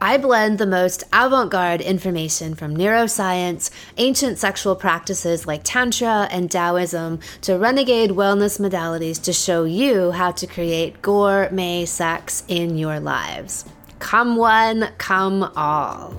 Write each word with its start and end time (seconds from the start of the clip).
I 0.00 0.18
blend 0.18 0.58
the 0.58 0.66
most 0.66 1.04
avant 1.10 1.50
garde 1.50 1.80
information 1.80 2.54
from 2.54 2.76
neuroscience, 2.76 3.70
ancient 3.96 4.38
sexual 4.38 4.76
practices 4.76 5.46
like 5.46 5.62
Tantra 5.64 6.28
and 6.30 6.50
Taoism, 6.50 7.18
to 7.40 7.56
renegade 7.56 8.10
wellness 8.10 8.60
modalities 8.60 9.22
to 9.22 9.32
show 9.32 9.64
you 9.64 10.10
how 10.10 10.32
to 10.32 10.46
create 10.46 11.00
gourmet 11.00 11.86
sex 11.86 12.44
in 12.46 12.76
your 12.76 13.00
lives. 13.00 13.64
Come 13.98 14.36
one, 14.36 14.90
come 14.98 15.44
all. 15.56 16.14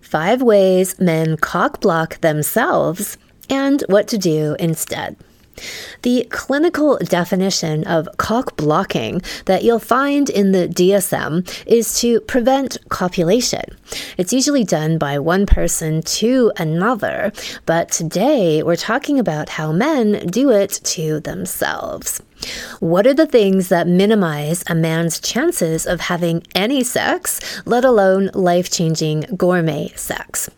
Five 0.00 0.40
ways 0.40 0.98
men 0.98 1.36
cock 1.36 1.82
block 1.82 2.22
themselves 2.22 3.18
and 3.50 3.84
what 3.88 4.08
to 4.08 4.16
do 4.16 4.56
instead. 4.58 5.16
The 6.02 6.26
clinical 6.30 6.98
definition 6.98 7.84
of 7.84 8.08
cock 8.16 8.56
blocking 8.56 9.22
that 9.46 9.64
you'll 9.64 9.78
find 9.78 10.28
in 10.28 10.52
the 10.52 10.68
DSM 10.68 11.48
is 11.66 11.98
to 12.00 12.20
prevent 12.20 12.78
copulation. 12.88 13.64
It's 14.16 14.32
usually 14.32 14.64
done 14.64 14.98
by 14.98 15.18
one 15.18 15.46
person 15.46 16.02
to 16.02 16.52
another, 16.56 17.32
but 17.64 17.90
today 17.90 18.62
we're 18.62 18.76
talking 18.76 19.18
about 19.18 19.48
how 19.48 19.72
men 19.72 20.26
do 20.26 20.50
it 20.50 20.80
to 20.84 21.20
themselves. 21.20 22.22
What 22.80 23.06
are 23.06 23.14
the 23.14 23.26
things 23.26 23.68
that 23.68 23.88
minimize 23.88 24.62
a 24.68 24.74
man's 24.74 25.18
chances 25.18 25.86
of 25.86 26.00
having 26.00 26.42
any 26.54 26.84
sex, 26.84 27.62
let 27.64 27.84
alone 27.84 28.30
life 28.34 28.70
changing 28.70 29.22
gourmet 29.36 29.92
sex? 29.96 30.50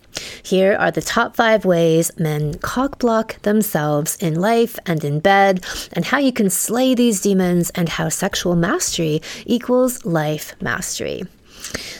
Here 0.42 0.74
are 0.74 0.90
the 0.90 1.02
top 1.02 1.36
five 1.36 1.64
ways 1.64 2.10
men 2.18 2.54
cockblock 2.54 3.40
themselves 3.42 4.16
in 4.16 4.34
life 4.40 4.78
and 4.86 5.04
in 5.04 5.20
bed, 5.20 5.64
and 5.92 6.04
how 6.04 6.18
you 6.18 6.32
can 6.32 6.50
slay 6.50 6.94
these 6.94 7.20
demons, 7.20 7.70
and 7.70 7.88
how 7.88 8.08
sexual 8.08 8.56
mastery 8.56 9.22
equals 9.46 10.04
life 10.04 10.54
mastery. 10.60 11.24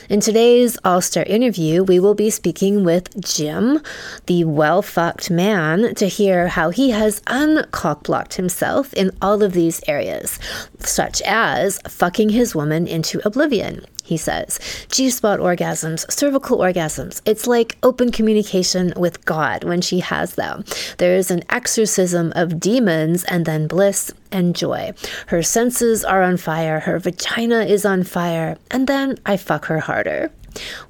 In 0.09 0.19
today's 0.19 0.77
All 0.83 1.01
Star 1.01 1.23
interview, 1.23 1.83
we 1.83 1.99
will 1.99 2.15
be 2.15 2.31
speaking 2.31 2.83
with 2.83 3.21
Jim, 3.23 3.81
the 4.25 4.43
well 4.43 4.81
fucked 4.81 5.29
man, 5.29 5.93
to 5.95 6.07
hear 6.07 6.47
how 6.47 6.71
he 6.71 6.89
has 6.89 7.21
uncockblocked 7.21 8.33
himself 8.33 8.93
in 8.93 9.11
all 9.21 9.43
of 9.43 9.53
these 9.53 9.81
areas, 9.87 10.39
such 10.79 11.21
as 11.21 11.79
fucking 11.87 12.29
his 12.29 12.55
woman 12.55 12.87
into 12.87 13.21
oblivion, 13.25 13.85
he 14.09 14.17
says. 14.17 14.59
G 14.89 15.09
spot 15.09 15.39
orgasms, 15.39 16.11
cervical 16.11 16.57
orgasms. 16.57 17.21
It's 17.25 17.45
like 17.45 17.77
open 17.83 18.11
communication 18.11 18.91
with 18.97 19.23
God 19.23 19.63
when 19.63 19.81
she 19.81 19.99
has 19.99 20.33
them. 20.33 20.65
There 20.97 21.15
is 21.15 21.29
an 21.29 21.43
exorcism 21.49 22.33
of 22.35 22.59
demons 22.59 23.23
and 23.25 23.45
then 23.45 23.67
bliss 23.67 24.11
and 24.31 24.55
joy. 24.55 24.93
Her 25.27 25.43
senses 25.43 26.03
are 26.03 26.23
on 26.23 26.37
fire, 26.37 26.79
her 26.81 26.97
vagina 26.99 27.61
is 27.61 27.85
on 27.85 28.03
fire, 28.03 28.57
and 28.71 28.87
then 28.87 29.17
I 29.25 29.37
fuck 29.37 29.65
her 29.65 29.79
harder. 29.79 30.31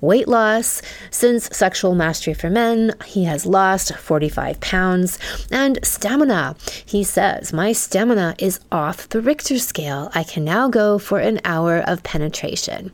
Weight 0.01 0.27
loss. 0.27 0.81
Since 1.11 1.55
sexual 1.55 1.95
mastery 1.95 2.33
for 2.33 2.49
men, 2.49 2.93
he 3.05 3.25
has 3.25 3.45
lost 3.45 3.95
45 3.95 4.59
pounds. 4.61 5.19
And 5.51 5.79
stamina. 5.83 6.55
He 6.85 7.03
says, 7.03 7.53
My 7.53 7.71
stamina 7.71 8.35
is 8.39 8.59
off 8.71 9.09
the 9.09 9.21
Richter 9.21 9.59
scale. 9.59 10.11
I 10.15 10.23
can 10.23 10.45
now 10.45 10.69
go 10.69 10.97
for 10.97 11.19
an 11.19 11.41
hour 11.43 11.79
of 11.79 12.03
penetration. 12.03 12.91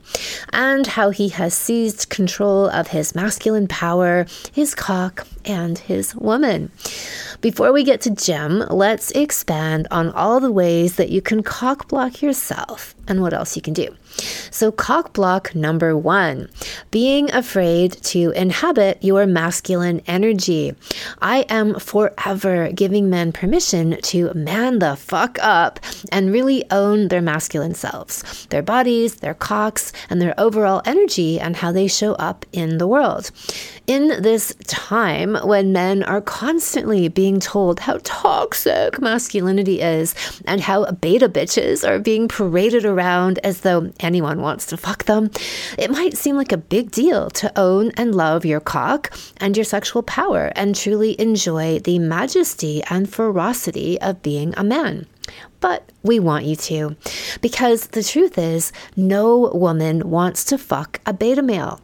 And 0.52 0.86
how 0.86 1.10
he 1.10 1.28
has 1.30 1.54
seized 1.54 2.10
control 2.10 2.68
of 2.68 2.88
his 2.88 3.14
masculine 3.14 3.68
power, 3.68 4.26
his 4.52 4.74
cock, 4.74 5.26
and 5.44 5.78
his 5.78 6.14
woman. 6.16 6.70
Before 7.40 7.72
we 7.72 7.84
get 7.84 8.00
to 8.02 8.10
Jim, 8.10 8.64
let's 8.70 9.10
expand 9.12 9.86
on 9.90 10.10
all 10.10 10.40
the 10.40 10.50
ways 10.50 10.96
that 10.96 11.10
you 11.10 11.22
can 11.22 11.42
cock 11.42 11.88
block 11.88 12.22
yourself 12.22 12.95
and 13.08 13.22
what 13.22 13.32
else 13.32 13.56
you 13.56 13.62
can 13.62 13.74
do. 13.74 13.94
So, 14.50 14.72
cock 14.72 15.12
block 15.12 15.54
number 15.54 15.96
one 15.96 16.48
being 16.90 17.30
afraid 17.32 17.92
to 18.04 18.30
inhabit 18.30 19.02
your 19.02 19.26
masculine 19.26 20.00
energy. 20.06 20.74
I 21.20 21.40
am 21.48 21.78
forever 21.78 22.72
giving 22.72 23.10
men 23.10 23.32
permission 23.32 24.00
to 24.02 24.32
man 24.34 24.78
the 24.78 24.96
fuck 24.96 25.38
up 25.42 25.80
and 26.10 26.32
really 26.32 26.64
own 26.70 27.08
their 27.08 27.20
masculine 27.20 27.74
selves, 27.74 28.46
their 28.46 28.62
bodies, 28.62 29.16
their 29.16 29.34
cocks, 29.34 29.92
and 30.08 30.20
their 30.20 30.34
overall 30.38 30.82
energy 30.84 31.38
and 31.38 31.56
how 31.56 31.72
they 31.72 31.86
show 31.88 32.14
up 32.14 32.46
in 32.52 32.78
the 32.78 32.86
world. 32.86 33.30
In 33.86 34.20
this 34.20 34.52
time 34.66 35.36
when 35.44 35.72
men 35.72 36.02
are 36.02 36.20
constantly 36.20 37.06
being 37.06 37.38
told 37.38 37.78
how 37.78 38.00
toxic 38.02 39.00
masculinity 39.00 39.80
is 39.80 40.12
and 40.44 40.60
how 40.60 40.90
beta 40.90 41.28
bitches 41.28 41.88
are 41.88 42.00
being 42.00 42.26
paraded 42.26 42.84
around 42.84 43.38
as 43.44 43.60
though 43.60 43.92
anyone 44.00 44.40
wants 44.40 44.66
to 44.66 44.76
fuck 44.76 45.04
them, 45.04 45.30
it 45.78 45.92
might 45.92 46.16
seem 46.16 46.34
like 46.34 46.50
a 46.50 46.56
big 46.56 46.90
deal 46.90 47.30
to 47.30 47.52
own 47.56 47.92
and 47.96 48.12
love 48.12 48.44
your 48.44 48.58
cock 48.58 49.16
and 49.36 49.56
your 49.56 49.64
sexual 49.64 50.02
power 50.02 50.50
and 50.56 50.74
truly 50.74 51.20
enjoy 51.20 51.78
the 51.78 52.00
majesty 52.00 52.82
and 52.90 53.08
ferocity 53.08 54.00
of 54.00 54.20
being 54.20 54.52
a 54.56 54.64
man 54.64 55.06
but 55.60 55.90
we 56.04 56.20
want 56.20 56.44
you 56.44 56.54
to. 56.54 56.96
Because 57.40 57.88
the 57.88 58.04
truth 58.04 58.38
is, 58.38 58.72
no 58.94 59.50
woman 59.52 60.08
wants 60.10 60.44
to 60.44 60.58
fuck 60.58 61.00
a 61.04 61.12
beta 61.12 61.42
male. 61.42 61.80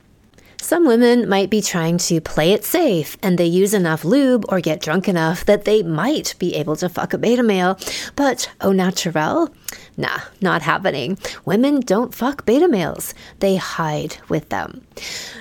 Some 0.63 0.87
women 0.87 1.29
might 1.29 1.51
be 1.51 1.61
trying 1.61 1.99
to 1.99 2.21
play 2.21 2.53
it 2.53 2.65
safe 2.65 3.19
and 3.21 3.37
they 3.37 3.47
use 3.47 3.75
enough 3.75 4.05
lube 4.05 4.45
or 4.49 4.61
get 4.61 4.81
drunk 4.81 5.09
enough 5.09 5.45
that 5.47 5.65
they 5.65 5.83
might 5.83 6.37
be 6.39 6.55
able 6.55 6.77
to 6.77 6.89
fuck 6.89 7.13
a 7.13 7.19
beta 7.19 7.43
male, 7.43 7.77
but 8.15 8.49
oh, 8.61 8.69
au 8.69 8.73
naturel, 8.73 9.51
Nah, 9.97 10.21
not 10.41 10.63
happening. 10.63 11.19
Women 11.45 11.81
don't 11.81 12.15
fuck 12.15 12.47
beta 12.47 12.69
males, 12.69 13.13
they 13.41 13.57
hide 13.57 14.19
with 14.29 14.49
them. 14.51 14.87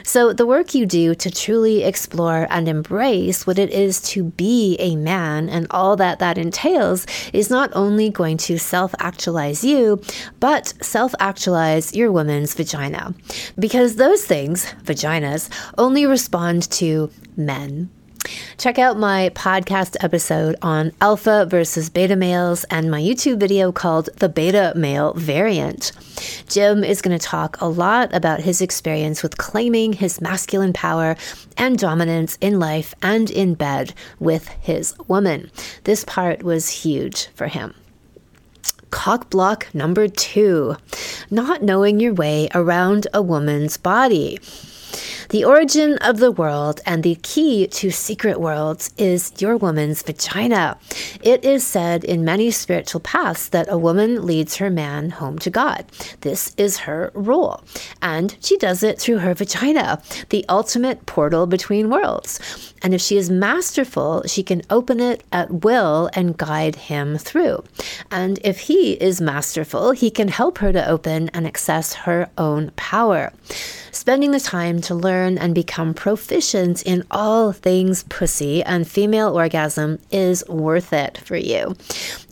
So, 0.03 0.33
the 0.33 0.45
work 0.45 0.73
you 0.73 0.85
do 0.85 1.15
to 1.15 1.31
truly 1.31 1.83
explore 1.83 2.47
and 2.49 2.67
embrace 2.67 3.47
what 3.47 3.59
it 3.59 3.69
is 3.69 4.01
to 4.13 4.23
be 4.23 4.75
a 4.79 4.95
man 4.95 5.47
and 5.49 5.67
all 5.69 5.95
that 5.97 6.19
that 6.19 6.37
entails 6.37 7.05
is 7.33 7.49
not 7.49 7.69
only 7.73 8.09
going 8.09 8.37
to 8.37 8.57
self 8.57 8.93
actualize 8.99 9.63
you, 9.63 10.01
but 10.39 10.73
self 10.81 11.13
actualize 11.19 11.95
your 11.95 12.11
woman's 12.11 12.53
vagina. 12.53 13.13
Because 13.57 13.95
those 13.95 14.25
things, 14.25 14.65
vaginas, 14.83 15.49
only 15.77 16.05
respond 16.05 16.69
to 16.71 17.09
men. 17.37 17.89
Check 18.57 18.77
out 18.77 18.97
my 18.97 19.29
podcast 19.33 19.95
episode 20.01 20.55
on 20.61 20.91
alpha 21.01 21.45
versus 21.49 21.89
beta 21.89 22.15
males 22.15 22.63
and 22.65 22.91
my 22.91 23.01
YouTube 23.01 23.39
video 23.39 23.71
called 23.71 24.09
The 24.17 24.29
Beta 24.29 24.73
Male 24.75 25.13
Variant. 25.13 25.91
Jim 26.47 26.83
is 26.83 27.01
going 27.01 27.17
to 27.17 27.25
talk 27.25 27.59
a 27.59 27.67
lot 27.67 28.13
about 28.13 28.41
his 28.41 28.61
experience 28.61 29.23
with 29.23 29.37
claiming 29.37 29.93
his 29.93 30.21
masculine 30.21 30.73
power 30.73 31.15
and 31.57 31.77
dominance 31.77 32.37
in 32.41 32.59
life 32.59 32.93
and 33.01 33.31
in 33.31 33.55
bed 33.55 33.93
with 34.19 34.47
his 34.61 34.93
woman. 35.07 35.49
This 35.85 36.03
part 36.03 36.43
was 36.43 36.69
huge 36.69 37.27
for 37.27 37.47
him. 37.47 37.73
Cock 38.91 39.29
block 39.29 39.73
number 39.73 40.07
two 40.07 40.75
not 41.31 41.63
knowing 41.63 41.99
your 41.99 42.13
way 42.13 42.49
around 42.53 43.07
a 43.13 43.21
woman's 43.21 43.77
body. 43.77 44.37
The 45.31 45.45
origin 45.45 45.97
of 45.99 46.17
the 46.17 46.29
world 46.29 46.81
and 46.85 47.03
the 47.03 47.15
key 47.15 47.65
to 47.65 47.89
secret 47.89 48.41
worlds 48.41 48.93
is 48.97 49.31
your 49.37 49.55
woman's 49.55 50.03
vagina. 50.03 50.77
It 51.23 51.45
is 51.45 51.65
said 51.65 52.03
in 52.03 52.25
many 52.25 52.51
spiritual 52.51 52.99
paths 52.99 53.47
that 53.47 53.71
a 53.71 53.77
woman 53.77 54.25
leads 54.25 54.57
her 54.57 54.69
man 54.69 55.09
home 55.11 55.39
to 55.39 55.49
God. 55.49 55.85
This 56.19 56.53
is 56.57 56.79
her 56.79 57.11
role. 57.13 57.63
And 58.01 58.35
she 58.41 58.57
does 58.57 58.83
it 58.83 58.99
through 58.99 59.19
her 59.19 59.33
vagina, 59.33 60.01
the 60.31 60.43
ultimate 60.49 61.05
portal 61.05 61.47
between 61.47 61.89
worlds. 61.89 62.73
And 62.81 62.93
if 62.93 62.99
she 62.99 63.15
is 63.15 63.29
masterful, 63.29 64.23
she 64.27 64.43
can 64.43 64.63
open 64.69 64.99
it 64.99 65.23
at 65.31 65.63
will 65.63 66.09
and 66.13 66.37
guide 66.37 66.75
him 66.75 67.17
through. 67.17 67.63
And 68.11 68.37
if 68.43 68.59
he 68.59 68.93
is 68.93 69.21
masterful, 69.21 69.91
he 69.91 70.11
can 70.11 70.27
help 70.27 70.57
her 70.57 70.73
to 70.73 70.89
open 70.89 71.29
and 71.29 71.47
access 71.47 71.93
her 71.93 72.29
own 72.37 72.71
power. 72.75 73.31
Spending 73.93 74.31
the 74.31 74.39
time 74.39 74.81
to 74.81 74.95
learn 74.95 75.20
learn 75.21 75.37
and 75.37 75.53
become 75.53 75.93
proficient 75.93 76.81
in 76.83 77.03
all 77.11 77.51
things 77.51 78.03
pussy 78.03 78.63
and 78.63 78.87
female 78.87 79.35
orgasm 79.35 79.99
is 80.11 80.43
worth 80.47 80.93
it 80.93 81.17
for 81.19 81.35
you. 81.35 81.75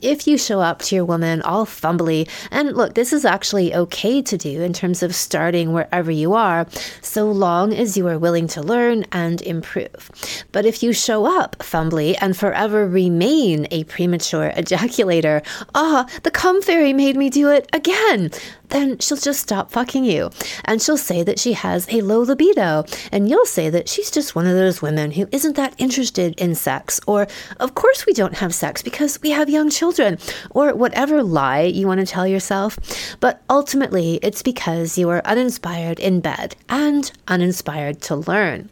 If 0.01 0.27
you 0.27 0.38
show 0.38 0.59
up 0.59 0.80
to 0.83 0.95
your 0.95 1.06
woman 1.06 1.41
all 1.41 1.65
fumbly, 1.65 2.27
and 2.51 2.75
look, 2.75 2.95
this 2.95 3.13
is 3.13 3.25
actually 3.25 3.75
okay 3.75 4.21
to 4.21 4.38
do 4.38 4.62
in 4.62 4.74
terms 4.74 5.03
of 5.03 5.13
starting 5.13 5.74
wherever 5.74 6.09
you 6.09 6.33
are, 6.33 6.65
so 7.01 7.30
long 7.30 7.74
as 7.74 7.97
you 7.97 8.07
are 8.07 8.18
willing 8.18 8.47
to 8.47 8.62
learn 8.62 9.06
and 9.12 9.41
improve. 9.41 10.09
But 10.51 10.65
if 10.65 10.81
you 10.81 10.94
show 10.94 11.25
up 11.25 11.57
fumbly 11.59 12.15
and 12.21 12.36
forever 12.36 12.88
remain 12.88 13.68
a 13.71 13.83
premature 13.83 14.51
ejaculator, 14.57 15.45
ah, 15.75 16.07
the 16.24 16.31
cum 16.31 16.62
fairy 16.62 16.94
made 16.94 17.18
me 17.18 17.30
do 17.30 17.50
it 17.50 17.69
again 17.74 18.31
then 18.69 18.97
she'll 19.00 19.18
just 19.18 19.41
stop 19.41 19.71
fucking 19.71 20.06
you. 20.06 20.30
And 20.65 20.81
she'll 20.81 20.97
say 20.97 21.24
that 21.24 21.39
she 21.39 21.53
has 21.53 21.88
a 21.91 22.01
low 22.01 22.21
libido. 22.21 22.79
And 23.12 23.30
you'll 23.30 23.46
say 23.46 23.70
that 23.70 23.90
she's 23.90 24.12
just 24.12 24.36
one 24.36 24.48
of 24.48 24.56
those 24.56 24.81
women 24.81 25.12
who 25.12 25.28
isn't 25.31 25.56
that 25.56 25.74
interested 25.78 26.40
in 26.40 26.56
sex. 26.56 27.00
Or, 27.08 27.28
of 27.60 27.76
course, 27.76 28.06
we 28.06 28.14
don't 28.14 28.36
have 28.36 28.54
sex 28.54 28.81
because 28.81 29.22
we 29.22 29.31
have 29.31 29.50
young 29.50 29.70
children. 29.70 30.18
Or 30.52 30.74
whatever 30.74 31.24
lie 31.24 31.62
you 31.62 31.88
want 31.88 32.00
to 32.00 32.06
tell 32.06 32.28
yourself. 32.28 32.78
But 33.20 33.42
ultimately, 33.50 34.20
it's 34.22 34.44
because 34.44 34.98
you 34.98 35.10
are 35.10 35.26
uninspired 35.26 36.00
in 36.00 36.22
bed 36.22 36.56
and 36.68 37.12
uninspired 37.28 38.02
to 38.04 38.16
learn. 38.16 38.70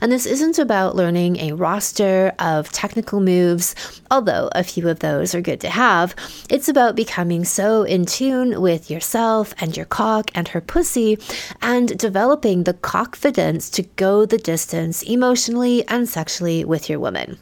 And 0.00 0.10
this 0.10 0.26
isn't 0.26 0.58
about 0.58 0.96
learning 0.96 1.36
a 1.36 1.52
roster 1.52 2.32
of 2.38 2.70
technical 2.72 3.20
moves, 3.20 3.74
although 4.10 4.48
a 4.52 4.64
few 4.64 4.88
of 4.88 5.00
those 5.00 5.34
are 5.34 5.40
good 5.40 5.60
to 5.60 5.70
have. 5.70 6.14
It's 6.48 6.68
about 6.68 6.96
becoming 6.96 7.44
so 7.44 7.82
in 7.82 8.06
tune 8.06 8.60
with 8.60 8.90
yourself 8.90 9.54
and 9.60 9.76
your 9.76 9.86
cock 9.86 10.30
and 10.34 10.48
her 10.48 10.60
pussy, 10.60 11.18
and 11.62 11.98
developing 11.98 12.64
the 12.64 12.74
confidence 12.74 13.49
to 13.58 13.82
go 13.96 14.24
the 14.24 14.38
distance 14.38 15.02
emotionally 15.02 15.86
and 15.88 16.08
sexually 16.08 16.64
with 16.64 16.88
your 16.88 17.00
woman 17.00 17.38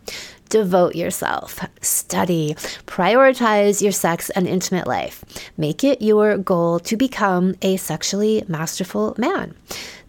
devote 0.49 0.95
yourself, 0.95 1.61
study, 1.81 2.55
prioritize 2.87 3.83
your 3.83 3.93
sex 3.93 4.31
and 4.31 4.49
intimate 4.49 4.87
life. 4.87 5.25
Make 5.57 5.85
it 5.85 6.03
your 6.03 6.39
goal 6.39 6.79
to 6.81 6.97
become 6.97 7.55
a 7.63 7.77
sexually 7.77 8.45
masterful 8.49 9.15
man. 9.19 9.55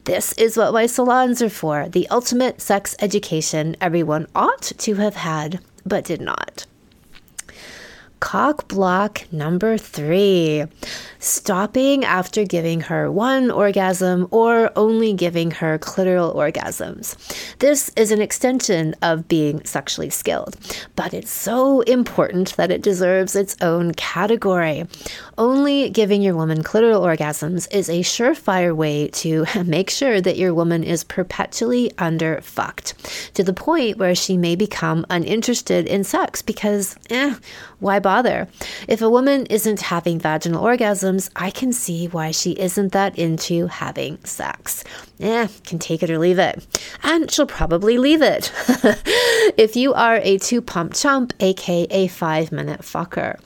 This 0.06 0.34
is 0.34 0.58
what 0.58 0.74
my 0.74 0.86
salons 0.86 1.42
are 1.42 1.50
for 1.50 1.90
the 1.90 2.08
ultimate 2.10 2.62
sex 2.62 2.96
education 3.00 3.76
everyone 3.82 4.28
ought 4.34 4.62
to 4.62 4.96
have 4.96 5.16
had, 5.16 5.60
but 5.86 6.06
did 6.06 6.22
not. 6.22 6.66
Cock 8.20 8.68
block 8.68 9.32
number 9.32 9.78
three 9.78 10.66
stopping 11.20 12.04
after 12.04 12.44
giving 12.44 12.82
her 12.82 13.12
one 13.12 13.50
orgasm 13.50 14.28
or 14.32 14.72
only 14.76 15.14
giving 15.14 15.52
her 15.52 15.80
clitoral 15.80 16.36
orgasms. 16.36 17.16
This 17.60 17.92
is 17.96 18.12
an 18.12 18.22
extension 18.22 18.94
of 19.02 19.28
being 19.28 19.64
sexually 19.66 20.10
skilled, 20.10 20.58
but 20.96 21.14
it's 21.14 21.32
so 21.32 21.82
important 21.82 22.56
that 22.58 22.72
it 22.72 22.82
deserves 22.82 23.36
its 23.36 23.56
own 23.62 23.94
category. 23.94 24.86
Only 25.40 25.90
giving 25.90 26.22
your 26.22 26.36
woman 26.36 26.64
clitoral 26.64 27.00
orgasms 27.00 27.66
is 27.74 27.88
a 27.88 28.02
surefire 28.02 28.76
way 28.76 29.08
to 29.24 29.46
make 29.64 29.90
sure 29.90 30.20
that 30.20 30.36
your 30.36 30.54
woman 30.54 30.84
is 30.84 31.06
perpetually 31.06 31.92
underfucked 31.92 33.32
to 33.36 33.44
the 33.46 33.54
point 33.54 33.98
where 33.98 34.14
she 34.14 34.36
may 34.36 34.58
become 34.58 35.06
uninterested 35.10 35.88
in 35.88 36.04
sex 36.04 36.42
because, 36.42 36.98
eh, 37.10 37.36
why 37.80 38.00
bother? 38.00 38.50
If 38.90 39.02
a 39.02 39.10
woman 39.10 39.46
isn't 39.46 39.80
having 39.80 40.20
vaginal 40.20 40.62
orgasms, 40.62 41.30
I 41.38 41.52
can 41.52 41.72
see 41.72 42.10
why 42.10 42.32
she 42.32 42.52
isn't 42.52 42.92
that 42.92 43.18
into 43.18 43.68
having 43.68 44.18
sex. 44.26 44.84
Eh, 45.22 45.48
can 45.64 45.80
take 45.80 46.04
it 46.04 46.10
or 46.10 46.20
leave 46.20 46.40
it. 46.40 46.68
And 47.02 47.32
she'll 47.32 47.46
probably 47.46 47.98
leave 47.98 48.22
it. 48.22 48.52
if 49.58 49.78
you 49.78 49.94
are 49.94 50.20
a 50.22 50.38
two 50.38 50.62
pump 50.62 50.96
chump, 50.96 51.32
aka 51.40 52.08
five 52.08 52.52
minute 52.52 52.82
fucker. 52.82 53.40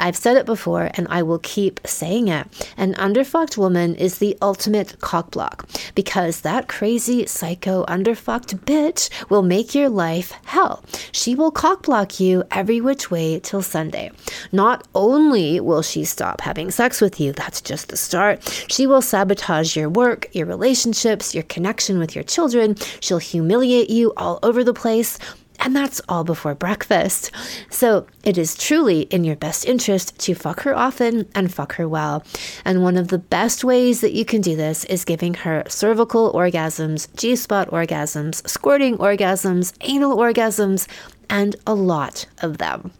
I've 0.00 0.16
said 0.16 0.36
it 0.36 0.46
before 0.46 0.90
and 0.94 1.06
I 1.10 1.22
will 1.22 1.38
keep 1.38 1.80
saying 1.86 2.28
it. 2.28 2.46
An 2.76 2.94
underfucked 2.94 3.56
woman 3.56 3.94
is 3.94 4.18
the 4.18 4.36
ultimate 4.40 4.96
cockblock 5.00 5.94
because 5.94 6.40
that 6.40 6.68
crazy 6.68 7.26
psycho 7.26 7.84
underfucked 7.84 8.58
bitch 8.64 9.10
will 9.30 9.42
make 9.42 9.74
your 9.74 9.88
life 9.88 10.32
hell. 10.46 10.82
She 11.12 11.34
will 11.34 11.52
cockblock 11.52 12.18
you 12.18 12.44
every 12.50 12.80
which 12.80 13.10
way 13.10 13.38
till 13.40 13.62
Sunday. 13.62 14.10
Not 14.52 14.86
only 14.94 15.60
will 15.60 15.82
she 15.82 16.04
stop 16.04 16.40
having 16.40 16.70
sex 16.70 17.00
with 17.00 17.20
you, 17.20 17.32
that's 17.32 17.60
just 17.60 17.88
the 17.88 17.96
start, 17.96 18.42
she 18.68 18.86
will 18.86 19.02
sabotage 19.02 19.76
your 19.76 19.88
work, 19.88 20.28
your 20.32 20.46
relationships, 20.46 21.34
your 21.34 21.44
connection 21.44 21.98
with 21.98 22.14
your 22.14 22.24
children. 22.24 22.76
She'll 23.00 23.18
humiliate 23.18 23.90
you 23.90 24.12
all 24.16 24.38
over 24.42 24.64
the 24.64 24.74
place. 24.74 25.18
And 25.60 25.76
that's 25.76 26.00
all 26.08 26.24
before 26.24 26.54
breakfast. 26.54 27.30
So 27.68 28.06
it 28.24 28.38
is 28.38 28.56
truly 28.56 29.02
in 29.02 29.24
your 29.24 29.36
best 29.36 29.66
interest 29.66 30.18
to 30.20 30.34
fuck 30.34 30.60
her 30.62 30.74
often 30.74 31.28
and 31.34 31.52
fuck 31.52 31.74
her 31.74 31.86
well. 31.86 32.24
And 32.64 32.82
one 32.82 32.96
of 32.96 33.08
the 33.08 33.18
best 33.18 33.62
ways 33.62 34.00
that 34.00 34.14
you 34.14 34.24
can 34.24 34.40
do 34.40 34.56
this 34.56 34.84
is 34.86 35.04
giving 35.04 35.34
her 35.34 35.62
cervical 35.68 36.32
orgasms, 36.32 37.14
G 37.14 37.36
spot 37.36 37.70
orgasms, 37.70 38.46
squirting 38.48 38.96
orgasms, 38.96 39.74
anal 39.82 40.16
orgasms, 40.16 40.88
and 41.28 41.56
a 41.66 41.74
lot 41.74 42.26
of 42.40 42.58
them. 42.58 42.92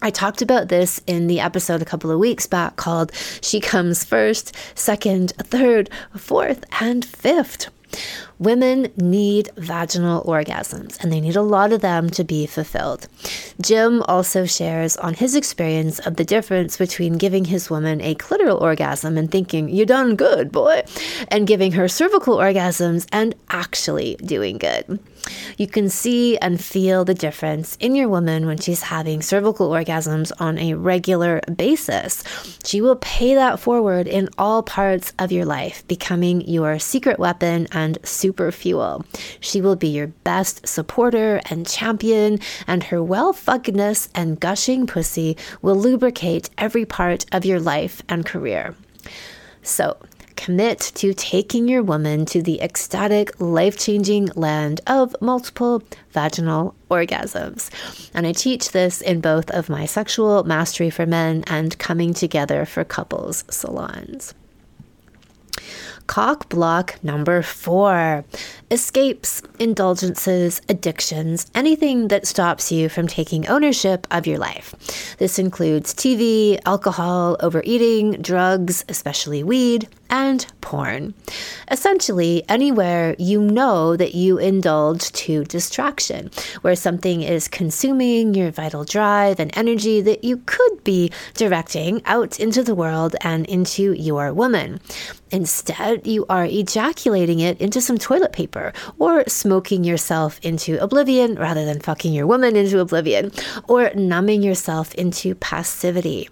I 0.00 0.10
talked 0.10 0.42
about 0.42 0.68
this 0.68 1.00
in 1.06 1.28
the 1.28 1.38
episode 1.38 1.80
a 1.80 1.84
couple 1.84 2.10
of 2.10 2.18
weeks 2.18 2.46
back 2.46 2.74
called 2.74 3.12
She 3.40 3.60
Comes 3.60 4.02
First, 4.02 4.52
Second, 4.74 5.32
Third, 5.38 5.90
Fourth, 6.16 6.64
and 6.80 7.04
Fifth. 7.04 7.68
Women 8.42 8.88
need 8.96 9.50
vaginal 9.56 10.24
orgasms, 10.24 11.00
and 11.00 11.12
they 11.12 11.20
need 11.20 11.36
a 11.36 11.42
lot 11.42 11.72
of 11.72 11.80
them 11.80 12.10
to 12.10 12.24
be 12.24 12.44
fulfilled. 12.44 13.06
Jim 13.60 14.02
also 14.08 14.46
shares 14.46 14.96
on 14.96 15.14
his 15.14 15.36
experience 15.36 16.00
of 16.00 16.16
the 16.16 16.24
difference 16.24 16.76
between 16.76 17.18
giving 17.18 17.44
his 17.44 17.70
woman 17.70 18.00
a 18.00 18.16
clitoral 18.16 18.60
orgasm 18.60 19.16
and 19.16 19.30
thinking, 19.30 19.68
You 19.68 19.86
done 19.86 20.16
good, 20.16 20.50
boy, 20.50 20.82
and 21.28 21.46
giving 21.46 21.70
her 21.72 21.86
cervical 21.86 22.36
orgasms 22.36 23.06
and 23.12 23.36
actually 23.48 24.16
doing 24.16 24.58
good. 24.58 24.98
You 25.56 25.68
can 25.68 25.88
see 25.88 26.36
and 26.38 26.60
feel 26.60 27.04
the 27.04 27.14
difference 27.14 27.76
in 27.78 27.94
your 27.94 28.08
woman 28.08 28.46
when 28.46 28.58
she's 28.58 28.82
having 28.82 29.22
cervical 29.22 29.70
orgasms 29.70 30.32
on 30.40 30.58
a 30.58 30.74
regular 30.74 31.40
basis. 31.54 32.24
She 32.64 32.80
will 32.80 32.96
pay 32.96 33.36
that 33.36 33.60
forward 33.60 34.08
in 34.08 34.30
all 34.36 34.64
parts 34.64 35.12
of 35.20 35.30
your 35.30 35.44
life, 35.44 35.86
becoming 35.86 36.40
your 36.40 36.80
secret 36.80 37.20
weapon 37.20 37.68
and 37.70 37.98
super 38.02 38.31
fuel. 38.32 39.04
She 39.40 39.60
will 39.60 39.76
be 39.76 39.88
your 39.88 40.08
best 40.08 40.66
supporter 40.66 41.40
and 41.50 41.66
champion, 41.66 42.38
and 42.66 42.84
her 42.84 43.02
well 43.02 43.32
fuckedness 43.32 44.08
and 44.14 44.40
gushing 44.40 44.86
pussy 44.86 45.36
will 45.60 45.76
lubricate 45.76 46.50
every 46.58 46.84
part 46.84 47.26
of 47.32 47.44
your 47.44 47.60
life 47.60 48.02
and 48.08 48.24
career. 48.24 48.74
So, 49.62 49.96
commit 50.42 50.80
to 50.96 51.14
taking 51.14 51.68
your 51.68 51.84
woman 51.84 52.26
to 52.26 52.42
the 52.42 52.60
ecstatic, 52.60 53.40
life 53.40 53.78
changing 53.78 54.26
land 54.34 54.80
of 54.88 55.14
multiple 55.20 55.84
vaginal 56.10 56.74
orgasms. 56.90 57.70
And 58.12 58.26
I 58.26 58.32
teach 58.32 58.72
this 58.72 59.00
in 59.00 59.20
both 59.20 59.50
of 59.52 59.68
my 59.68 59.86
sexual 59.86 60.42
mastery 60.42 60.90
for 60.90 61.06
men 61.06 61.44
and 61.46 61.78
coming 61.78 62.12
together 62.12 62.64
for 62.64 62.82
couples 62.82 63.44
salons. 63.50 64.34
Cock 66.06 66.48
block 66.48 67.02
number 67.02 67.42
four 67.42 68.24
escapes, 68.70 69.42
indulgences, 69.58 70.60
addictions, 70.68 71.50
anything 71.54 72.08
that 72.08 72.26
stops 72.26 72.72
you 72.72 72.88
from 72.88 73.06
taking 73.06 73.46
ownership 73.48 74.06
of 74.10 74.26
your 74.26 74.38
life. 74.38 74.74
This 75.18 75.38
includes 75.38 75.94
TV, 75.94 76.60
alcohol, 76.66 77.36
overeating, 77.40 78.20
drugs, 78.22 78.84
especially 78.88 79.42
weed, 79.42 79.88
and 80.12 80.46
porn. 80.60 81.14
Essentially, 81.70 82.44
anywhere 82.46 83.16
you 83.18 83.40
know 83.40 83.96
that 83.96 84.14
you 84.14 84.36
indulge 84.36 85.10
to 85.12 85.42
distraction, 85.46 86.30
where 86.60 86.76
something 86.76 87.22
is 87.22 87.48
consuming 87.48 88.34
your 88.34 88.50
vital 88.50 88.84
drive 88.84 89.40
and 89.40 89.50
energy 89.56 90.02
that 90.02 90.22
you 90.22 90.36
could 90.44 90.84
be 90.84 91.10
directing 91.32 92.02
out 92.04 92.38
into 92.38 92.62
the 92.62 92.74
world 92.74 93.16
and 93.22 93.46
into 93.46 93.94
your 93.94 94.34
woman. 94.34 94.80
Instead, 95.30 96.06
you 96.06 96.26
are 96.28 96.44
ejaculating 96.44 97.40
it 97.40 97.58
into 97.58 97.80
some 97.80 97.96
toilet 97.96 98.34
paper 98.34 98.70
or 98.98 99.24
smoking 99.26 99.82
yourself 99.82 100.38
into 100.42 100.76
oblivion 100.82 101.36
rather 101.36 101.64
than 101.64 101.80
fucking 101.80 102.12
your 102.12 102.26
woman 102.26 102.54
into 102.54 102.80
oblivion, 102.80 103.32
or 103.66 103.90
numbing 103.94 104.42
yourself 104.42 104.94
into 104.94 105.34
passivity. 105.36 106.28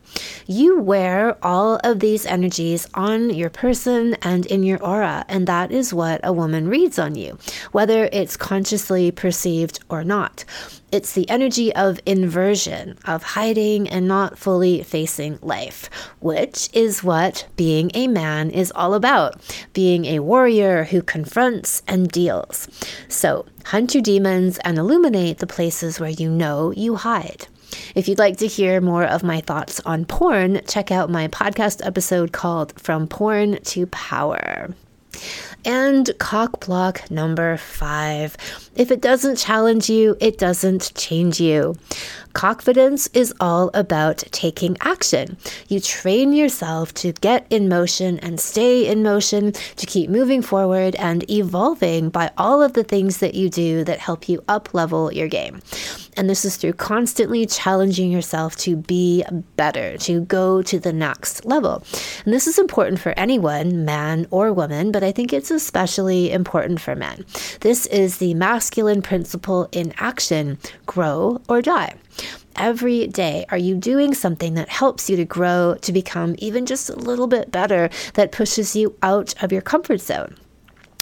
You 0.46 0.78
wear 0.80 1.38
all 1.42 1.80
of 1.82 2.00
these 2.00 2.26
energies 2.26 2.86
on 2.92 3.30
your 3.30 3.48
person 3.48 3.69
person 3.70 4.16
and 4.20 4.46
in 4.46 4.64
your 4.64 4.82
aura. 4.82 5.24
And 5.28 5.46
that 5.46 5.70
is 5.70 5.94
what 5.94 6.20
a 6.24 6.32
woman 6.32 6.66
reads 6.66 6.98
on 6.98 7.14
you, 7.14 7.38
whether 7.70 8.08
it's 8.10 8.36
consciously 8.36 9.12
perceived 9.12 9.78
or 9.88 10.02
not. 10.02 10.44
It's 10.90 11.12
the 11.12 11.30
energy 11.30 11.72
of 11.76 12.00
inversion, 12.04 12.98
of 13.04 13.22
hiding 13.22 13.88
and 13.88 14.08
not 14.08 14.36
fully 14.36 14.82
facing 14.82 15.38
life, 15.40 15.88
which 16.18 16.68
is 16.72 17.04
what 17.04 17.46
being 17.54 17.92
a 17.94 18.08
man 18.08 18.50
is 18.50 18.72
all 18.74 18.94
about 18.94 19.40
being 19.72 20.04
a 20.06 20.18
warrior 20.18 20.82
who 20.82 21.00
confronts 21.00 21.84
and 21.86 22.08
deals. 22.08 22.66
So, 23.06 23.46
hunt 23.66 23.94
your 23.94 24.02
demons 24.02 24.58
and 24.64 24.78
illuminate 24.78 25.38
the 25.38 25.46
places 25.46 26.00
where 26.00 26.10
you 26.10 26.28
know 26.28 26.72
you 26.72 26.96
hide. 26.96 27.46
If 27.94 28.08
you'd 28.08 28.18
like 28.18 28.38
to 28.38 28.46
hear 28.46 28.80
more 28.80 29.04
of 29.04 29.22
my 29.22 29.40
thoughts 29.40 29.80
on 29.80 30.04
porn, 30.04 30.60
check 30.66 30.90
out 30.90 31.10
my 31.10 31.28
podcast 31.28 31.84
episode 31.84 32.32
called 32.32 32.78
From 32.80 33.06
Porn 33.06 33.58
to 33.62 33.86
Power. 33.86 34.74
And 35.64 36.10
cock 36.18 36.64
block 36.64 37.10
number 37.10 37.56
five. 37.56 38.36
If 38.76 38.90
it 38.90 39.00
doesn't 39.00 39.36
challenge 39.36 39.90
you, 39.90 40.16
it 40.20 40.38
doesn't 40.38 40.94
change 40.94 41.40
you. 41.40 41.76
Confidence 42.32 43.08
is 43.08 43.34
all 43.40 43.70
about 43.74 44.18
taking 44.30 44.76
action. 44.80 45.36
You 45.68 45.80
train 45.80 46.32
yourself 46.32 46.94
to 46.94 47.12
get 47.12 47.46
in 47.50 47.68
motion 47.68 48.20
and 48.20 48.38
stay 48.38 48.86
in 48.86 49.02
motion, 49.02 49.52
to 49.52 49.86
keep 49.86 50.08
moving 50.08 50.40
forward 50.40 50.94
and 50.94 51.28
evolving 51.28 52.08
by 52.08 52.30
all 52.38 52.62
of 52.62 52.74
the 52.74 52.84
things 52.84 53.18
that 53.18 53.34
you 53.34 53.50
do 53.50 53.82
that 53.84 53.98
help 53.98 54.28
you 54.28 54.44
up 54.46 54.72
level 54.72 55.12
your 55.12 55.26
game. 55.26 55.60
And 56.16 56.28
this 56.28 56.44
is 56.44 56.56
through 56.56 56.74
constantly 56.74 57.46
challenging 57.46 58.12
yourself 58.12 58.56
to 58.58 58.76
be 58.76 59.24
better, 59.56 59.96
to 59.98 60.20
go 60.22 60.62
to 60.62 60.78
the 60.78 60.92
next 60.92 61.44
level. 61.44 61.82
And 62.24 62.32
this 62.32 62.46
is 62.46 62.58
important 62.58 63.00
for 63.00 63.10
anyone, 63.16 63.84
man 63.84 64.26
or 64.30 64.52
woman, 64.52 64.92
but 64.92 65.02
I 65.02 65.12
think 65.12 65.32
it's 65.32 65.50
especially 65.50 66.30
important 66.30 66.80
for 66.80 66.94
men. 66.94 67.24
This 67.60 67.86
is 67.86 68.18
the 68.18 68.34
masculine 68.60 69.00
principle 69.00 69.70
in 69.72 69.90
action 69.96 70.58
grow 70.84 71.40
or 71.48 71.62
die. 71.62 71.94
Every 72.56 73.06
day, 73.06 73.46
are 73.48 73.56
you 73.56 73.74
doing 73.74 74.12
something 74.12 74.52
that 74.52 74.68
helps 74.68 75.08
you 75.08 75.16
to 75.16 75.24
grow, 75.24 75.76
to 75.80 75.92
become 75.94 76.34
even 76.36 76.66
just 76.66 76.90
a 76.90 76.94
little 76.94 77.26
bit 77.26 77.50
better, 77.50 77.88
that 78.12 78.32
pushes 78.32 78.76
you 78.76 78.94
out 79.02 79.32
of 79.42 79.50
your 79.50 79.62
comfort 79.62 80.02
zone? 80.02 80.36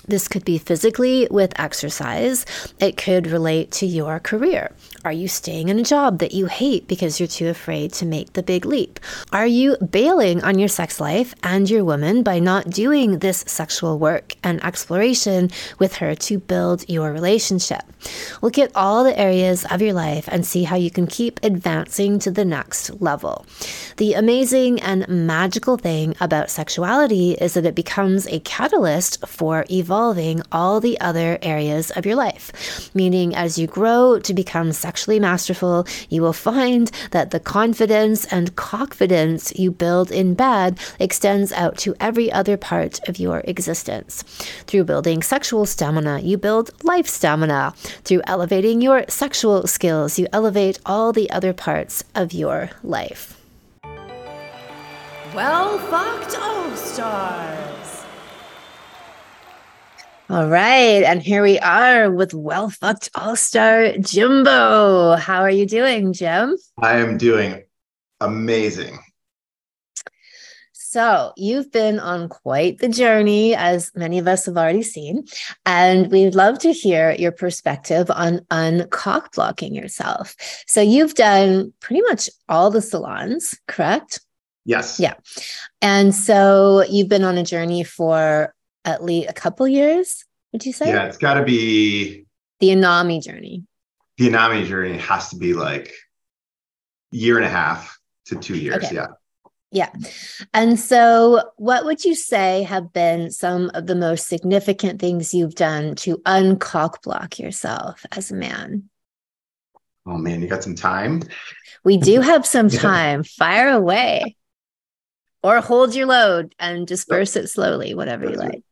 This 0.07 0.29
could 0.29 0.45
be 0.45 0.57
physically 0.57 1.27
with 1.33 1.59
exercise. 1.59 2.47
It 2.79 2.97
could 2.97 3.27
relate 3.27 3.73
to 3.73 3.87
your 3.87 4.21
career. 4.21 4.71
Are 5.05 5.13
you 5.13 5.29
staying 5.29 5.69
in 5.69 5.79
a 5.79 5.85
job 5.85 6.19
that 6.19 6.33
you 6.33 6.47
hate 6.47 6.89
because 6.89 7.21
you're 7.21 7.29
too 7.29 7.47
afraid 7.47 7.93
to 7.95 8.07
make 8.07 8.33
the 8.33 8.43
big 8.43 8.67
leap? 8.67 8.99
Are 9.33 9.47
you 9.47 9.77
bailing 9.77 10.43
on 10.43 10.59
your 10.59 10.69
sex 10.69 11.01
life 11.01 11.37
and 11.45 11.71
your 11.71 11.85
woman 11.85 12.25
by 12.25 12.41
not 12.41 12.71
doing 12.71 13.21
this 13.21 13.45
sexual 13.47 13.99
work 13.99 14.35
and 14.43 14.63
exploration 14.65 15.51
with 15.79 15.95
her 15.97 16.17
to 16.17 16.41
build 16.41 16.89
your 16.89 17.13
relationship? 17.13 17.83
Look 18.43 18.59
at 18.59 18.75
all 18.75 19.05
the 19.05 19.19
areas 19.19 19.65
of 19.71 19.81
your 19.81 19.93
life 19.93 20.29
and 20.31 20.45
see 20.45 20.65
how 20.65 20.77
you 20.77 20.91
can 20.91 21.07
keep 21.07 21.39
advancing 21.45 22.19
to 22.21 22.31
the 22.33 22.45
next 22.45 23.01
level. 23.01 23.47
The 23.99 24.15
amazing 24.15 24.81
and 24.81 25.09
magical 25.09 25.77
thing 25.77 26.17
about 26.21 26.51
sexuality 26.51 27.33
is 27.33 27.55
that 27.55 27.67
it 27.67 27.75
becomes 27.75 28.27
a 28.27 28.41
catalyst 28.41 29.27
for 29.27 29.65
evolving 29.71 30.43
all 30.51 30.81
the 30.81 31.01
other 31.01 31.39
areas 31.43 31.91
of 31.93 32.05
your 32.05 32.17
life, 32.17 32.91
meaning 32.95 33.35
as 33.35 33.59
you 33.59 33.69
grow 33.69 34.19
to 34.21 34.35
become 34.35 34.73
sexually 34.89 35.21
masterful, 35.21 35.87
you 36.09 36.23
will 36.23 36.33
find 36.33 36.91
that 37.11 37.31
the 37.31 37.39
confidence 37.39 38.25
and 38.33 38.57
confidence 38.57 39.53
you 39.55 39.71
build 39.71 40.11
in 40.11 40.33
bed 40.33 40.79
extends 40.99 41.53
out 41.53 41.77
to 41.77 41.95
every 42.01 42.33
other 42.33 42.57
part 42.57 42.99
of 43.07 43.19
your 43.19 43.43
existence. 43.45 44.23
Through 44.67 44.85
building 44.85 45.23
sexual 45.23 45.67
stamina, 45.67 46.21
you 46.21 46.39
build 46.39 46.71
life 46.85 47.07
stamina. 47.07 47.75
Through 48.05 48.23
elevating 48.25 48.81
your 48.81 49.05
sexual 49.09 49.67
skills, 49.67 50.19
you 50.19 50.27
elevate 50.33 50.79
all 50.87 51.13
the 51.13 51.31
other 51.31 51.53
parts 51.53 52.03
of 52.15 52.33
your 52.33 52.71
life. 52.83 53.37
Well 55.35 55.79
fucked 55.91 56.35
All 56.39 56.75
Stars. 56.77 57.88
All 60.31 60.47
right, 60.47 61.03
and 61.05 61.23
here 61.23 61.43
we 61.43 61.59
are 61.61 62.11
with 62.11 62.35
well 62.35 62.69
fucked 62.69 63.09
All 63.15 63.35
Star 63.35 63.93
Jimbo. 63.97 65.17
How 65.17 65.41
are 65.41 65.49
you 65.49 65.65
doing, 65.65 66.13
Jim? 66.13 66.59
I 66.77 66.99
am 66.99 67.17
doing 67.17 67.63
amazing. 68.21 68.99
So, 70.75 71.33
you've 71.39 71.73
been 71.73 71.99
on 71.99 72.29
quite 72.29 72.77
the 72.77 72.91
journey, 72.91 73.55
as 73.55 73.91
many 73.95 74.19
of 74.19 74.29
us 74.29 74.45
have 74.45 74.59
already 74.59 74.83
seen. 74.83 75.25
And 75.65 76.11
we'd 76.11 76.35
love 76.35 76.59
to 76.59 76.75
hear 76.75 77.13
your 77.13 77.33
perspective 77.33 78.11
on 78.11 78.41
uncock 78.51 79.33
blocking 79.35 79.75
yourself. 79.75 80.37
So, 80.67 80.83
you've 80.83 81.15
done 81.15 81.73
pretty 81.81 82.03
much 82.03 82.29
all 82.51 82.71
the 82.71 82.83
salons, 82.83 83.59
correct? 83.67 84.21
Yes. 84.67 85.01
Yeah. 85.01 85.15
And 85.81 86.15
so, 86.15 86.85
you've 86.87 87.09
been 87.09 87.25
on 87.25 87.39
a 87.39 87.45
journey 87.45 87.83
for 87.83 88.55
at 88.85 89.03
least 89.03 89.29
a 89.29 89.33
couple 89.33 89.67
years, 89.69 90.25
would 90.53 90.65
you 90.65 90.73
say? 90.73 90.89
Yeah, 90.89 91.05
it's 91.05 91.19
got 91.19 91.35
to 91.35 91.45
be 91.45 92.27
the 92.61 92.69
Anami 92.69 93.23
journey. 93.23 93.65
The 94.17 94.29
Anami 94.29 94.67
journey 94.67 94.99
has 94.99 95.31
to 95.31 95.37
be 95.37 95.55
like 95.55 95.93
year 97.11 97.37
and 97.37 97.47
a 97.47 97.51
half 97.51 97.99
to 98.27 98.37
two 98.37 98.57
years. 98.57 98.85
Okay. 98.85 98.95
Yeah. 98.95 99.07
Yeah. 99.71 99.91
And 100.55 100.81
so, 100.81 101.43
what 101.57 101.85
would 101.85 102.03
you 102.03 102.15
say 102.15 102.63
have 102.63 102.91
been 102.93 103.31
some 103.31 103.71
of 103.75 103.87
the 103.87 103.95
most 103.95 104.27
significant 104.27 104.99
things 104.99 105.35
you've 105.35 105.55
done 105.55 105.95
to 105.97 106.17
uncock 106.25 107.03
block 107.03 107.39
yourself 107.39 108.07
as 108.13 108.31
a 108.31 108.35
man? 108.35 108.89
Oh, 110.07 110.17
man, 110.17 110.41
you 110.41 110.49
got 110.49 110.65
some 110.65 110.75
time? 110.75 111.23
We 111.85 111.99
do 111.99 112.21
have 112.23 112.47
some 112.47 112.71
time. 112.71 113.25
Fire 113.25 113.69
away 113.69 114.37
or 115.43 115.61
hold 115.61 115.95
your 115.95 116.07
load 116.07 116.55
and 116.59 116.87
disperse 116.87 117.37
it 117.37 117.49
slowly, 117.49 117.95
whatever 117.95 118.29
you 118.29 118.37
like. 118.37 118.63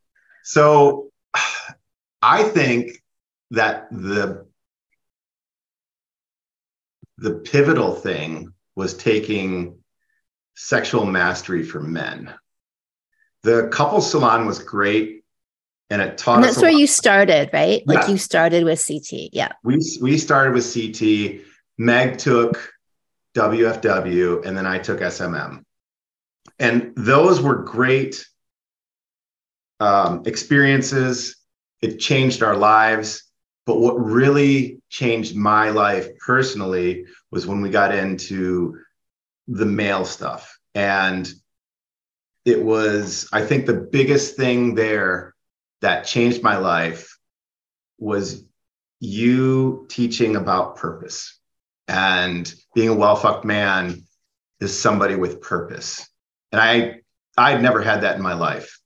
So, 0.46 1.10
I 2.22 2.44
think 2.44 3.02
that 3.50 3.88
the 3.90 4.46
the 7.18 7.32
pivotal 7.32 7.96
thing 7.96 8.52
was 8.76 8.94
taking 8.94 9.78
sexual 10.54 11.04
mastery 11.04 11.64
for 11.64 11.80
men. 11.80 12.32
The 13.42 13.68
couple 13.72 14.00
salon 14.00 14.46
was 14.46 14.60
great 14.60 15.24
and 15.90 16.00
it 16.00 16.16
taught 16.16 16.36
and 16.36 16.44
that's 16.44 16.62
where 16.62 16.70
you 16.70 16.86
started, 16.86 17.50
right? 17.52 17.82
Like 17.84 18.06
yeah. 18.06 18.12
you 18.12 18.16
started 18.16 18.62
with 18.62 18.84
CT. 18.86 19.30
Yeah. 19.32 19.52
We 19.64 19.80
we 20.00 20.16
started 20.16 20.54
with 20.54 20.72
CT. 20.72 21.44
Meg 21.76 22.18
took 22.18 22.72
WFW 23.36 24.46
and 24.46 24.56
then 24.56 24.66
I 24.66 24.78
took 24.78 25.00
SMM. 25.00 25.64
And 26.60 26.92
those 26.96 27.40
were 27.40 27.56
great 27.56 28.24
um, 29.80 30.22
experiences. 30.26 31.36
It 31.82 31.98
changed 31.98 32.42
our 32.42 32.56
lives. 32.56 33.22
But 33.66 33.80
what 33.80 33.94
really 33.94 34.80
changed 34.88 35.34
my 35.34 35.70
life 35.70 36.08
personally 36.18 37.04
was 37.30 37.46
when 37.46 37.60
we 37.60 37.68
got 37.68 37.94
into 37.94 38.78
the 39.48 39.66
male 39.66 40.04
stuff. 40.04 40.58
And 40.74 41.28
it 42.44 42.62
was, 42.62 43.28
I 43.32 43.44
think, 43.44 43.66
the 43.66 43.74
biggest 43.74 44.36
thing 44.36 44.76
there 44.76 45.34
that 45.80 46.06
changed 46.06 46.42
my 46.42 46.56
life 46.56 47.18
was 47.98 48.44
you 49.00 49.86
teaching 49.88 50.36
about 50.36 50.76
purpose 50.76 51.38
and 51.88 52.52
being 52.74 52.88
a 52.88 52.94
well 52.94 53.16
fucked 53.16 53.44
man 53.44 54.04
is 54.60 54.78
somebody 54.78 55.16
with 55.16 55.40
purpose. 55.40 56.08
And 56.52 56.60
I, 56.60 57.00
I'd 57.36 57.62
never 57.62 57.82
had 57.82 58.02
that 58.02 58.16
in 58.16 58.22
my 58.22 58.34
life. 58.34 58.78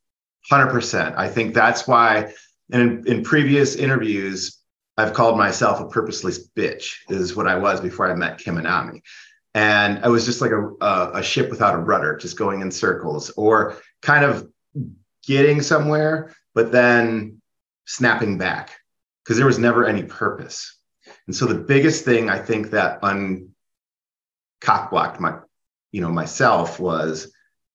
100%. 0.51 1.17
I 1.17 1.29
think 1.29 1.53
that's 1.53 1.87
why, 1.87 2.33
and 2.71 3.07
in, 3.07 3.17
in 3.17 3.23
previous 3.23 3.75
interviews, 3.75 4.57
I've 4.97 5.13
called 5.13 5.37
myself 5.37 5.79
a 5.79 5.87
purposeless 5.87 6.49
bitch, 6.49 6.93
is 7.09 7.35
what 7.35 7.47
I 7.47 7.57
was 7.57 7.81
before 7.81 8.11
I 8.11 8.15
met 8.15 8.37
Kim 8.37 8.57
Anami 8.57 9.01
and 9.53 10.03
I 10.03 10.07
was 10.07 10.25
just 10.25 10.41
like 10.41 10.51
a, 10.51 10.69
a, 10.81 11.11
a 11.15 11.23
ship 11.23 11.49
without 11.49 11.75
a 11.75 11.79
rudder, 11.79 12.15
just 12.15 12.37
going 12.37 12.61
in 12.61 12.71
circles, 12.71 13.31
or 13.31 13.77
kind 14.01 14.23
of 14.23 14.49
getting 15.25 15.61
somewhere, 15.61 16.33
but 16.53 16.71
then 16.71 17.41
snapping 17.85 18.37
back 18.37 18.77
because 19.23 19.37
there 19.37 19.45
was 19.45 19.59
never 19.59 19.85
any 19.85 20.03
purpose. 20.03 20.77
And 21.27 21.35
so 21.35 21.45
the 21.45 21.55
biggest 21.55 22.05
thing 22.05 22.29
I 22.29 22.39
think 22.39 22.71
that 22.71 23.01
uncockblocked 23.01 23.49
my, 25.19 25.39
you 25.91 26.01
know, 26.01 26.09
myself 26.09 26.79
was 26.79 27.33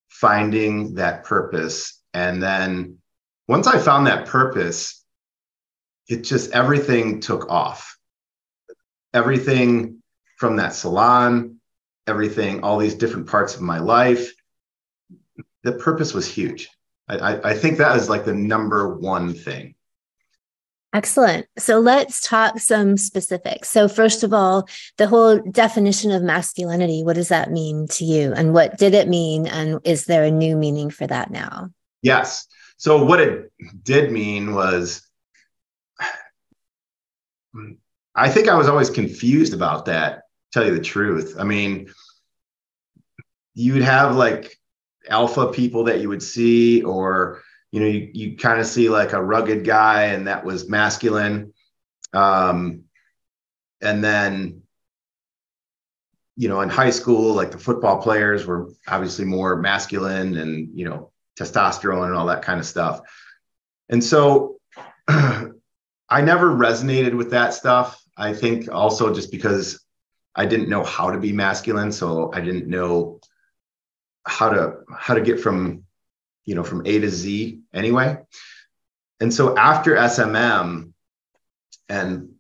finding 0.09 0.95
that 0.95 1.25
purpose. 1.25 1.96
And 2.17 2.43
then 2.43 2.99
once 3.47 3.67
I 3.67 3.79
found 3.79 4.07
that 4.07 4.27
purpose, 4.27 5.05
it 6.09 6.23
just 6.25 6.53
everything 6.53 7.21
took 7.21 7.51
off. 7.51 7.99
Everything 9.13 10.03
from 10.39 10.57
that 10.57 10.75
salon 10.75 11.57
everything, 12.07 12.63
all 12.63 12.79
these 12.79 12.95
different 12.95 13.27
parts 13.27 13.55
of 13.55 13.61
my 13.61 13.79
life. 13.79 14.33
The 15.65 15.73
purpose 15.73 16.15
was 16.15 16.27
huge. 16.27 16.69
I, 17.09 17.51
I 17.51 17.55
think 17.55 17.79
that 17.79 17.97
is 17.97 18.09
like 18.09 18.25
the 18.25 18.35
number 18.35 18.97
one 18.97 19.33
thing. 19.33 19.75
Excellent. 20.93 21.47
So 21.59 21.79
let's 21.79 22.27
talk 22.27 22.59
some 22.59 22.97
specifics. 22.97 23.69
So, 23.69 23.87
first 23.87 24.23
of 24.23 24.33
all, 24.33 24.67
the 24.97 25.07
whole 25.07 25.39
definition 25.39 26.11
of 26.11 26.23
masculinity, 26.23 27.03
what 27.05 27.17
does 27.17 27.29
that 27.29 27.51
mean 27.51 27.87
to 27.89 28.05
you? 28.05 28.33
And 28.33 28.55
what 28.55 28.79
did 28.79 28.95
it 28.95 29.07
mean? 29.07 29.47
And 29.47 29.81
is 29.85 30.07
there 30.07 30.25
a 30.25 30.31
new 30.31 30.57
meaning 30.57 30.91
for 30.91 31.07
that 31.07 31.31
now? 31.31 31.71
Yes. 32.07 32.47
So, 32.77 33.05
what 33.05 33.19
it 33.19 33.51
did 33.83 34.13
mean 34.13 34.55
was, 34.55 35.03
I 38.15 38.29
think 38.29 38.49
I 38.49 38.55
was 38.55 38.69
always 38.69 38.91
confused 38.91 39.53
about 39.53 39.87
that, 39.87 40.23
tell 40.53 40.65
you 40.65 40.73
the 40.73 40.81
truth. 40.81 41.35
I 41.37 41.43
mean, 41.43 41.89
you'd 43.55 43.83
have 43.83 44.15
like 44.15 44.57
alpha 45.09 45.49
people 45.49 45.85
that 45.85 46.01
you 46.01 46.09
would 46.09 46.23
see, 46.23 46.85
or 46.85 47.43
you 47.73 47.81
know, 47.81 47.87
you, 47.87 48.09
you 48.13 48.37
kind 48.37 48.61
of 48.61 48.67
see 48.67 48.89
like 48.89 49.13
a 49.13 49.21
rugged 49.21 49.65
guy, 49.65 50.05
and 50.05 50.29
that 50.29 50.45
was 50.45 50.69
masculine. 50.69 51.53
Um, 52.13 52.85
and 53.81 54.05
then, 54.05 54.63
you 56.37 56.49
know, 56.49 56.61
in 56.61 56.69
high 56.69 56.91
school, 56.91 57.35
like 57.35 57.51
the 57.51 57.59
football 57.59 58.01
players 58.01 58.47
were 58.47 58.71
obviously 58.87 59.25
more 59.25 59.57
masculine 59.57 60.37
and, 60.37 60.79
you 60.79 60.89
know, 60.89 61.11
testosterone 61.39 62.07
and 62.07 62.15
all 62.15 62.27
that 62.27 62.43
kind 62.43 62.61
of 62.61 62.67
stuff. 62.67 63.01
And 63.89 64.03
so 64.03 64.57
I 65.09 66.21
never 66.21 66.51
resonated 66.51 67.17
with 67.17 67.31
that 67.31 67.55
stuff. 67.55 68.03
I 68.17 68.33
think 68.33 68.73
also 68.73 69.15
just 69.15 69.31
because 69.31 69.85
I 70.35 70.47
didn't 70.47 70.69
know 70.69 70.85
how 70.85 71.11
to 71.11 71.19
be 71.19 71.33
masculine, 71.33 71.93
so 71.93 72.31
I 72.33 72.41
didn't 72.41 72.69
know 72.69 73.21
how 74.27 74.51
to 74.51 74.79
how 74.95 75.15
to 75.15 75.21
get 75.21 75.41
from 75.41 75.85
you 76.45 76.55
know 76.55 76.65
from 76.65 76.87
A 76.87 76.99
to 76.99 77.11
Z 77.11 77.61
anyway. 77.73 78.19
And 79.21 79.33
so 79.33 79.57
after 79.57 79.97
SMM 79.97 80.93
and 81.89 82.31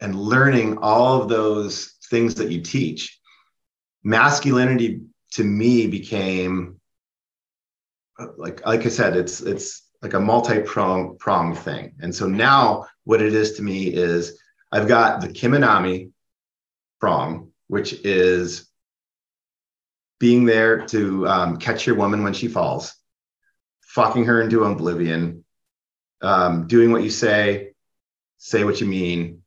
and 0.00 0.14
learning 0.14 0.78
all 0.78 1.22
of 1.22 1.28
those 1.28 1.94
things 2.10 2.36
that 2.36 2.50
you 2.50 2.62
teach, 2.62 3.18
masculinity 4.02 5.02
to 5.32 5.44
me 5.44 5.86
became 5.86 6.77
like 8.36 8.64
like 8.66 8.84
I 8.84 8.88
said, 8.88 9.16
it's 9.16 9.40
it's 9.40 9.88
like 10.02 10.14
a 10.14 10.20
multi-prong 10.20 11.18
prong 11.18 11.54
thing. 11.54 11.94
And 12.00 12.14
so 12.14 12.26
now 12.26 12.86
what 13.04 13.22
it 13.22 13.34
is 13.34 13.52
to 13.54 13.62
me 13.62 13.88
is 13.88 14.40
I've 14.70 14.88
got 14.88 15.20
the 15.20 15.28
Kim 15.28 15.52
Anami 15.52 16.10
prong, 17.00 17.50
which 17.68 17.92
is 18.04 18.68
being 20.20 20.44
there 20.44 20.86
to 20.86 21.26
um, 21.28 21.56
catch 21.58 21.86
your 21.86 21.96
woman 21.96 22.22
when 22.22 22.32
she 22.32 22.48
falls, 22.48 22.94
fucking 23.82 24.24
her 24.24 24.42
into 24.42 24.64
oblivion, 24.64 25.44
um, 26.22 26.66
doing 26.66 26.90
what 26.90 27.04
you 27.04 27.10
say, 27.10 27.70
say 28.38 28.64
what 28.64 28.80
you 28.80 28.86
mean, 28.86 29.42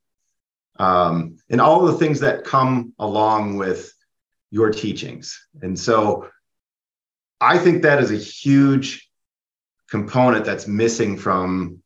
um, 0.78 1.36
and 1.50 1.60
all 1.60 1.84
the 1.84 1.92
things 1.92 2.20
that 2.20 2.44
come 2.44 2.94
along 2.98 3.56
with 3.56 3.92
your 4.50 4.70
teachings. 4.70 5.46
And 5.60 5.78
so 5.78 6.28
I 7.42 7.58
think 7.58 7.82
that 7.82 8.00
is 8.00 8.12
a 8.12 8.16
huge 8.16 9.10
component 9.90 10.44
that's 10.44 10.68
missing 10.68 11.18
from 11.18 11.82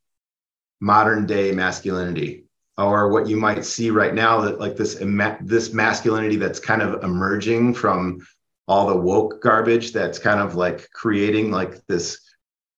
modern 0.81 1.27
day 1.27 1.51
masculinity 1.53 2.45
or 2.77 3.09
what 3.09 3.27
you 3.27 3.39
might 3.39 3.65
see 3.65 3.91
right 3.91 4.13
now 4.13 4.43
that 4.43 4.61
like 4.61 4.77
this 4.77 5.03
this 5.41 5.73
masculinity 5.73 6.37
that's 6.37 6.61
kind 6.61 6.83
of 6.83 7.03
emerging 7.03 7.73
from 7.73 8.21
all 8.69 8.87
the 8.87 8.97
woke 8.97 9.41
garbage 9.41 9.93
that's 9.93 10.19
kind 10.19 10.41
of 10.41 10.57
like 10.57 10.91
creating 10.91 11.51
like 11.51 11.85
this 11.87 12.21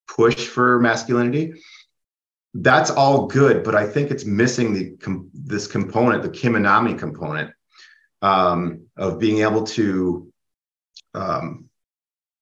push 0.07 0.47
for 0.47 0.79
masculinity. 0.79 1.61
That's 2.53 2.89
all 2.89 3.27
good 3.27 3.63
but 3.63 3.75
i 3.75 3.85
think 3.85 4.09
it's 4.09 4.25
missing 4.25 4.73
the 4.73 5.29
this 5.33 5.67
component 5.67 6.23
the 6.23 6.29
Kim 6.29 6.53
Anami 6.53 6.97
component 6.97 7.51
um, 8.21 8.87
of 8.97 9.19
being 9.19 9.39
able 9.41 9.63
to 9.65 10.31
um, 11.13 11.68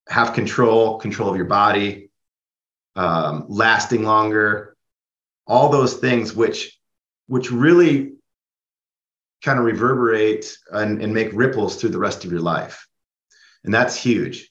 have 0.10 0.34
control 0.34 0.98
control 0.98 1.30
of 1.30 1.36
your 1.36 1.46
body 1.46 2.10
um, 2.96 3.46
lasting 3.48 4.04
longer 4.04 4.76
all 5.46 5.70
those 5.70 5.96
things 5.96 6.34
which 6.34 6.80
which 7.28 7.52
really 7.52 8.14
kind 9.44 9.60
of 9.60 9.66
reverberate 9.66 10.58
and, 10.72 11.02
and 11.02 11.14
make 11.14 11.30
ripples 11.34 11.76
through 11.76 11.90
the 11.90 12.00
rest 12.00 12.26
of 12.26 12.32
your 12.32 12.42
life 12.42 12.88
and 13.68 13.74
that's 13.74 13.96
huge. 13.96 14.50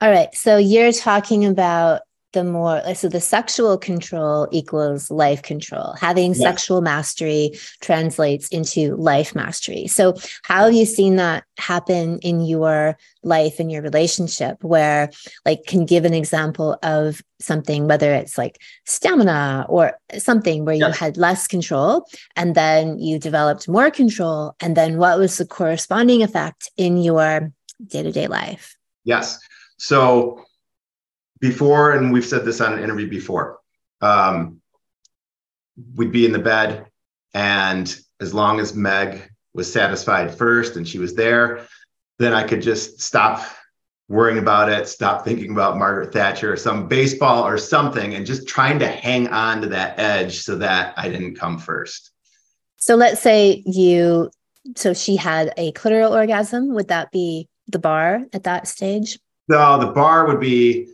All 0.00 0.10
right. 0.10 0.34
So 0.34 0.56
you're 0.56 0.92
talking 0.92 1.44
about 1.44 2.00
the 2.32 2.44
more 2.44 2.82
so 2.94 3.08
the 3.08 3.20
sexual 3.20 3.76
control 3.78 4.48
equals 4.50 5.10
life 5.10 5.42
control 5.42 5.94
having 6.00 6.30
yes. 6.30 6.40
sexual 6.40 6.80
mastery 6.80 7.52
translates 7.80 8.48
into 8.48 8.96
life 8.96 9.34
mastery 9.34 9.86
so 9.86 10.14
how 10.42 10.64
have 10.64 10.74
you 10.74 10.86
seen 10.86 11.16
that 11.16 11.44
happen 11.58 12.18
in 12.20 12.40
your 12.40 12.96
life 13.22 13.60
in 13.60 13.70
your 13.70 13.82
relationship 13.82 14.62
where 14.62 15.10
like 15.44 15.64
can 15.66 15.84
give 15.84 16.04
an 16.04 16.14
example 16.14 16.78
of 16.82 17.22
something 17.40 17.86
whether 17.88 18.12
it's 18.12 18.38
like 18.38 18.60
stamina 18.86 19.66
or 19.68 19.92
something 20.18 20.64
where 20.64 20.74
you 20.74 20.90
had 20.90 21.16
less 21.16 21.46
control 21.46 22.06
and 22.36 22.54
then 22.54 22.98
you 22.98 23.18
developed 23.18 23.68
more 23.68 23.90
control 23.90 24.54
and 24.60 24.76
then 24.76 24.96
what 24.96 25.18
was 25.18 25.38
the 25.38 25.46
corresponding 25.46 26.22
effect 26.22 26.70
in 26.76 26.96
your 26.96 27.52
day 27.86 28.02
to 28.02 28.12
day 28.12 28.26
life? 28.26 28.76
Yes. 29.04 29.38
So 29.78 30.44
before, 31.42 31.92
and 31.92 32.12
we've 32.12 32.24
said 32.24 32.44
this 32.44 32.60
on 32.60 32.72
an 32.72 32.82
interview 32.82 33.10
before, 33.10 33.58
um, 34.00 34.60
we'd 35.96 36.12
be 36.12 36.24
in 36.24 36.32
the 36.32 36.38
bed, 36.38 36.86
and 37.34 37.94
as 38.20 38.32
long 38.32 38.60
as 38.60 38.74
Meg 38.74 39.28
was 39.52 39.70
satisfied 39.70 40.32
first 40.32 40.76
and 40.76 40.88
she 40.88 40.98
was 40.98 41.14
there, 41.14 41.66
then 42.18 42.32
I 42.32 42.44
could 42.44 42.62
just 42.62 43.02
stop 43.02 43.44
worrying 44.08 44.38
about 44.38 44.68
it, 44.68 44.86
stop 44.86 45.24
thinking 45.24 45.50
about 45.50 45.78
Margaret 45.78 46.12
Thatcher 46.12 46.52
or 46.52 46.56
some 46.56 46.86
baseball 46.86 47.44
or 47.44 47.58
something, 47.58 48.14
and 48.14 48.24
just 48.24 48.46
trying 48.46 48.78
to 48.78 48.86
hang 48.86 49.26
on 49.28 49.62
to 49.62 49.68
that 49.68 49.98
edge 49.98 50.42
so 50.42 50.56
that 50.58 50.94
I 50.96 51.08
didn't 51.08 51.34
come 51.34 51.58
first. 51.58 52.12
So 52.76 52.94
let's 52.94 53.20
say 53.20 53.64
you, 53.66 54.30
so 54.76 54.94
she 54.94 55.16
had 55.16 55.52
a 55.56 55.72
clitoral 55.72 56.12
orgasm. 56.12 56.72
Would 56.74 56.88
that 56.88 57.10
be 57.10 57.48
the 57.66 57.80
bar 57.80 58.26
at 58.32 58.44
that 58.44 58.68
stage? 58.68 59.18
No, 59.48 59.80
the 59.80 59.92
bar 59.92 60.28
would 60.28 60.40
be 60.40 60.92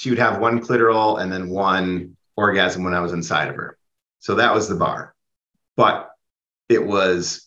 she 0.00 0.08
would 0.08 0.18
have 0.18 0.40
one 0.40 0.60
clitoral 0.60 1.20
and 1.20 1.30
then 1.30 1.50
one 1.50 2.16
orgasm 2.34 2.84
when 2.84 2.94
I 2.94 3.00
was 3.00 3.12
inside 3.12 3.48
of 3.48 3.56
her. 3.56 3.76
So 4.20 4.36
that 4.36 4.54
was 4.54 4.66
the 4.66 4.74
bar. 4.74 5.14
But 5.76 6.10
it 6.70 6.86
was 6.86 7.46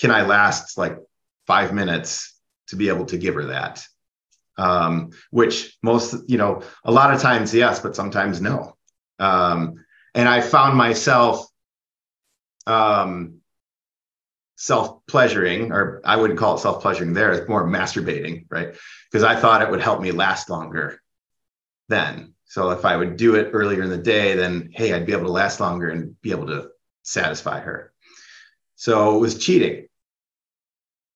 can 0.00 0.10
I 0.10 0.22
last 0.22 0.78
like 0.78 0.96
five 1.46 1.74
minutes 1.74 2.34
to 2.68 2.76
be 2.76 2.88
able 2.88 3.04
to 3.06 3.18
give 3.18 3.34
her 3.34 3.46
that? 3.46 3.84
Um, 4.56 5.10
which 5.30 5.76
most, 5.82 6.14
you 6.28 6.38
know, 6.38 6.62
a 6.82 6.90
lot 6.90 7.12
of 7.12 7.20
times, 7.20 7.52
yes, 7.52 7.78
but 7.78 7.94
sometimes 7.94 8.40
no. 8.40 8.76
Um, 9.18 9.84
and 10.14 10.26
I 10.26 10.40
found 10.40 10.78
myself 10.78 11.46
um, 12.66 13.40
self 14.56 15.06
pleasuring, 15.06 15.72
or 15.72 16.00
I 16.06 16.16
wouldn't 16.16 16.38
call 16.38 16.54
it 16.54 16.60
self 16.60 16.80
pleasuring 16.80 17.12
there, 17.12 17.32
it's 17.32 17.48
more 17.50 17.66
masturbating, 17.66 18.46
right? 18.48 18.74
Because 19.12 19.24
I 19.24 19.36
thought 19.36 19.60
it 19.60 19.70
would 19.70 19.82
help 19.82 20.00
me 20.00 20.10
last 20.10 20.48
longer 20.48 21.00
then. 21.88 22.34
So 22.46 22.70
if 22.70 22.84
I 22.84 22.96
would 22.96 23.16
do 23.16 23.34
it 23.34 23.50
earlier 23.52 23.82
in 23.82 23.90
the 23.90 23.98
day, 23.98 24.34
then 24.34 24.70
hey, 24.72 24.92
I'd 24.92 25.06
be 25.06 25.12
able 25.12 25.26
to 25.26 25.32
last 25.32 25.60
longer 25.60 25.90
and 25.90 26.20
be 26.22 26.30
able 26.30 26.46
to 26.46 26.70
satisfy 27.02 27.60
her. 27.60 27.92
So 28.76 29.16
it 29.16 29.20
was 29.20 29.38
cheating. 29.38 29.88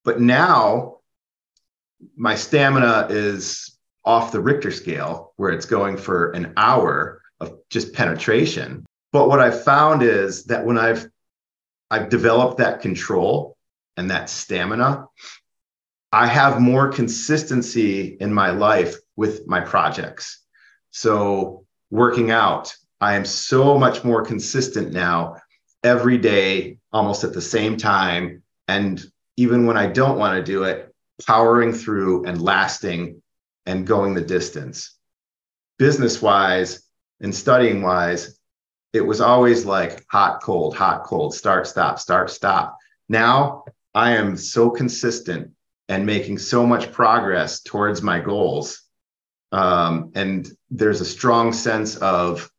But 0.04 0.20
now 0.20 0.98
my 2.16 2.34
stamina 2.34 3.08
is 3.10 3.78
off 4.04 4.32
the 4.32 4.40
Richter 4.40 4.70
scale 4.70 5.32
where 5.36 5.50
it's 5.50 5.66
going 5.66 5.96
for 5.96 6.30
an 6.32 6.52
hour 6.56 7.20
of 7.40 7.58
just 7.70 7.92
penetration. 7.92 8.84
But 9.12 9.28
what 9.28 9.40
I've 9.40 9.64
found 9.64 10.02
is 10.02 10.44
that 10.44 10.64
when 10.64 10.78
I've 10.78 11.08
I've 11.90 12.10
developed 12.10 12.58
that 12.58 12.80
control 12.80 13.56
and 13.98 14.10
that 14.10 14.30
stamina. 14.30 15.06
I 16.12 16.26
have 16.26 16.60
more 16.60 16.90
consistency 16.90 18.16
in 18.20 18.32
my 18.32 18.50
life 18.50 18.96
with 19.16 19.46
my 19.46 19.60
projects. 19.60 20.42
So, 20.90 21.64
working 21.90 22.30
out, 22.30 22.74
I 23.00 23.14
am 23.14 23.24
so 23.24 23.78
much 23.78 24.04
more 24.04 24.24
consistent 24.24 24.92
now 24.92 25.36
every 25.84 26.18
day, 26.18 26.78
almost 26.92 27.24
at 27.24 27.32
the 27.32 27.40
same 27.40 27.76
time. 27.76 28.42
And 28.66 29.02
even 29.36 29.66
when 29.66 29.76
I 29.76 29.86
don't 29.86 30.18
want 30.18 30.36
to 30.36 30.52
do 30.52 30.64
it, 30.64 30.92
powering 31.26 31.72
through 31.72 32.24
and 32.24 32.42
lasting 32.42 33.22
and 33.66 33.86
going 33.86 34.14
the 34.14 34.20
distance. 34.20 34.96
Business 35.78 36.20
wise 36.20 36.82
and 37.20 37.34
studying 37.34 37.82
wise, 37.82 38.38
it 38.92 39.00
was 39.00 39.20
always 39.20 39.64
like 39.64 40.04
hot, 40.10 40.42
cold, 40.42 40.76
hot, 40.76 41.04
cold, 41.04 41.34
start, 41.34 41.66
stop, 41.66 41.98
start, 41.98 42.30
stop. 42.30 42.76
Now 43.08 43.64
I 43.94 44.12
am 44.12 44.36
so 44.36 44.70
consistent 44.70 45.52
and 45.88 46.04
making 46.06 46.38
so 46.38 46.66
much 46.66 46.92
progress 46.92 47.62
towards 47.62 48.02
my 48.02 48.20
goals 48.20 48.87
Um, 49.52 50.12
and 50.14 50.48
there's 50.70 51.00
a 51.00 51.06
strong 51.06 51.52
sense 51.52 51.96
of 51.96 52.50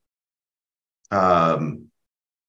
um, 1.12 1.88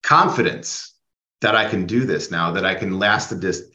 confidence 0.02 0.94
that 1.40 1.54
I 1.54 1.68
can 1.68 1.86
do 1.86 2.04
this 2.04 2.30
now, 2.30 2.52
that 2.52 2.64
I 2.64 2.74
can 2.74 2.98
last 2.98 3.30
the 3.30 3.36
dis- 3.36 3.70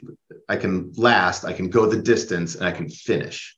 I 0.48 0.58
can 0.58 0.92
last, 0.96 1.46
I 1.46 1.54
can 1.54 1.70
go 1.70 1.88
the 1.88 2.02
distance, 2.02 2.56
and 2.56 2.66
I 2.66 2.72
can 2.72 2.90
finish. 2.90 3.58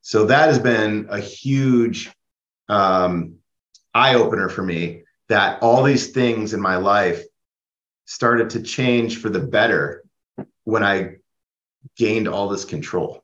So 0.00 0.26
that 0.26 0.48
has 0.48 0.58
been 0.58 1.06
a 1.10 1.18
huge 1.18 2.10
um, 2.68 3.36
eye 3.92 4.14
opener 4.14 4.48
for 4.48 4.62
me. 4.62 5.02
That 5.28 5.62
all 5.62 5.82
these 5.82 6.12
things 6.12 6.52
in 6.52 6.60
my 6.60 6.76
life 6.76 7.22
started 8.04 8.50
to 8.50 8.62
change 8.62 9.18
for 9.20 9.30
the 9.30 9.40
better 9.40 10.04
when 10.64 10.84
I 10.84 11.16
gained 11.96 12.28
all 12.28 12.48
this 12.48 12.66
control. 12.66 13.23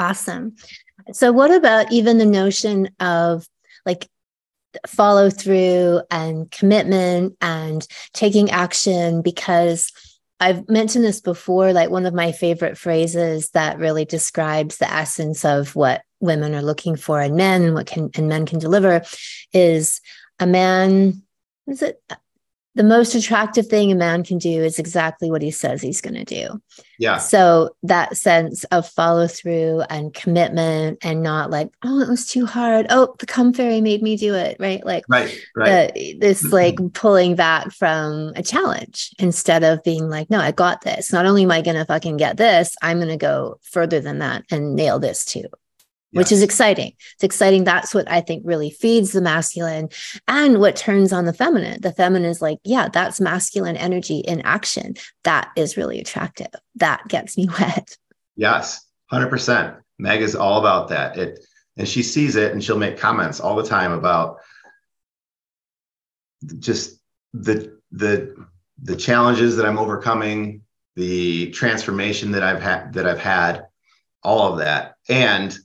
Awesome. 0.00 0.56
So, 1.12 1.30
what 1.30 1.50
about 1.50 1.92
even 1.92 2.16
the 2.16 2.24
notion 2.24 2.88
of 3.00 3.46
like 3.84 4.08
follow 4.86 5.28
through 5.28 6.00
and 6.10 6.50
commitment 6.50 7.36
and 7.42 7.86
taking 8.14 8.50
action? 8.50 9.20
Because 9.20 9.92
I've 10.40 10.66
mentioned 10.70 11.04
this 11.04 11.20
before, 11.20 11.74
like 11.74 11.90
one 11.90 12.06
of 12.06 12.14
my 12.14 12.32
favorite 12.32 12.78
phrases 12.78 13.50
that 13.50 13.78
really 13.78 14.06
describes 14.06 14.78
the 14.78 14.90
essence 14.90 15.44
of 15.44 15.76
what 15.76 16.00
women 16.18 16.54
are 16.54 16.62
looking 16.62 16.96
for 16.96 17.20
in 17.20 17.36
men 17.36 17.62
and 17.62 17.74
what 17.74 17.86
can 17.86 18.08
and 18.14 18.26
men 18.26 18.46
can 18.46 18.58
deliver 18.58 19.02
is 19.52 20.00
a 20.38 20.46
man 20.46 21.22
is 21.66 21.82
it 21.82 22.02
the 22.76 22.84
most 22.84 23.14
attractive 23.14 23.66
thing 23.66 23.90
a 23.90 23.96
man 23.96 24.22
can 24.22 24.38
do 24.38 24.62
is 24.62 24.78
exactly 24.78 25.30
what 25.30 25.42
he 25.42 25.50
says 25.50 25.82
he's 25.82 26.00
going 26.00 26.14
to 26.14 26.24
do. 26.24 26.62
Yeah. 26.98 27.18
So 27.18 27.70
that 27.82 28.16
sense 28.16 28.62
of 28.64 28.88
follow 28.88 29.26
through 29.26 29.82
and 29.90 30.14
commitment 30.14 30.98
and 31.02 31.22
not 31.22 31.50
like, 31.50 31.70
oh, 31.82 32.00
it 32.00 32.08
was 32.08 32.26
too 32.26 32.46
hard. 32.46 32.86
Oh, 32.88 33.14
the 33.18 33.26
cum 33.26 33.52
fairy 33.52 33.80
made 33.80 34.02
me 34.02 34.16
do 34.16 34.34
it. 34.34 34.56
Right. 34.60 34.84
Like, 34.86 35.04
right. 35.08 35.36
Right. 35.56 35.92
The, 35.94 36.18
this 36.20 36.44
mm-hmm. 36.44 36.52
like 36.52 36.92
pulling 36.92 37.34
back 37.34 37.72
from 37.72 38.32
a 38.36 38.42
challenge 38.42 39.10
instead 39.18 39.64
of 39.64 39.82
being 39.82 40.08
like, 40.08 40.30
no, 40.30 40.38
I 40.38 40.52
got 40.52 40.82
this. 40.82 41.12
Not 41.12 41.26
only 41.26 41.42
am 41.42 41.50
I 41.50 41.62
going 41.62 41.76
to 41.76 41.84
fucking 41.84 42.18
get 42.18 42.36
this, 42.36 42.76
I'm 42.82 42.98
going 42.98 43.08
to 43.08 43.16
go 43.16 43.58
further 43.62 44.00
than 44.00 44.20
that 44.20 44.44
and 44.50 44.76
nail 44.76 45.00
this 45.00 45.24
too 45.24 45.48
which 46.12 46.32
is 46.32 46.42
exciting. 46.42 46.92
It's 47.14 47.24
exciting. 47.24 47.64
That's 47.64 47.94
what 47.94 48.10
I 48.10 48.20
think 48.20 48.42
really 48.44 48.70
feeds 48.70 49.12
the 49.12 49.20
masculine 49.20 49.88
and 50.26 50.58
what 50.58 50.76
turns 50.76 51.12
on 51.12 51.24
the 51.24 51.32
feminine. 51.32 51.80
The 51.80 51.92
feminine 51.92 52.30
is 52.30 52.42
like, 52.42 52.58
yeah, 52.64 52.88
that's 52.88 53.20
masculine 53.20 53.76
energy 53.76 54.18
in 54.18 54.40
action. 54.42 54.94
That 55.24 55.50
is 55.56 55.76
really 55.76 56.00
attractive. 56.00 56.48
That 56.76 57.06
gets 57.08 57.36
me 57.36 57.48
wet. 57.60 57.96
Yes, 58.36 58.86
100%. 59.12 59.78
Meg 59.98 60.22
is 60.22 60.34
all 60.34 60.58
about 60.58 60.88
that. 60.88 61.16
It 61.16 61.40
and 61.76 61.88
she 61.88 62.02
sees 62.02 62.36
it 62.36 62.52
and 62.52 62.62
she'll 62.62 62.78
make 62.78 62.98
comments 62.98 63.40
all 63.40 63.56
the 63.56 63.66
time 63.66 63.92
about 63.92 64.40
just 66.58 67.00
the 67.32 67.78
the 67.92 68.34
the 68.82 68.96
challenges 68.96 69.56
that 69.56 69.66
I'm 69.66 69.78
overcoming, 69.78 70.62
the 70.96 71.50
transformation 71.50 72.32
that 72.32 72.42
I've 72.42 72.62
had 72.62 72.94
that 72.94 73.06
I've 73.06 73.20
had, 73.20 73.66
all 74.22 74.52
of 74.52 74.58
that. 74.58 74.96
And 75.08 75.56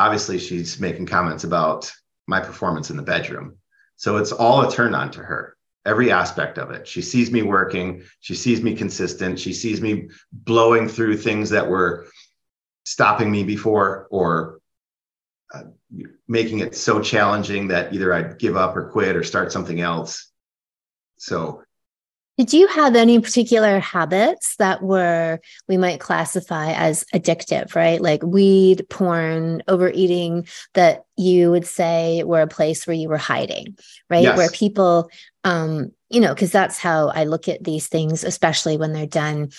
obviously 0.00 0.38
she's 0.38 0.80
making 0.80 1.04
comments 1.04 1.44
about 1.44 1.92
my 2.26 2.40
performance 2.40 2.90
in 2.90 2.96
the 2.96 3.02
bedroom. 3.02 3.56
So 3.96 4.16
it's 4.16 4.32
all 4.32 4.66
a 4.66 4.72
turn 4.72 4.94
on 4.94 5.10
to 5.10 5.18
her, 5.20 5.56
every 5.84 6.10
aspect 6.10 6.56
of 6.56 6.70
it. 6.70 6.88
She 6.88 7.02
sees 7.02 7.30
me 7.30 7.42
working, 7.42 8.02
she 8.20 8.34
sees 8.34 8.62
me 8.62 8.74
consistent, 8.74 9.38
she 9.38 9.52
sees 9.52 9.82
me 9.82 10.08
blowing 10.32 10.88
through 10.88 11.18
things 11.18 11.50
that 11.50 11.68
were 11.68 12.06
stopping 12.84 13.30
me 13.30 13.44
before 13.44 14.08
or 14.10 14.60
uh, 15.52 15.64
making 16.26 16.60
it 16.60 16.74
so 16.74 17.02
challenging 17.02 17.68
that 17.68 17.92
either 17.92 18.14
I'd 18.14 18.38
give 18.38 18.56
up 18.56 18.76
or 18.76 18.88
quit 18.88 19.16
or 19.16 19.22
start 19.22 19.52
something 19.52 19.82
else. 19.82 20.32
So 21.18 21.62
did 22.40 22.54
you 22.54 22.68
have 22.68 22.96
any 22.96 23.20
particular 23.20 23.80
habits 23.80 24.56
that 24.56 24.82
were, 24.82 25.40
we 25.68 25.76
might 25.76 26.00
classify 26.00 26.72
as 26.72 27.04
addictive, 27.12 27.74
right? 27.74 28.00
Like 28.00 28.22
weed, 28.22 28.86
porn, 28.88 29.62
overeating, 29.68 30.48
that 30.72 31.04
you 31.18 31.50
would 31.50 31.66
say 31.66 32.24
were 32.24 32.40
a 32.40 32.46
place 32.46 32.86
where 32.86 32.96
you 32.96 33.10
were 33.10 33.18
hiding, 33.18 33.76
right? 34.08 34.22
Yes. 34.22 34.38
Where 34.38 34.48
people, 34.48 35.10
um, 35.44 35.92
you 36.08 36.18
know, 36.18 36.32
because 36.32 36.50
that's 36.50 36.78
how 36.78 37.08
I 37.08 37.24
look 37.24 37.46
at 37.46 37.62
these 37.62 37.88
things, 37.88 38.24
especially 38.24 38.78
when 38.78 38.94
they're 38.94 39.04
done 39.04 39.50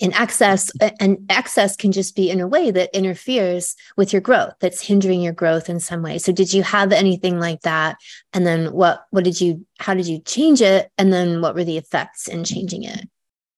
in 0.00 0.12
excess 0.14 0.70
and 0.98 1.26
excess 1.28 1.74
uh, 1.74 1.76
can 1.78 1.92
just 1.92 2.16
be 2.16 2.30
in 2.30 2.40
a 2.40 2.48
way 2.48 2.70
that 2.70 2.94
interferes 2.96 3.76
with 3.96 4.12
your 4.12 4.22
growth 4.22 4.54
that's 4.60 4.80
hindering 4.80 5.20
your 5.20 5.32
growth 5.32 5.68
in 5.68 5.78
some 5.78 6.02
way. 6.02 6.18
So 6.18 6.32
did 6.32 6.52
you 6.52 6.62
have 6.62 6.92
anything 6.92 7.38
like 7.38 7.60
that? 7.62 7.96
And 8.32 8.46
then 8.46 8.72
what 8.72 9.04
what 9.10 9.24
did 9.24 9.40
you 9.40 9.66
how 9.78 9.94
did 9.94 10.06
you 10.06 10.20
change 10.20 10.60
it? 10.60 10.90
And 10.98 11.12
then 11.12 11.40
what 11.40 11.54
were 11.54 11.64
the 11.64 11.78
effects 11.78 12.26
in 12.26 12.44
changing 12.44 12.84
it? 12.84 13.08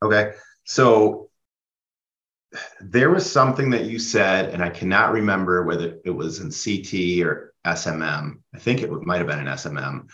Okay. 0.02 0.32
So 0.64 1.30
there 2.80 3.08
was 3.08 3.30
something 3.30 3.70
that 3.70 3.86
you 3.86 3.98
said 3.98 4.50
and 4.50 4.62
i 4.62 4.68
cannot 4.68 5.10
remember 5.10 5.64
whether 5.64 5.96
it 6.04 6.10
was 6.10 6.38
in 6.38 6.50
ct 6.50 7.24
or 7.24 7.54
smm 7.64 8.34
i 8.54 8.58
think 8.58 8.82
it 8.82 8.90
might 8.90 9.16
have 9.16 9.26
been 9.26 9.38
in 9.38 9.46
smm 9.46 10.06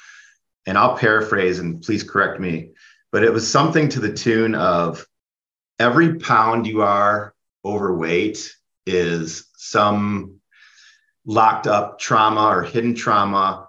and 0.69 0.77
i'll 0.77 0.97
paraphrase 0.97 1.59
and 1.59 1.83
please 1.83 2.03
correct 2.03 2.39
me. 2.39 2.71
But 3.11 3.25
it 3.25 3.33
was 3.33 3.51
something 3.51 3.89
to 3.89 4.01
the 4.01 4.13
tune 4.13 4.55
of 4.55 5.07
every 5.79 6.17
pound 6.17 6.67
you 6.67 6.83
are 6.83 7.35
overweight 7.65 8.55
is 8.87 9.49
some 9.57 10.41
locked 11.25 11.67
up 11.67 11.99
trauma 11.99 12.49
or 12.49 12.63
hidden 12.63 12.95
trauma 12.95 13.69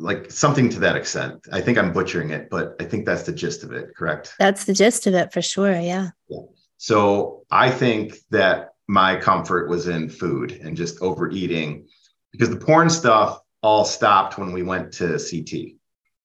like 0.00 0.30
something 0.30 0.68
to 0.70 0.80
that 0.80 0.96
extent. 0.96 1.46
I 1.52 1.60
think 1.60 1.78
i'm 1.78 1.92
butchering 1.92 2.30
it 2.30 2.48
but 2.50 2.76
i 2.80 2.84
think 2.84 3.04
that's 3.04 3.24
the 3.24 3.32
gist 3.32 3.62
of 3.64 3.72
it 3.72 3.94
correct? 3.96 4.34
That's 4.38 4.64
the 4.64 4.72
gist 4.72 5.06
of 5.06 5.14
it 5.14 5.32
for 5.32 5.42
sure 5.42 5.72
yeah, 5.72 6.10
yeah. 6.28 6.38
so 6.78 7.44
i 7.50 7.70
think 7.70 8.16
that 8.30 8.70
my 8.86 9.16
comfort 9.16 9.68
was 9.68 9.88
in 9.88 10.08
food 10.08 10.52
and 10.52 10.76
just 10.76 11.00
overeating 11.00 11.86
because 12.32 12.50
the 12.50 12.56
porn 12.56 12.90
stuff 12.90 13.40
all 13.62 13.84
stopped 13.84 14.38
when 14.38 14.52
we 14.52 14.62
went 14.62 14.92
to 14.92 15.18
ct 15.18 15.76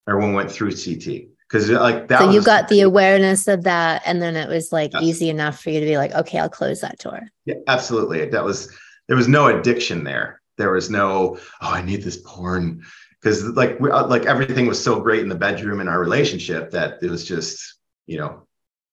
or 0.06 0.18
when 0.18 0.30
we 0.30 0.34
went 0.34 0.50
through 0.50 0.72
ct 0.72 1.29
because 1.50 1.68
like 1.68 2.08
that. 2.08 2.20
So 2.20 2.30
you 2.30 2.42
got 2.42 2.68
the 2.68 2.82
awareness 2.82 3.48
of 3.48 3.64
that, 3.64 4.02
and 4.04 4.22
then 4.22 4.36
it 4.36 4.48
was 4.48 4.70
like 4.70 4.92
easy 5.00 5.28
enough 5.28 5.60
for 5.60 5.70
you 5.70 5.80
to 5.80 5.86
be 5.86 5.96
like, 5.96 6.12
okay, 6.12 6.38
I'll 6.38 6.48
close 6.48 6.80
that 6.80 6.98
door. 6.98 7.28
Yeah, 7.44 7.56
absolutely. 7.66 8.26
That 8.26 8.44
was 8.44 8.72
there 9.08 9.16
was 9.16 9.28
no 9.28 9.46
addiction 9.46 10.04
there. 10.04 10.40
There 10.58 10.72
was 10.72 10.90
no 10.90 11.38
oh, 11.60 11.70
I 11.70 11.82
need 11.82 12.02
this 12.02 12.18
porn 12.24 12.82
because 13.20 13.44
like 13.44 13.80
we, 13.80 13.90
uh, 13.90 14.06
like 14.06 14.26
everything 14.26 14.66
was 14.66 14.82
so 14.82 15.00
great 15.00 15.22
in 15.22 15.28
the 15.28 15.34
bedroom 15.34 15.80
in 15.80 15.88
our 15.88 15.98
relationship 15.98 16.70
that 16.70 17.02
it 17.02 17.10
was 17.10 17.26
just 17.26 17.74
you 18.06 18.18
know 18.18 18.46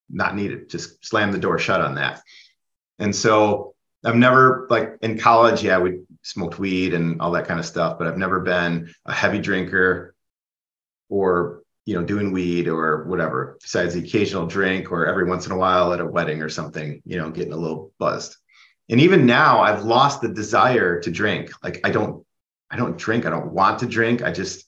not 0.09 0.35
needed. 0.35 0.69
Just 0.69 1.05
slam 1.05 1.31
the 1.31 1.37
door 1.37 1.59
shut 1.59 1.81
on 1.81 1.95
that. 1.95 2.21
And 2.97 3.15
so 3.15 3.75
I've 4.03 4.15
never 4.15 4.65
like 4.71 4.97
in 5.01 5.19
college, 5.19 5.63
yeah, 5.63 5.77
we 5.77 5.99
smoked 6.23 6.57
weed 6.57 6.95
and 6.95 7.21
all 7.21 7.31
that 7.31 7.47
kind 7.47 7.59
of 7.59 7.65
stuff, 7.67 7.99
but 7.99 8.07
I've 8.07 8.17
never 8.17 8.39
been 8.39 8.91
a 9.05 9.13
heavy 9.13 9.39
drinker 9.39 10.15
or 11.09 11.61
you 11.87 11.93
know, 11.93 12.03
doing 12.03 12.33
weed 12.33 12.67
or 12.67 13.05
whatever, 13.05 13.57
besides 13.61 13.93
the 13.93 14.01
occasional 14.01 14.45
drink 14.45 14.91
or 14.91 15.07
every 15.07 15.23
once 15.23 15.45
in 15.45 15.53
a 15.53 15.57
while 15.57 15.93
at 15.93 16.01
a 16.01 16.05
wedding 16.05 16.41
or 16.41 16.49
something, 16.49 17.01
you 17.05 17.17
know, 17.17 17.31
getting 17.31 17.53
a 17.53 17.57
little 17.57 17.93
buzzed. 17.97 18.35
And 18.89 18.99
even 18.99 19.25
now 19.25 19.61
I've 19.61 19.85
lost 19.85 20.19
the 20.19 20.27
desire 20.27 20.99
to 20.99 21.09
drink. 21.09 21.49
Like 21.63 21.79
I 21.85 21.91
don't, 21.91 22.25
I 22.69 22.75
don't 22.75 22.97
drink. 22.97 23.25
I 23.25 23.29
don't 23.29 23.53
want 23.53 23.79
to 23.79 23.85
drink. 23.85 24.21
I 24.21 24.33
just 24.33 24.65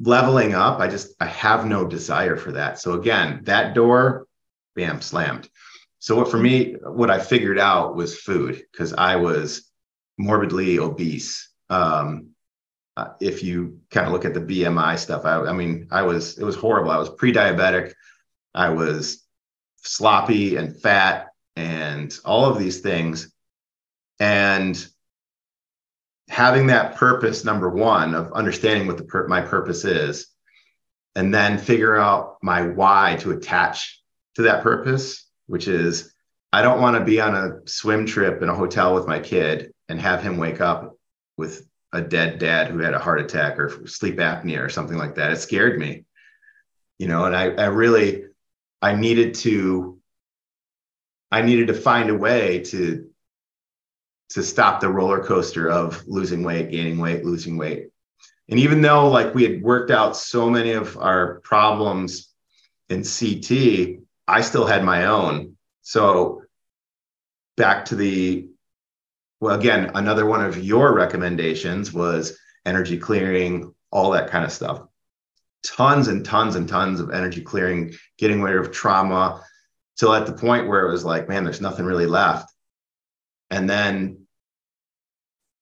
leveling 0.00 0.54
up. 0.54 0.80
I 0.80 0.88
just, 0.88 1.14
I 1.20 1.26
have 1.26 1.66
no 1.66 1.86
desire 1.86 2.38
for 2.38 2.52
that. 2.52 2.78
So 2.78 2.94
again, 2.94 3.40
that 3.42 3.74
door, 3.74 4.26
bam, 4.74 5.02
slammed. 5.02 5.50
So 5.98 6.16
what 6.16 6.30
for 6.30 6.38
me, 6.38 6.76
what 6.82 7.10
I 7.10 7.18
figured 7.18 7.58
out 7.58 7.94
was 7.94 8.18
food 8.18 8.62
because 8.72 8.94
I 8.94 9.16
was 9.16 9.70
morbidly 10.16 10.78
obese. 10.78 11.50
Um, 11.68 12.30
uh, 13.00 13.12
if 13.20 13.42
you 13.42 13.80
kind 13.90 14.06
of 14.06 14.12
look 14.12 14.24
at 14.24 14.34
the 14.34 14.40
BMI 14.40 14.98
stuff, 14.98 15.24
I, 15.24 15.36
I 15.40 15.52
mean, 15.52 15.88
I 15.90 16.02
was, 16.02 16.38
it 16.38 16.44
was 16.44 16.56
horrible. 16.56 16.90
I 16.90 16.98
was 16.98 17.08
pre 17.08 17.32
diabetic. 17.32 17.94
I 18.54 18.70
was 18.70 19.24
sloppy 19.76 20.56
and 20.56 20.76
fat 20.76 21.28
and 21.56 22.16
all 22.24 22.44
of 22.44 22.58
these 22.58 22.80
things. 22.80 23.32
And 24.18 24.86
having 26.28 26.66
that 26.66 26.96
purpose, 26.96 27.44
number 27.44 27.70
one, 27.70 28.14
of 28.14 28.32
understanding 28.32 28.86
what 28.86 28.98
the 28.98 29.04
pur- 29.04 29.28
my 29.28 29.40
purpose 29.40 29.84
is, 29.84 30.26
and 31.16 31.32
then 31.34 31.58
figure 31.58 31.96
out 31.96 32.36
my 32.42 32.62
why 32.62 33.16
to 33.20 33.30
attach 33.30 34.02
to 34.34 34.42
that 34.42 34.62
purpose, 34.62 35.26
which 35.46 35.68
is 35.68 36.12
I 36.52 36.62
don't 36.62 36.80
want 36.80 36.98
to 36.98 37.04
be 37.04 37.20
on 37.20 37.34
a 37.34 37.66
swim 37.66 38.04
trip 38.04 38.42
in 38.42 38.48
a 38.48 38.54
hotel 38.54 38.94
with 38.94 39.06
my 39.06 39.20
kid 39.20 39.72
and 39.88 40.00
have 40.00 40.22
him 40.22 40.36
wake 40.36 40.60
up 40.60 40.96
with 41.36 41.66
a 41.92 42.00
dead 42.00 42.38
dad 42.38 42.68
who 42.68 42.78
had 42.78 42.94
a 42.94 42.98
heart 42.98 43.20
attack 43.20 43.58
or 43.58 43.86
sleep 43.86 44.16
apnea 44.16 44.64
or 44.64 44.68
something 44.68 44.96
like 44.96 45.16
that. 45.16 45.32
It 45.32 45.36
scared 45.36 45.78
me, 45.78 46.04
you 46.98 47.08
know, 47.08 47.24
and 47.24 47.34
I, 47.34 47.50
I 47.50 47.66
really, 47.66 48.24
I 48.80 48.94
needed 48.94 49.34
to, 49.36 49.98
I 51.30 51.42
needed 51.42 51.68
to 51.68 51.74
find 51.74 52.10
a 52.10 52.14
way 52.14 52.60
to 52.64 53.06
to 54.30 54.42
stop 54.44 54.80
the 54.80 54.88
roller 54.88 55.22
coaster 55.24 55.68
of 55.68 56.06
losing 56.06 56.44
weight, 56.44 56.70
gaining 56.70 56.98
weight, 56.98 57.24
losing 57.24 57.56
weight. 57.56 57.88
And 58.48 58.60
even 58.60 58.80
though 58.80 59.08
like 59.08 59.34
we 59.34 59.42
had 59.42 59.62
worked 59.62 59.90
out 59.90 60.16
so 60.16 60.48
many 60.48 60.72
of 60.72 60.96
our 60.96 61.40
problems 61.40 62.32
in 62.88 63.02
CT, 63.02 64.02
I 64.28 64.40
still 64.40 64.66
had 64.66 64.84
my 64.84 65.06
own. 65.06 65.56
So 65.82 66.42
back 67.56 67.86
to 67.86 67.96
the 67.96 68.49
well 69.40 69.58
again, 69.58 69.90
another 69.94 70.26
one 70.26 70.44
of 70.44 70.62
your 70.62 70.94
recommendations 70.94 71.92
was 71.92 72.38
energy 72.66 72.98
clearing, 72.98 73.74
all 73.90 74.10
that 74.10 74.30
kind 74.30 74.44
of 74.44 74.52
stuff. 74.52 74.82
Tons 75.64 76.08
and 76.08 76.24
tons 76.24 76.56
and 76.56 76.68
tons 76.68 77.00
of 77.00 77.10
energy 77.10 77.40
clearing, 77.40 77.94
getting 78.18 78.42
rid 78.42 78.56
of 78.56 78.70
trauma, 78.70 79.42
till 79.96 80.14
at 80.14 80.26
the 80.26 80.32
point 80.32 80.68
where 80.68 80.86
it 80.86 80.92
was 80.92 81.04
like, 81.04 81.28
man, 81.28 81.44
there's 81.44 81.60
nothing 81.60 81.84
really 81.84 82.06
left. 82.06 82.52
And 83.50 83.68
then 83.68 84.26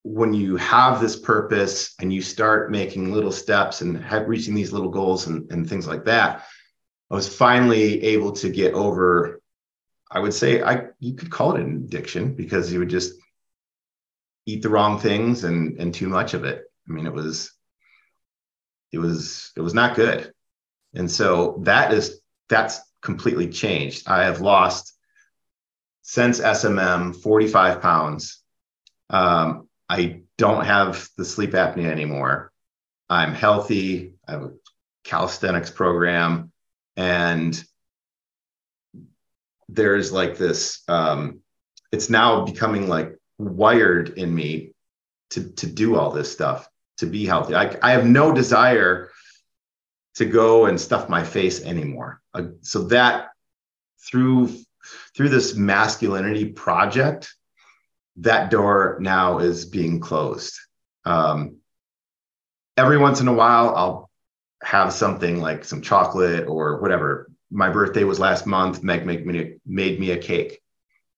when 0.03 0.33
you 0.33 0.57
have 0.57 1.01
this 1.01 1.17
purpose 1.17 1.95
and 2.01 2.13
you 2.13 2.23
start 2.23 2.71
making 2.71 3.13
little 3.13 3.33
steps 3.33 3.81
and 3.81 4.03
have, 4.05 4.29
reaching 4.29 4.55
these 4.55 4.73
little 4.73 4.91
goals 4.91 5.27
and, 5.27 5.51
and 5.51 5.69
things 5.69 5.87
like 5.87 6.05
that, 6.05 6.47
I 7.11 7.15
was 7.15 7.35
finally 7.35 8.03
able 8.05 8.33
to 8.33 8.49
get 8.49 8.75
over. 8.75 9.41
I 10.11 10.21
would 10.21 10.35
say 10.35 10.63
I 10.63 10.87
you 11.01 11.15
could 11.15 11.31
call 11.31 11.55
it 11.55 11.61
an 11.61 11.85
addiction 11.85 12.35
because 12.35 12.73
you 12.73 12.79
would 12.79 12.89
just 12.89 13.15
eat 14.49 14.63
the 14.63 14.71
wrong 14.71 14.99
things 14.99 15.45
and 15.45 15.79
and 15.79 15.95
too 15.95 16.09
much 16.09 16.33
of 16.33 16.45
it. 16.45 16.65
I 16.89 16.93
mean, 16.93 17.07
it 17.07 17.13
was 17.13 17.53
it 18.91 18.99
was 18.99 19.53
it 19.57 19.61
was 19.61 19.75
not 19.75 19.95
good, 19.95 20.33
and 20.95 21.11
so 21.11 21.61
that 21.65 21.93
is 21.93 22.21
that's 22.49 22.81
completely 23.03 23.49
changed. 23.49 24.09
I 24.09 24.25
have 24.25 24.41
lost 24.41 24.95
since 26.03 26.41
SMM 26.41 27.15
45 27.15 27.83
pounds. 27.83 28.43
Um, 29.11 29.69
I 29.89 30.23
don't 30.39 30.65
have 30.65 31.09
the 31.19 31.25
sleep 31.25 31.51
apnea 31.51 31.91
anymore. 31.91 32.51
I'm 33.11 33.35
healthy. 33.35 34.15
I 34.27 34.33
have 34.33 34.43
a 34.45 34.53
calisthenics 35.05 35.71
program, 35.71 36.53
and 36.97 37.63
there's 39.69 40.11
like 40.11 40.39
this. 40.39 40.83
Um, 40.89 41.41
it's 41.93 42.09
now 42.09 42.47
becoming 42.47 42.89
like 42.89 43.18
wired 43.39 44.19
in 44.19 44.35
me 44.35 44.73
to 45.31 45.51
to 45.53 45.67
do 45.67 45.97
all 45.97 46.11
this 46.11 46.31
stuff, 46.31 46.69
to 46.99 47.07
be 47.07 47.25
healthy. 47.25 47.55
I, 47.55 47.77
I 47.83 47.93
have 47.93 48.07
no 48.07 48.33
desire 48.33 49.11
to 50.17 50.25
go 50.25 50.67
and 50.67 50.81
stuff 50.81 51.09
my 51.09 51.23
face 51.23 51.63
anymore. 51.63 52.21
Uh, 52.35 52.49
so 52.61 52.85
that 52.85 53.29
through 54.01 54.51
through 55.17 55.29
this 55.29 55.55
masculinity 55.55 56.47
project, 56.47 57.35
that 58.17 58.51
door 58.51 58.99
now 59.01 59.39
is 59.39 59.65
being 59.65 60.01
closed. 60.01 60.59
Um, 61.05 61.57
every 62.77 62.99
once 62.99 63.21
in 63.21 63.29
a 63.29 63.33
while, 63.33 63.75
I'll 63.75 64.11
have 64.63 64.93
something 64.93 65.41
like 65.41 65.65
some 65.65 65.83
chocolate 65.83 66.49
or 66.49 66.81
whatever. 66.81 67.31
My 67.51 67.71
birthday 67.71 68.05
was 68.05 68.19
last 68.19 68.47
month. 68.47 68.83
Meg 68.83 69.07
make 69.07 69.25
me, 69.25 69.55
made 69.65 70.01
me 70.01 70.11
a 70.11 70.19
cake. 70.19 70.61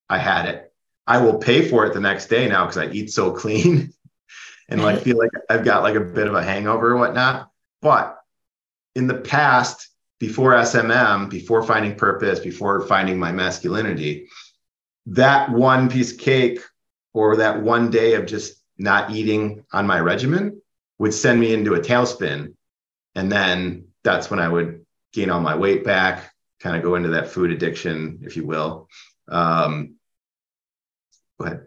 I 0.09 0.18
had 0.18 0.46
it. 0.46 0.69
I 1.11 1.18
will 1.18 1.38
pay 1.38 1.68
for 1.68 1.85
it 1.85 1.92
the 1.92 2.01
next 2.01 2.27
day 2.27 2.46
now 2.46 2.64
because 2.64 2.79
I 2.79 2.88
eat 2.92 3.12
so 3.12 3.33
clean 3.42 3.92
and 4.68 4.81
like 4.81 5.03
feel 5.03 5.18
like 5.18 5.33
I've 5.51 5.64
got 5.64 5.83
like 5.83 5.96
a 5.96 6.01
bit 6.01 6.29
of 6.29 6.35
a 6.35 6.42
hangover 6.42 6.92
or 6.92 6.99
whatnot. 6.99 7.51
But 7.83 8.16
in 8.94 9.09
the 9.09 9.16
past, 9.16 9.88
before 10.20 10.53
SMM, 10.53 11.29
before 11.29 11.64
finding 11.64 11.96
purpose, 11.96 12.38
before 12.38 12.87
finding 12.87 13.18
my 13.18 13.33
masculinity, 13.33 14.29
that 15.07 15.51
one 15.51 15.90
piece 15.90 16.12
of 16.12 16.18
cake 16.18 16.61
or 17.12 17.37
that 17.37 17.61
one 17.61 17.90
day 17.90 18.14
of 18.14 18.27
just 18.27 18.62
not 18.79 19.11
eating 19.11 19.64
on 19.73 19.88
my 19.88 19.99
regimen 19.99 20.62
would 21.01 21.12
send 21.12 21.40
me 21.40 21.53
into 21.53 21.75
a 21.75 21.81
tailspin. 21.81 22.55
And 23.16 23.33
then 23.33 23.88
that's 24.05 24.31
when 24.31 24.38
I 24.38 24.49
would 24.49 24.87
gain 25.12 25.31
all 25.31 25.40
my 25.40 25.57
weight 25.57 25.83
back, 25.83 26.33
kind 26.61 26.77
of 26.77 26.85
go 26.85 26.94
into 26.94 27.09
that 27.09 27.31
food 27.31 27.51
addiction, 27.51 28.20
if 28.23 28.37
you 28.37 28.46
will. 28.46 28.88
Um, 29.27 29.96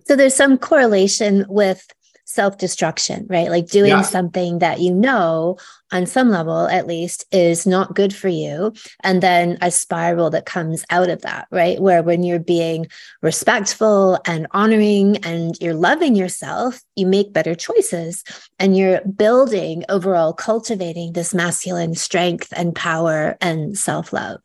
so 0.06 0.16
there's 0.16 0.36
some 0.36 0.58
correlation 0.58 1.46
with 1.50 1.86
self 2.26 2.58
destruction, 2.58 3.28
right? 3.30 3.50
Like 3.50 3.68
doing 3.68 3.92
yeah. 3.92 4.02
something 4.02 4.60
that 4.60 4.80
you 4.80 4.94
know 4.94 5.58
on 5.92 6.06
some 6.08 6.30
level, 6.30 6.68
at 6.68 6.88
least, 6.88 7.26
is 7.32 7.68
not 7.68 7.96
good 7.96 8.16
for 8.16 8.28
you. 8.28 8.74
And 9.02 9.22
then 9.22 9.58
a 9.62 9.70
spiral 9.70 10.32
that 10.32 10.46
comes 10.46 10.84
out 10.90 11.10
of 11.10 11.22
that, 11.22 11.48
right? 11.52 11.80
Where 11.80 12.02
when 12.02 12.24
you're 12.24 12.40
being 12.40 12.88
respectful 13.22 14.20
and 14.26 14.48
honoring 14.52 15.18
and 15.18 15.56
you're 15.62 15.76
loving 15.76 16.16
yourself, 16.16 16.82
you 16.96 17.06
make 17.06 17.34
better 17.34 17.54
choices 17.54 18.24
and 18.58 18.76
you're 18.76 19.02
building 19.02 19.84
overall, 19.90 20.34
cultivating 20.34 21.14
this 21.14 21.34
masculine 21.34 21.94
strength 21.94 22.52
and 22.56 22.74
power 22.76 23.38
and 23.42 23.78
self 23.78 24.12
love. 24.12 24.40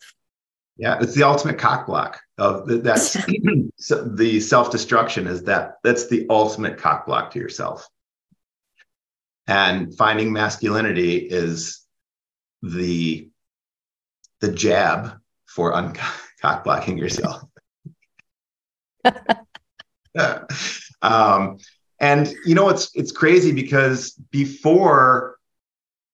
Yeah, 0.79 0.99
it's 1.01 1.15
the 1.15 1.25
ultimate 1.25 1.59
cock 1.59 1.87
block 1.87 2.21
of 2.39 2.67
the, 2.67 2.79
that's 2.79 3.13
the 3.91 4.41
self-destruction 4.41 5.27
is 5.27 5.43
that 5.45 5.75
that's 5.83 6.07
the 6.07 6.27
ultimate 6.31 6.79
cock 6.79 7.05
block 7.05 7.33
to 7.33 7.39
yourself. 7.39 7.89
And 9.49 9.97
finding 9.97 10.33
masculinity 10.33 11.17
is 11.17 11.81
the 12.63 13.29
the 14.41 14.53
jab 14.53 15.19
for 15.47 15.73
uncock 15.73 16.63
blocking 16.65 16.97
yourself. 16.97 17.45
Um, 21.01 21.59
and 22.01 22.35
you 22.45 22.57
know 22.57 22.69
it's 22.71 22.91
it's 22.95 23.13
crazy 23.13 23.53
because 23.53 24.13
before 24.31 25.37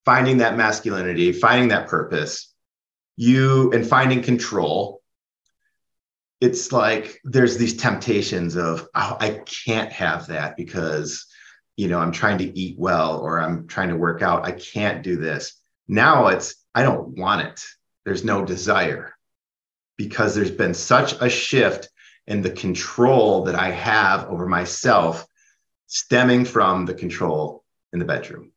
finding 0.04 0.38
that 0.38 0.56
masculinity 0.56 1.32
finding 1.32 1.68
that 1.68 1.88
purpose 1.88 2.53
you 3.16 3.72
and 3.72 3.86
finding 3.86 4.22
control 4.22 5.02
it's 6.44 6.72
like 6.72 7.20
there's 7.24 7.56
these 7.56 7.76
temptations 7.76 8.56
of 8.56 8.86
oh, 8.94 9.16
I 9.18 9.42
can't 9.64 9.90
have 9.92 10.26
that 10.26 10.58
because 10.58 11.26
you 11.76 11.88
know 11.88 11.98
I'm 11.98 12.12
trying 12.12 12.38
to 12.38 12.58
eat 12.58 12.78
well 12.78 13.18
or 13.20 13.40
I'm 13.40 13.66
trying 13.66 13.88
to 13.88 13.96
work 13.96 14.20
out. 14.20 14.44
I 14.44 14.52
can't 14.52 15.02
do 15.02 15.16
this. 15.16 15.58
Now 15.88 16.28
it's 16.28 16.54
I 16.74 16.82
don't 16.82 17.16
want 17.16 17.46
it. 17.46 17.64
There's 18.04 18.24
no 18.24 18.44
desire 18.44 19.14
because 19.96 20.34
there's 20.34 20.50
been 20.50 20.74
such 20.74 21.14
a 21.20 21.30
shift 21.30 21.88
in 22.26 22.42
the 22.42 22.50
control 22.50 23.44
that 23.44 23.54
I 23.54 23.70
have 23.70 24.26
over 24.28 24.46
myself 24.46 25.26
stemming 25.86 26.44
from 26.44 26.84
the 26.84 26.94
control 26.94 27.64
in 27.94 28.00
the 28.00 28.04
bedroom. 28.04 28.52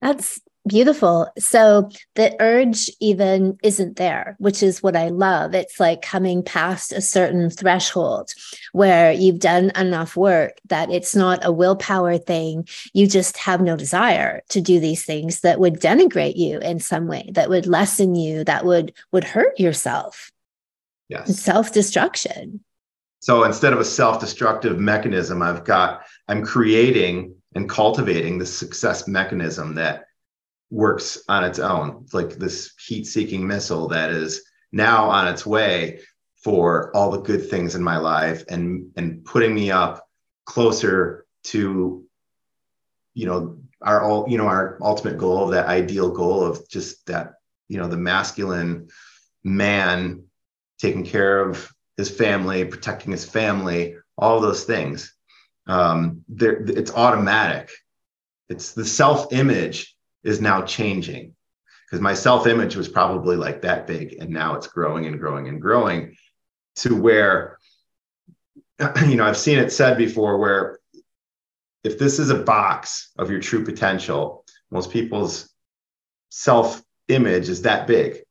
That's 0.00 0.40
Beautiful. 0.68 1.28
So 1.38 1.90
the 2.14 2.36
urge 2.40 2.88
even 3.00 3.58
isn't 3.64 3.96
there, 3.96 4.36
which 4.38 4.62
is 4.62 4.80
what 4.80 4.94
I 4.94 5.08
love. 5.08 5.54
It's 5.54 5.80
like 5.80 6.02
coming 6.02 6.44
past 6.44 6.92
a 6.92 7.00
certain 7.00 7.50
threshold 7.50 8.32
where 8.70 9.10
you've 9.10 9.40
done 9.40 9.72
enough 9.74 10.16
work 10.16 10.60
that 10.68 10.88
it's 10.88 11.16
not 11.16 11.44
a 11.44 11.50
willpower 11.50 12.16
thing. 12.16 12.68
You 12.92 13.08
just 13.08 13.38
have 13.38 13.60
no 13.60 13.76
desire 13.76 14.42
to 14.50 14.60
do 14.60 14.78
these 14.78 15.04
things 15.04 15.40
that 15.40 15.58
would 15.58 15.80
denigrate 15.80 16.36
you 16.36 16.60
in 16.60 16.78
some 16.78 17.08
way, 17.08 17.30
that 17.32 17.48
would 17.48 17.66
lessen 17.66 18.14
you, 18.14 18.44
that 18.44 18.64
would 18.64 18.92
would 19.10 19.24
hurt 19.24 19.58
yourself. 19.58 20.30
Yes. 21.08 21.40
Self-destruction. 21.40 22.60
So 23.18 23.42
instead 23.42 23.72
of 23.72 23.80
a 23.80 23.84
self-destructive 23.84 24.78
mechanism, 24.78 25.42
I've 25.42 25.64
got 25.64 26.02
I'm 26.28 26.44
creating 26.44 27.34
and 27.56 27.68
cultivating 27.68 28.38
the 28.38 28.46
success 28.46 29.08
mechanism 29.08 29.74
that 29.74 30.04
works 30.72 31.22
on 31.28 31.44
its 31.44 31.58
own. 31.58 32.00
It's 32.02 32.14
like 32.14 32.30
this 32.30 32.72
heat 32.84 33.06
seeking 33.06 33.46
missile 33.46 33.88
that 33.88 34.10
is 34.10 34.42
now 34.72 35.10
on 35.10 35.28
its 35.28 35.44
way 35.44 36.00
for 36.42 36.94
all 36.96 37.10
the 37.10 37.20
good 37.20 37.48
things 37.48 37.74
in 37.74 37.82
my 37.82 37.98
life 37.98 38.42
and 38.48 38.90
and 38.96 39.24
putting 39.24 39.54
me 39.54 39.70
up 39.70 40.08
closer 40.46 41.26
to 41.44 42.04
you 43.14 43.26
know 43.26 43.58
our 43.82 44.02
all 44.02 44.26
you 44.28 44.38
know 44.38 44.46
our 44.46 44.78
ultimate 44.80 45.18
goal 45.18 45.48
that 45.48 45.66
ideal 45.66 46.10
goal 46.10 46.42
of 46.42 46.66
just 46.68 47.06
that 47.06 47.34
you 47.68 47.78
know 47.78 47.86
the 47.86 47.96
masculine 47.96 48.88
man 49.44 50.24
taking 50.78 51.04
care 51.04 51.40
of 51.40 51.70
his 51.96 52.10
family 52.10 52.64
protecting 52.64 53.12
his 53.12 53.24
family 53.24 53.94
all 54.16 54.40
those 54.40 54.64
things 54.64 55.14
um 55.68 56.24
there 56.28 56.64
it's 56.64 56.92
automatic 56.92 57.70
it's 58.48 58.72
the 58.72 58.84
self 58.84 59.32
image 59.32 59.91
is 60.24 60.40
now 60.40 60.62
changing. 60.62 61.34
Because 61.86 62.00
my 62.00 62.14
self 62.14 62.46
image 62.46 62.74
was 62.76 62.88
probably 62.88 63.36
like 63.36 63.62
that 63.62 63.86
big 63.86 64.16
and 64.18 64.30
now 64.30 64.54
it's 64.54 64.66
growing 64.66 65.06
and 65.06 65.18
growing 65.18 65.48
and 65.48 65.60
growing 65.60 66.16
to 66.76 67.00
where 67.00 67.58
you 69.06 69.16
know 69.16 69.26
i've 69.26 69.36
seen 69.36 69.58
it 69.58 69.70
said 69.70 69.98
before 69.98 70.38
where 70.38 70.78
if 71.84 71.98
this 71.98 72.18
is 72.18 72.30
a 72.30 72.38
box 72.38 73.12
of 73.18 73.30
your 73.30 73.40
true 73.40 73.62
potential 73.62 74.46
most 74.70 74.90
people's 74.90 75.50
self 76.30 76.82
image 77.08 77.50
is 77.50 77.60
that 77.60 77.86
big 77.86 78.22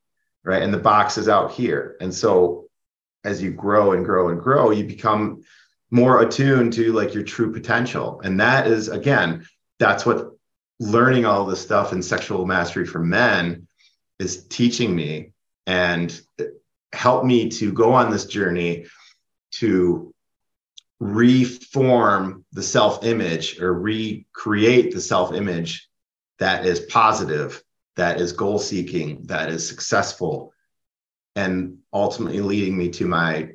right? 0.43 0.61
And 0.61 0.73
the 0.73 0.79
box 0.79 1.17
is 1.17 1.29
out 1.29 1.51
here. 1.51 1.95
And 2.01 2.13
so 2.13 2.67
as 3.23 3.41
you 3.41 3.51
grow 3.51 3.91
and 3.93 4.03
grow 4.03 4.29
and 4.29 4.41
grow 4.41 4.71
you 4.71 4.83
become 4.83 5.43
more 5.91 6.21
attuned 6.21 6.73
to 6.73 6.93
like 6.93 7.13
your 7.13 7.23
true 7.23 7.51
potential. 7.51 8.21
And 8.23 8.39
that 8.39 8.65
is, 8.67 8.87
again, 8.87 9.45
that's 9.77 10.05
what 10.05 10.31
learning 10.81 11.25
all 11.25 11.45
this 11.45 11.61
stuff 11.61 11.93
in 11.93 12.01
sexual 12.01 12.43
mastery 12.47 12.87
for 12.87 12.97
men 12.97 13.67
is 14.17 14.47
teaching 14.47 14.95
me 14.95 15.31
and 15.67 16.19
help 16.91 17.23
me 17.23 17.49
to 17.49 17.71
go 17.71 17.93
on 17.93 18.09
this 18.09 18.25
journey 18.25 18.87
to 19.51 20.11
reform 20.99 22.43
the 22.51 22.63
self 22.63 23.05
image 23.05 23.61
or 23.61 23.71
recreate 23.71 24.91
the 24.91 24.99
self 24.99 25.33
image 25.33 25.87
that 26.39 26.65
is 26.65 26.79
positive, 26.79 27.63
that 27.95 28.19
is 28.19 28.31
goal 28.31 28.57
seeking, 28.57 29.27
that 29.27 29.49
is 29.49 29.67
successful, 29.67 30.51
and 31.35 31.77
ultimately 31.93 32.41
leading 32.41 32.75
me 32.75 32.89
to 32.89 33.05
my 33.05 33.51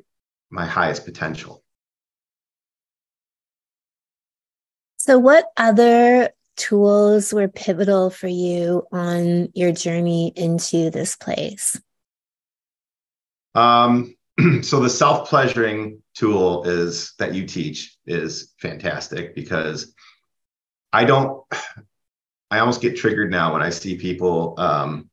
my 0.49 0.65
highest 0.65 1.03
potential. 1.03 1.61
So, 4.95 5.19
what 5.19 5.51
other 5.57 6.29
tools 6.57 7.33
were 7.33 7.47
pivotal 7.47 8.09
for 8.09 8.27
you 8.27 8.85
on 8.91 9.49
your 9.53 9.71
journey 9.71 10.33
into 10.35 10.89
this 10.89 11.15
place? 11.15 11.79
Um, 13.55 14.15
so 14.61 14.79
the 14.79 14.89
self 14.89 15.29
pleasuring 15.29 16.01
tool 16.13 16.63
is 16.63 17.13
that 17.19 17.33
you 17.33 17.45
teach 17.45 17.95
is 18.05 18.53
fantastic 18.59 19.35
because 19.35 19.93
I 20.91 21.05
don't. 21.05 21.43
I 22.49 22.59
almost 22.59 22.81
get 22.81 22.95
triggered 22.95 23.29
now 23.29 23.51
when 23.51 23.61
I 23.61 23.69
see 23.69 23.97
people 23.97 24.55
um, 24.57 25.09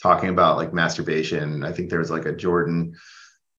talking 0.00 0.28
about 0.28 0.56
like 0.56 0.72
masturbation. 0.72 1.64
I 1.64 1.72
think 1.72 1.90
there 1.90 1.98
was 1.98 2.12
like 2.12 2.26
a 2.26 2.32
Jordan, 2.32 2.94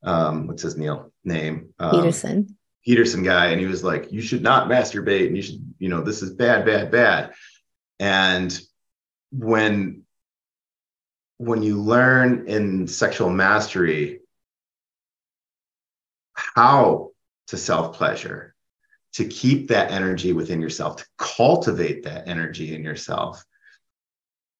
um, 0.01 0.47
what's 0.47 0.63
his 0.63 0.77
Neil 0.77 1.11
name? 1.25 1.73
Um, 1.77 1.91
Peterson. 1.91 2.56
Peterson 2.87 3.21
guy, 3.21 3.47
and 3.47 3.59
he 3.59 3.67
was 3.67 3.83
like, 3.83 4.13
"You 4.13 4.21
should 4.21 4.41
not 4.41 4.69
masturbate, 4.69 5.27
and 5.27 5.35
you 5.35 5.43
should, 5.43 5.73
you 5.77 5.89
know, 5.89 6.01
this 6.01 6.21
is 6.21 6.31
bad, 6.31 6.65
bad, 6.65 6.89
bad." 6.89 7.33
And 7.99 8.57
when 9.29 10.03
when 11.37 11.63
you 11.63 11.81
learn 11.81 12.47
in 12.47 12.87
sexual 12.87 13.29
mastery 13.29 14.21
how 16.33 17.11
to 17.47 17.57
self 17.57 17.97
pleasure, 17.97 18.55
to 19.15 19.25
keep 19.25 19.67
that 19.67 19.91
energy 19.91 20.31
within 20.31 20.61
yourself, 20.61 20.95
to 20.95 21.05
cultivate 21.17 22.03
that 22.03 22.29
energy 22.29 22.73
in 22.73 22.85
yourself, 22.85 23.43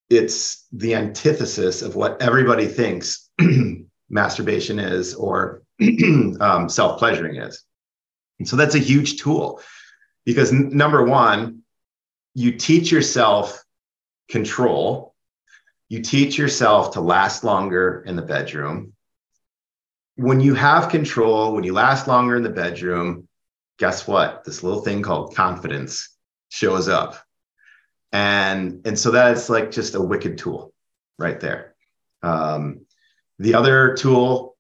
it's 0.10 0.68
the 0.74 0.96
antithesis 0.96 1.82
of 1.82 1.96
what 1.96 2.22
everybody 2.22 2.68
thinks 2.68 3.30
masturbation 4.10 4.80
is 4.80 5.16
or 5.16 5.64
um, 6.42 6.68
self 6.68 7.00
pleasuring 7.00 7.38
is. 7.38 7.64
And 8.40 8.48
so 8.48 8.56
that's 8.56 8.76
a 8.76 8.80
huge 8.80 9.22
tool 9.22 9.62
because 10.26 10.52
n- 10.52 10.70
number 10.76 11.04
one, 11.04 11.64
you 12.34 12.52
teach 12.52 12.92
yourself 12.92 13.64
control, 14.30 15.16
you 15.90 16.02
teach 16.02 16.38
yourself 16.38 16.92
to 16.92 17.02
last 17.02 17.44
longer 17.44 18.04
in 18.06 18.16
the 18.16 18.22
bedroom. 18.22 18.94
When 20.16 20.40
you 20.40 20.54
have 20.54 20.90
control, 20.90 21.54
when 21.54 21.64
you 21.64 21.74
last 21.74 22.08
longer 22.08 22.36
in 22.36 22.44
the 22.44 22.50
bedroom, 22.50 23.28
guess 23.80 24.08
what? 24.08 24.44
This 24.44 24.64
little 24.64 24.82
thing 24.82 25.02
called 25.02 25.36
confidence 25.36 26.10
shows 26.50 26.88
up. 26.88 27.16
And, 28.12 28.86
and 28.86 28.98
so 28.98 29.12
that's 29.12 29.50
like 29.50 29.72
just 29.72 29.96
a 29.96 30.02
wicked 30.02 30.38
tool 30.38 30.74
right 31.18 31.40
there. 31.40 31.76
Um, 32.24 32.86
the 33.40 33.54
other 33.54 33.96
tool 33.96 34.57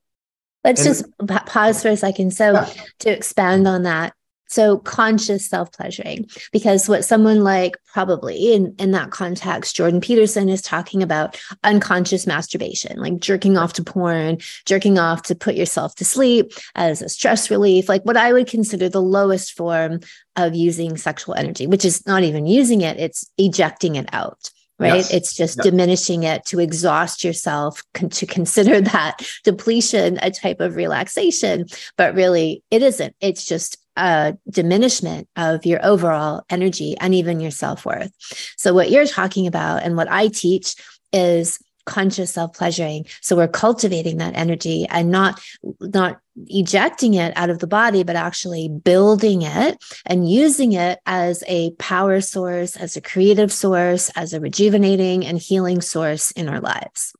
Let's 0.68 0.86
and, 0.86 1.06
just 1.28 1.46
pause 1.48 1.82
for 1.82 1.90
a 1.90 1.98
second. 1.98 2.32
So, 2.34 2.54
yeah. 2.54 2.70
to 3.00 3.10
expand 3.10 3.68
on 3.68 3.84
that, 3.84 4.14
so 4.50 4.78
conscious 4.80 5.46
self 5.46 5.72
pleasuring, 5.72 6.30
because 6.52 6.88
what 6.88 7.06
someone 7.06 7.44
like 7.44 7.78
probably 7.86 8.54
in, 8.54 8.76
in 8.80 8.92
that 8.92 9.12
context, 9.12 9.76
Jordan 9.76 10.02
Peterson 10.02 10.50
is 10.50 10.62
talking 10.62 11.04
about 11.04 11.40
unconscious 11.64 12.26
masturbation, 12.26 12.98
like 12.98 13.20
jerking 13.20 13.58
off 13.58 13.74
to 13.74 13.84
porn, 13.84 14.38
jerking 14.66 14.98
off 14.98 15.24
to 15.24 15.36
put 15.36 15.56
yourself 15.56 15.96
to 15.96 16.06
sleep 16.06 16.52
as 16.76 17.02
a 17.02 17.10
stress 17.10 17.50
relief, 17.50 17.90
like 17.90 18.04
what 18.04 18.18
I 18.18 18.34
would 18.34 18.48
consider 18.48 18.90
the 18.90 19.02
lowest 19.02 19.54
form 19.54 20.00
of 20.36 20.56
using 20.56 20.98
sexual 20.98 21.36
energy, 21.36 21.68
which 21.68 21.86
is 21.86 22.06
not 22.06 22.24
even 22.24 22.46
using 22.46 22.82
it, 22.82 23.00
it's 23.00 23.30
ejecting 23.38 23.96
it 23.96 24.08
out 24.14 24.52
right? 24.80 24.96
Yes. 24.96 25.14
It's 25.14 25.36
just 25.36 25.60
diminishing 25.60 26.24
it 26.24 26.46
to 26.46 26.60
exhaust 26.60 27.24
yourself, 27.24 27.84
con- 27.94 28.10
to 28.10 28.26
consider 28.26 28.82
that 28.94 29.28
depletion 29.44 30.20
a 30.22 30.32
type 30.32 30.60
of 30.60 30.76
relaxation. 30.76 31.66
But 31.98 32.16
really, 32.16 32.64
it 32.72 32.84
isn't. 32.84 33.16
It's 33.20 33.46
just 33.46 33.78
a 33.96 34.38
diminishment 34.50 35.28
of 35.36 35.66
your 35.66 35.84
overall 35.84 36.44
energy 36.50 36.96
and 37.00 37.16
even 37.16 37.40
your 37.40 37.52
self 37.52 37.86
worth. 37.86 38.12
So, 38.58 38.74
what 38.74 38.92
you're 38.92 39.08
talking 39.08 39.48
about 39.48 39.84
and 39.84 39.98
what 39.98 40.12
I 40.12 40.28
teach 40.28 40.76
is 41.12 41.60
conscious 41.88 42.32
self-pleasuring. 42.34 43.06
So 43.22 43.36
we're 43.36 43.48
cultivating 43.48 44.18
that 44.18 44.36
energy 44.36 44.86
and 44.90 45.10
not 45.10 45.42
not 45.80 46.20
ejecting 46.46 47.16
it 47.16 47.34
out 47.36 47.50
of 47.50 47.58
the 47.58 47.66
body 47.66 48.04
but 48.04 48.16
actually 48.16 48.70
building 48.70 49.42
it 49.42 49.84
and 50.06 50.30
using 50.30 50.74
it 50.74 51.00
as 51.08 51.44
a 51.48 51.72
power 51.80 52.22
source 52.22 52.76
as 52.76 52.96
a 52.96 53.02
creative 53.02 53.52
source 53.52 54.12
as 54.16 54.34
a 54.34 54.40
rejuvenating 54.40 55.26
and 55.26 55.40
healing 55.40 55.82
source 55.82 56.30
in 56.32 56.48
our 56.48 56.60
lives. 56.60 57.14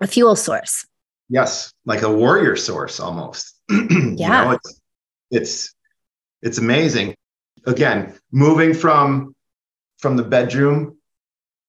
A 0.00 0.06
fuel 0.06 0.36
source. 0.36 0.86
Yes 1.28 1.72
like 1.84 2.02
a 2.02 2.12
warrior 2.12 2.54
source 2.54 3.00
almost. 3.00 3.58
Yeah 3.68 3.76
you 3.90 4.16
know, 4.16 4.50
it's, 4.52 4.80
it's 5.30 5.74
it's 6.42 6.58
amazing. 6.58 7.16
Again 7.66 8.14
moving 8.30 8.74
from 8.74 9.34
from 9.98 10.16
the 10.16 10.22
bedroom 10.22 10.97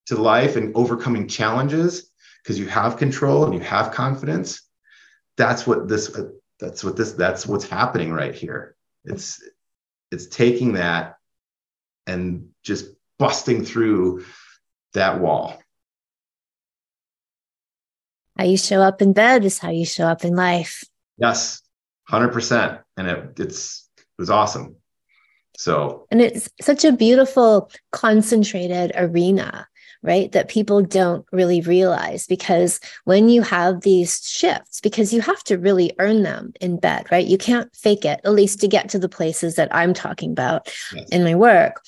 to 0.10 0.22
life 0.22 0.56
and 0.56 0.76
overcoming 0.76 1.28
challenges 1.28 2.12
because 2.43 2.60
you 2.60 2.67
have 2.67 2.98
control 2.98 3.45
and 3.45 3.54
you 3.54 3.62
have 3.62 3.91
confidence 3.91 4.69
that's 5.39 5.65
what 5.65 5.88
this 5.88 6.19
that's 6.60 6.84
what 6.84 6.98
this 6.98 7.13
that's 7.13 7.48
what's 7.48 7.67
happening 7.67 8.12
right 8.12 8.36
here. 8.36 8.76
It's 9.06 9.41
it's 10.12 10.28
taking 10.28 10.74
that 10.74 11.15
and 12.06 12.50
just 12.62 12.91
busting 13.17 13.63
through 13.63 14.26
that 14.93 15.22
wall. 15.22 15.58
How 18.38 18.43
you 18.43 18.58
show 18.58 18.82
up 18.82 19.02
in 19.02 19.13
bed 19.13 19.45
is 19.45 19.60
how 19.60 19.69
you 19.69 19.86
show 19.86 20.06
up 20.06 20.26
in 20.26 20.36
life. 20.36 20.84
Yes 21.17 21.62
100% 22.10 22.84
and 22.98 23.08
it, 23.08 23.39
it's 23.39 23.88
it 23.98 24.04
was 24.17 24.30
awesome. 24.30 24.76
So 25.58 26.08
and 26.12 26.22
it's 26.22 26.50
such 26.60 26.84
a 26.84 26.91
beautiful 26.91 27.72
concentrated 27.91 28.91
arena 28.95 29.68
right? 30.02 30.32
That 30.32 30.50
people 30.50 30.82
don't 30.82 31.26
really 31.32 31.62
realize 31.62 32.26
because 32.28 32.80
when 33.06 33.30
you 33.30 33.42
have 33.42 33.82
these 33.82 34.22
shifts, 34.26 34.80
because 34.82 35.14
you 35.14 35.22
have 35.22 35.44
to 35.46 35.58
really 35.58 35.94
earn 36.00 36.24
them 36.24 36.54
in 36.62 36.78
bed, 36.78 37.08
right? 37.12 37.26
You 37.26 37.38
can't 37.38 37.74
fake 37.76 38.06
it, 38.06 38.22
at 38.24 38.32
least 38.32 38.60
to 38.62 38.68
get 38.68 38.90
to 38.90 39.00
the 39.00 39.10
places 39.10 39.56
that 39.56 39.74
I'm 39.74 39.94
talking 39.94 40.32
about 40.32 40.72
yes. 40.94 41.10
in 41.10 41.24
my 41.24 41.36
work. 41.36 41.82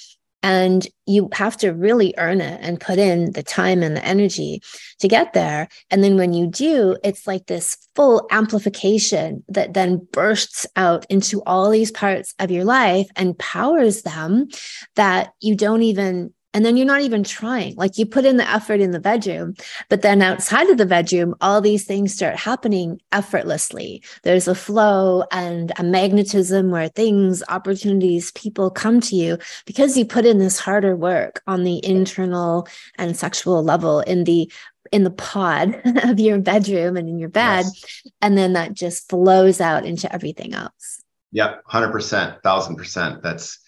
And 0.43 0.87
you 1.05 1.29
have 1.33 1.55
to 1.57 1.69
really 1.69 2.15
earn 2.17 2.41
it 2.41 2.59
and 2.63 2.81
put 2.81 2.97
in 2.97 3.31
the 3.33 3.43
time 3.43 3.83
and 3.83 3.95
the 3.95 4.03
energy 4.03 4.63
to 4.99 5.07
get 5.07 5.33
there. 5.33 5.67
And 5.91 6.03
then 6.03 6.17
when 6.17 6.33
you 6.33 6.47
do, 6.47 6.97
it's 7.03 7.27
like 7.27 7.45
this 7.45 7.77
full 7.95 8.27
amplification 8.31 9.43
that 9.49 9.75
then 9.75 10.07
bursts 10.11 10.65
out 10.75 11.05
into 11.09 11.43
all 11.45 11.69
these 11.69 11.91
parts 11.91 12.33
of 12.39 12.49
your 12.49 12.65
life 12.65 13.07
and 13.15 13.37
powers 13.37 14.01
them 14.01 14.47
that 14.95 15.33
you 15.41 15.55
don't 15.55 15.83
even 15.83 16.33
and 16.53 16.65
then 16.65 16.75
you're 16.75 16.85
not 16.85 17.01
even 17.01 17.23
trying. 17.23 17.75
Like 17.75 17.97
you 17.97 18.05
put 18.05 18.25
in 18.25 18.37
the 18.37 18.49
effort 18.49 18.81
in 18.81 18.91
the 18.91 18.99
bedroom, 18.99 19.55
but 19.89 20.01
then 20.01 20.21
outside 20.21 20.69
of 20.69 20.77
the 20.77 20.85
bedroom, 20.85 21.35
all 21.39 21.61
these 21.61 21.85
things 21.85 22.13
start 22.13 22.35
happening 22.35 23.01
effortlessly. 23.11 24.03
There's 24.23 24.47
a 24.47 24.55
flow 24.55 25.23
and 25.31 25.71
a 25.77 25.83
magnetism 25.83 26.69
where 26.69 26.89
things, 26.89 27.41
opportunities, 27.47 28.31
people 28.33 28.69
come 28.69 28.99
to 29.01 29.15
you 29.15 29.37
because 29.65 29.97
you 29.97 30.05
put 30.05 30.25
in 30.25 30.39
this 30.39 30.59
harder 30.59 30.95
work 30.95 31.41
on 31.47 31.63
the 31.63 31.83
internal 31.85 32.67
and 32.95 33.15
sexual 33.15 33.63
level 33.63 34.01
in 34.01 34.25
the 34.25 34.51
in 34.91 35.03
the 35.03 35.11
pod 35.11 35.79
of 36.03 36.19
your 36.19 36.37
bedroom 36.39 36.97
and 36.97 37.07
in 37.07 37.17
your 37.17 37.29
bed. 37.29 37.63
Yes. 37.65 38.07
And 38.21 38.37
then 38.37 38.53
that 38.53 38.73
just 38.73 39.07
flows 39.09 39.61
out 39.61 39.85
into 39.85 40.11
everything 40.13 40.53
else. 40.53 41.01
Yep, 41.31 41.63
100%, 41.65 42.41
1000%. 42.41 43.21
That's 43.21 43.59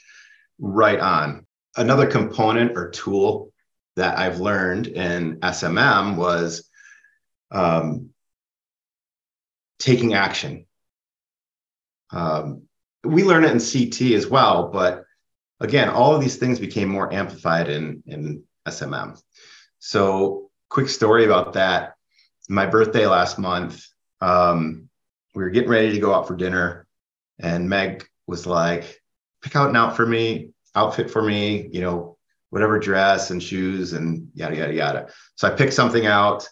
right 0.59 0.99
on 0.99 1.45
another 1.75 2.07
component 2.07 2.77
or 2.77 2.89
tool 2.89 3.51
that 3.95 4.17
I've 4.17 4.39
learned 4.39 4.87
in 4.87 5.39
SMM 5.39 6.15
was 6.15 6.69
um, 7.51 8.09
taking 9.79 10.13
action. 10.13 10.65
Um, 12.11 12.63
we 13.03 13.23
learn 13.23 13.43
it 13.43 13.51
in 13.51 13.59
CT 13.59 14.13
as 14.13 14.27
well, 14.27 14.69
but 14.69 15.03
again, 15.59 15.89
all 15.89 16.15
of 16.15 16.21
these 16.21 16.37
things 16.37 16.59
became 16.59 16.87
more 16.89 17.11
amplified 17.13 17.69
in, 17.69 18.03
in 18.05 18.43
SMM. 18.67 19.21
So, 19.79 20.49
quick 20.69 20.89
story 20.89 21.25
about 21.25 21.53
that. 21.53 21.95
My 22.49 22.65
birthday 22.65 23.05
last 23.05 23.37
month, 23.37 23.85
um, 24.21 24.89
we 25.35 25.43
were 25.43 25.49
getting 25.49 25.69
ready 25.69 25.91
to 25.93 25.99
go 25.99 26.13
out 26.13 26.27
for 26.27 26.35
dinner, 26.35 26.87
and 27.39 27.69
Meg 27.69 28.07
was 28.25 28.47
like, 28.47 29.01
pick 29.41 29.55
out 29.55 29.69
an 29.69 29.75
out 29.75 29.95
for 29.95 30.05
me, 30.05 30.52
outfit 30.75 31.09
for 31.09 31.21
me, 31.21 31.69
you 31.71 31.81
know, 31.81 32.17
whatever 32.49 32.77
dress 32.77 33.31
and 33.31 33.41
shoes 33.41 33.93
and 33.93 34.29
yada, 34.35 34.55
yada, 34.55 34.73
yada. 34.73 35.07
So 35.35 35.47
I 35.47 35.51
picked 35.51 35.73
something 35.73 36.05
out. 36.05 36.47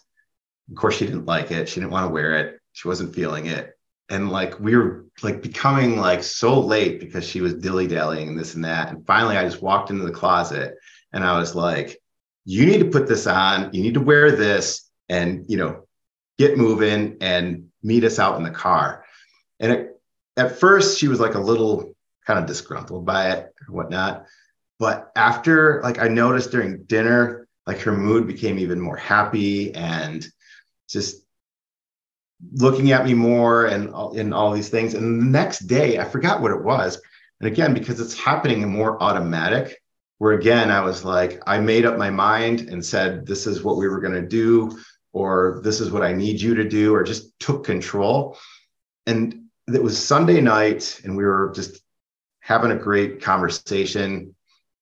Of 0.68 0.76
course, 0.76 0.96
she 0.96 1.06
didn't 1.06 1.26
like 1.26 1.50
it. 1.50 1.68
She 1.68 1.80
didn't 1.80 1.92
want 1.92 2.06
to 2.08 2.12
wear 2.12 2.38
it. 2.38 2.60
She 2.72 2.88
wasn't 2.88 3.14
feeling 3.14 3.46
it. 3.46 3.72
And 4.08 4.30
like 4.30 4.58
we 4.58 4.76
were 4.76 5.06
like 5.22 5.42
becoming 5.42 5.98
like 5.98 6.22
so 6.22 6.58
late 6.58 7.00
because 7.00 7.24
she 7.24 7.40
was 7.40 7.54
dilly 7.54 7.86
dallying 7.86 8.28
and 8.28 8.38
this 8.38 8.54
and 8.54 8.64
that. 8.64 8.90
And 8.90 9.06
finally, 9.06 9.36
I 9.36 9.44
just 9.44 9.62
walked 9.62 9.90
into 9.90 10.04
the 10.04 10.12
closet 10.12 10.74
and 11.12 11.24
I 11.24 11.38
was 11.38 11.54
like, 11.54 11.98
you 12.44 12.66
need 12.66 12.78
to 12.78 12.90
put 12.90 13.06
this 13.06 13.26
on. 13.26 13.72
You 13.72 13.82
need 13.82 13.94
to 13.94 14.00
wear 14.00 14.32
this 14.32 14.90
and, 15.08 15.44
you 15.48 15.56
know, 15.56 15.86
get 16.38 16.58
moving 16.58 17.18
and 17.20 17.68
meet 17.82 18.04
us 18.04 18.18
out 18.18 18.36
in 18.36 18.42
the 18.42 18.50
car. 18.50 19.04
And 19.60 19.72
it, 19.72 20.00
at 20.36 20.58
first, 20.58 20.98
she 20.98 21.08
was 21.08 21.20
like 21.20 21.34
a 21.34 21.40
little 21.40 21.91
kind 22.26 22.38
of 22.38 22.46
disgruntled 22.46 23.04
by 23.04 23.30
it 23.32 23.52
or 23.68 23.74
whatnot. 23.74 24.26
But 24.78 25.12
after, 25.16 25.80
like, 25.82 25.98
I 25.98 26.08
noticed 26.08 26.50
during 26.50 26.84
dinner, 26.84 27.46
like 27.66 27.78
her 27.80 27.92
mood 27.92 28.26
became 28.26 28.58
even 28.58 28.80
more 28.80 28.96
happy 28.96 29.74
and 29.74 30.26
just 30.88 31.24
looking 32.52 32.90
at 32.90 33.04
me 33.04 33.14
more 33.14 33.66
and 33.66 33.94
in 34.16 34.32
all 34.32 34.52
these 34.52 34.68
things. 34.68 34.94
And 34.94 35.22
the 35.22 35.26
next 35.26 35.60
day, 35.60 35.98
I 35.98 36.04
forgot 36.04 36.40
what 36.40 36.50
it 36.50 36.62
was. 36.62 37.00
And 37.40 37.46
again, 37.46 37.74
because 37.74 38.00
it's 38.00 38.18
happening 38.18 38.68
more 38.68 39.00
automatic, 39.00 39.80
where 40.18 40.32
again, 40.32 40.70
I 40.70 40.80
was 40.80 41.04
like, 41.04 41.40
I 41.46 41.60
made 41.60 41.84
up 41.84 41.98
my 41.98 42.10
mind 42.10 42.62
and 42.62 42.84
said, 42.84 43.26
this 43.26 43.46
is 43.46 43.62
what 43.62 43.76
we 43.76 43.88
were 43.88 44.00
going 44.00 44.14
to 44.14 44.26
do, 44.26 44.78
or 45.12 45.60
this 45.62 45.80
is 45.80 45.90
what 45.90 46.02
I 46.02 46.12
need 46.12 46.40
you 46.40 46.54
to 46.56 46.68
do, 46.68 46.94
or 46.94 47.02
just 47.02 47.38
took 47.38 47.64
control. 47.64 48.36
And 49.06 49.44
it 49.72 49.82
was 49.82 49.96
Sunday 49.96 50.40
night, 50.40 51.00
and 51.04 51.16
we 51.16 51.24
were 51.24 51.52
just 51.54 51.80
having 52.42 52.72
a 52.72 52.76
great 52.76 53.22
conversation, 53.22 54.34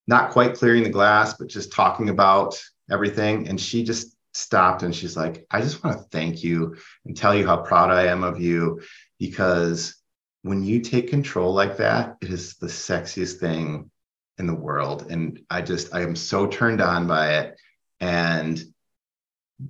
not 0.06 0.30
quite 0.30 0.54
clearing 0.54 0.82
the 0.82 0.90
glass, 0.90 1.34
but 1.34 1.46
just 1.46 1.72
talking 1.72 2.08
about 2.08 2.60
everything. 2.90 3.48
And 3.48 3.60
she 3.60 3.84
just 3.84 4.16
stopped 4.32 4.82
and 4.82 4.94
she's 4.94 5.16
like, 5.16 5.46
I 5.50 5.60
just 5.60 5.84
want 5.84 5.98
to 5.98 6.04
thank 6.04 6.42
you 6.42 6.76
and 7.04 7.16
tell 7.16 7.34
you 7.34 7.46
how 7.46 7.58
proud 7.58 7.90
I 7.90 8.06
am 8.06 8.24
of 8.24 8.40
you 8.40 8.80
because 9.18 9.94
when 10.42 10.64
you 10.64 10.80
take 10.80 11.10
control 11.10 11.52
like 11.52 11.76
that, 11.76 12.16
it 12.22 12.30
is 12.30 12.56
the 12.56 12.66
sexiest 12.66 13.38
thing 13.38 13.90
in 14.38 14.46
the 14.46 14.54
world. 14.54 15.10
And 15.10 15.40
I 15.50 15.60
just, 15.60 15.94
I 15.94 16.00
am 16.00 16.16
so 16.16 16.46
turned 16.46 16.80
on 16.80 17.06
by 17.06 17.40
it. 17.40 17.60
And 18.00 18.58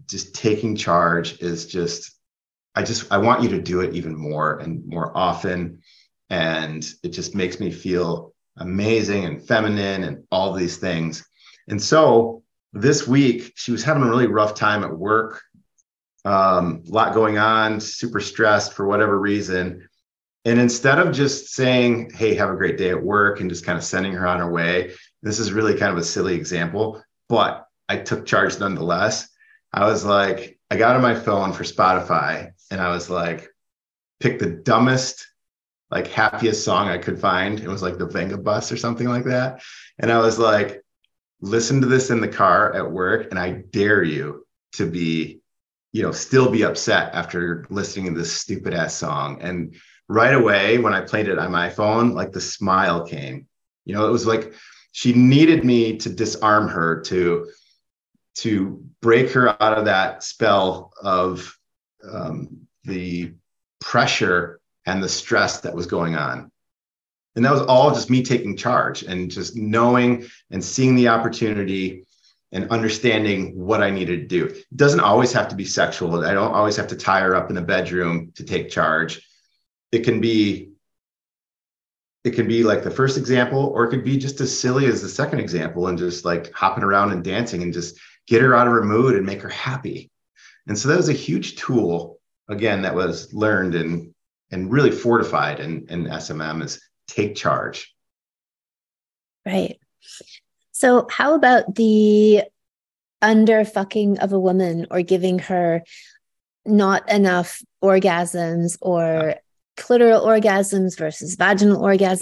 just 0.06 0.36
taking 0.36 0.76
charge 0.76 1.40
is 1.40 1.66
just, 1.66 2.12
I 2.76 2.84
just, 2.84 3.10
I 3.10 3.18
want 3.18 3.42
you 3.42 3.48
to 3.50 3.60
do 3.60 3.80
it 3.80 3.96
even 3.96 4.14
more 4.14 4.58
and 4.58 4.86
more 4.86 5.10
often. 5.16 5.82
And 6.30 6.88
it 7.02 7.08
just 7.10 7.34
makes 7.34 7.60
me 7.60 7.70
feel 7.70 8.32
amazing 8.56 9.24
and 9.24 9.46
feminine 9.46 10.04
and 10.04 10.24
all 10.30 10.52
these 10.52 10.76
things. 10.76 11.26
And 11.68 11.82
so 11.82 12.42
this 12.72 13.06
week 13.06 13.52
she 13.56 13.72
was 13.72 13.82
having 13.82 14.02
a 14.02 14.08
really 14.08 14.26
rough 14.26 14.54
time 14.54 14.84
at 14.84 14.96
work. 14.96 15.42
Um, 16.24 16.82
a 16.86 16.90
lot 16.90 17.14
going 17.14 17.38
on 17.38 17.80
super 17.80 18.20
stressed 18.20 18.74
for 18.74 18.86
whatever 18.86 19.18
reason. 19.18 19.88
And 20.44 20.58
instead 20.58 20.98
of 20.98 21.12
just 21.12 21.48
saying 21.48 22.12
hey 22.14 22.34
have 22.34 22.50
a 22.50 22.56
great 22.56 22.78
day 22.78 22.90
at 22.90 23.02
work 23.02 23.40
and 23.40 23.50
just 23.50 23.64
kind 23.64 23.76
of 23.76 23.84
sending 23.84 24.12
her 24.12 24.26
on 24.26 24.38
her 24.38 24.50
way 24.50 24.92
this 25.22 25.38
is 25.38 25.52
really 25.52 25.76
kind 25.76 25.92
of 25.92 25.98
a 25.98 26.04
silly 26.04 26.34
example 26.34 27.02
but 27.28 27.66
i 27.88 27.96
took 27.96 28.26
charge 28.26 28.58
nonetheless. 28.58 29.28
I 29.72 29.86
was 29.86 30.04
like 30.04 30.58
i 30.70 30.76
got 30.76 30.96
on 30.96 31.02
my 31.02 31.14
phone 31.14 31.52
for 31.52 31.64
spotify 31.64 32.52
and 32.70 32.80
i 32.80 32.90
was 32.90 33.10
like 33.10 33.48
pick 34.18 34.38
the 34.38 34.50
dumbest 34.50 35.26
like 35.90 36.06
happiest 36.06 36.64
song 36.64 36.88
i 36.88 36.98
could 36.98 37.18
find. 37.18 37.60
It 37.60 37.68
was 37.68 37.82
like 37.82 37.98
the 37.98 38.06
Vengabus 38.06 38.72
or 38.72 38.76
something 38.76 39.08
like 39.08 39.24
that. 39.24 39.62
And 39.98 40.10
i 40.10 40.18
was 40.18 40.38
like 40.38 40.82
listen 41.40 41.80
to 41.80 41.86
this 41.86 42.10
in 42.10 42.20
the 42.20 42.28
car 42.28 42.74
at 42.74 42.90
work 42.90 43.28
and 43.30 43.38
i 43.38 43.50
dare 43.50 44.02
you 44.02 44.46
to 44.72 44.88
be 44.88 45.40
you 45.92 46.02
know 46.02 46.12
still 46.12 46.50
be 46.50 46.64
upset 46.64 47.14
after 47.14 47.66
listening 47.70 48.12
to 48.12 48.18
this 48.20 48.32
stupid 48.32 48.74
ass 48.74 48.94
song. 48.94 49.40
And 49.40 49.74
right 50.08 50.34
away 50.34 50.78
when 50.78 50.92
i 50.92 51.00
played 51.00 51.28
it 51.28 51.38
on 51.38 51.52
my 51.52 51.70
phone 51.70 52.14
like 52.14 52.32
the 52.32 52.40
smile 52.40 53.06
came. 53.06 53.46
You 53.84 53.94
know 53.94 54.06
it 54.06 54.12
was 54.12 54.26
like 54.26 54.54
she 54.92 55.12
needed 55.12 55.64
me 55.64 55.96
to 55.98 56.08
disarm 56.10 56.68
her 56.68 57.00
to 57.02 57.48
to 58.36 58.84
break 59.00 59.30
her 59.32 59.50
out 59.62 59.78
of 59.78 59.86
that 59.86 60.22
spell 60.22 60.92
of 61.02 61.56
um, 62.10 62.66
the 62.84 63.34
pressure 63.80 64.59
and 64.90 65.02
the 65.02 65.08
stress 65.08 65.60
that 65.60 65.74
was 65.74 65.86
going 65.86 66.14
on 66.14 66.50
and 67.36 67.44
that 67.44 67.52
was 67.52 67.62
all 67.62 67.92
just 67.94 68.10
me 68.10 68.22
taking 68.22 68.56
charge 68.56 69.02
and 69.02 69.30
just 69.30 69.56
knowing 69.56 70.26
and 70.50 70.62
seeing 70.62 70.94
the 70.94 71.08
opportunity 71.08 72.04
and 72.52 72.68
understanding 72.70 73.56
what 73.56 73.82
I 73.82 73.90
needed 73.90 74.22
to 74.22 74.26
do. 74.26 74.46
It 74.46 74.76
doesn't 74.76 75.00
always 75.00 75.32
have 75.32 75.48
to 75.48 75.56
be 75.56 75.64
sexual. 75.64 76.24
I 76.24 76.34
don't 76.34 76.52
always 76.52 76.76
have 76.76 76.88
to 76.88 76.96
tie 76.96 77.20
her 77.20 77.36
up 77.36 77.48
in 77.48 77.54
the 77.54 77.62
bedroom 77.62 78.32
to 78.34 78.44
take 78.44 78.70
charge. 78.70 79.26
It 79.92 80.00
can 80.00 80.20
be 80.20 80.70
it 82.22 82.32
can 82.32 82.46
be 82.46 82.64
like 82.64 82.82
the 82.82 82.90
first 82.90 83.16
example 83.16 83.72
or 83.74 83.84
it 83.84 83.90
could 83.90 84.04
be 84.04 84.18
just 84.18 84.42
as 84.42 84.60
silly 84.60 84.84
as 84.84 85.00
the 85.00 85.08
second 85.08 85.40
example 85.40 85.86
and 85.86 85.96
just 85.96 86.26
like 86.26 86.52
hopping 86.52 86.84
around 86.84 87.12
and 87.12 87.24
dancing 87.24 87.62
and 87.62 87.72
just 87.72 87.98
get 88.26 88.42
her 88.42 88.54
out 88.54 88.66
of 88.66 88.74
her 88.74 88.84
mood 88.84 89.16
and 89.16 89.24
make 89.24 89.40
her 89.40 89.48
happy. 89.48 90.10
And 90.66 90.78
so 90.78 90.88
that 90.88 90.98
was 90.98 91.08
a 91.08 91.14
huge 91.14 91.56
tool 91.56 92.20
again 92.48 92.82
that 92.82 92.94
was 92.94 93.32
learned 93.32 93.74
and 93.74 94.12
and 94.50 94.70
really 94.70 94.90
fortified 94.90 95.60
in, 95.60 95.86
in 95.88 96.04
SMM 96.04 96.62
is 96.62 96.80
take 97.08 97.34
charge. 97.34 97.94
Right. 99.46 99.78
So, 100.72 101.06
how 101.10 101.34
about 101.34 101.74
the 101.74 102.42
under 103.22 103.64
fucking 103.64 104.18
of 104.20 104.32
a 104.32 104.40
woman 104.40 104.86
or 104.90 105.02
giving 105.02 105.38
her 105.40 105.82
not 106.64 107.10
enough 107.10 107.62
orgasms 107.82 108.78
or 108.80 109.36
clitoral 109.76 110.24
orgasms 110.24 110.96
versus 110.98 111.36
vaginal 111.36 111.82
orgasms? 111.82 112.20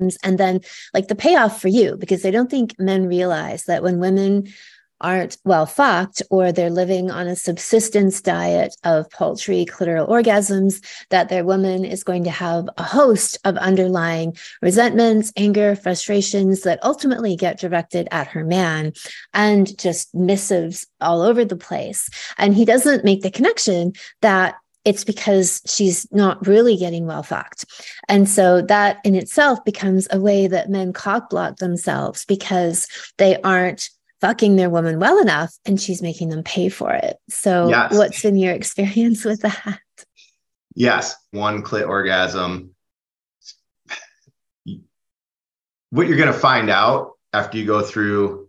Yeah. 0.00 0.14
And 0.22 0.38
then, 0.38 0.60
like, 0.94 1.08
the 1.08 1.16
payoff 1.16 1.60
for 1.60 1.66
you, 1.66 1.96
because 1.96 2.24
I 2.24 2.30
don't 2.30 2.48
think 2.48 2.78
men 2.78 3.08
realize 3.08 3.64
that 3.64 3.82
when 3.82 3.98
women 3.98 4.46
aren't 5.00 5.36
well 5.44 5.66
fucked 5.66 6.22
or 6.30 6.52
they're 6.52 6.70
living 6.70 7.10
on 7.10 7.26
a 7.26 7.36
subsistence 7.36 8.20
diet 8.20 8.74
of 8.84 9.10
paltry 9.10 9.64
clitoral 9.64 10.08
orgasms, 10.08 10.84
that 11.10 11.28
their 11.28 11.44
woman 11.44 11.84
is 11.84 12.04
going 12.04 12.24
to 12.24 12.30
have 12.30 12.68
a 12.76 12.82
host 12.82 13.38
of 13.44 13.56
underlying 13.56 14.36
resentments, 14.62 15.32
anger, 15.36 15.76
frustrations 15.76 16.62
that 16.62 16.82
ultimately 16.82 17.36
get 17.36 17.60
directed 17.60 18.08
at 18.10 18.26
her 18.26 18.44
man 18.44 18.92
and 19.34 19.76
just 19.78 20.14
missives 20.14 20.86
all 21.00 21.22
over 21.22 21.44
the 21.44 21.56
place. 21.56 22.08
And 22.36 22.54
he 22.54 22.64
doesn't 22.64 23.04
make 23.04 23.22
the 23.22 23.30
connection 23.30 23.92
that 24.22 24.56
it's 24.84 25.04
because 25.04 25.60
she's 25.66 26.10
not 26.12 26.46
really 26.46 26.76
getting 26.76 27.06
well 27.06 27.22
fucked. 27.22 27.66
And 28.08 28.28
so 28.28 28.62
that 28.62 28.98
in 29.04 29.14
itself 29.14 29.62
becomes 29.64 30.08
a 30.10 30.18
way 30.20 30.46
that 30.46 30.70
men 30.70 30.92
cock 30.92 31.28
block 31.28 31.56
themselves 31.56 32.24
because 32.24 32.86
they 33.18 33.38
aren't 33.42 33.90
fucking 34.20 34.56
their 34.56 34.70
woman 34.70 34.98
well 34.98 35.18
enough 35.20 35.54
and 35.64 35.80
she's 35.80 36.02
making 36.02 36.28
them 36.28 36.42
pay 36.42 36.68
for 36.68 36.92
it. 36.92 37.16
So, 37.28 37.68
yes. 37.68 37.92
what's 37.92 38.22
been 38.22 38.36
your 38.36 38.52
experience 38.52 39.24
with 39.24 39.42
that? 39.42 39.80
Yes, 40.74 41.16
one 41.30 41.62
clit 41.62 41.88
orgasm. 41.88 42.74
What 45.90 46.06
you're 46.06 46.18
going 46.18 46.32
to 46.32 46.38
find 46.38 46.68
out 46.70 47.12
after 47.32 47.58
you 47.58 47.66
go 47.66 47.82
through 47.82 48.48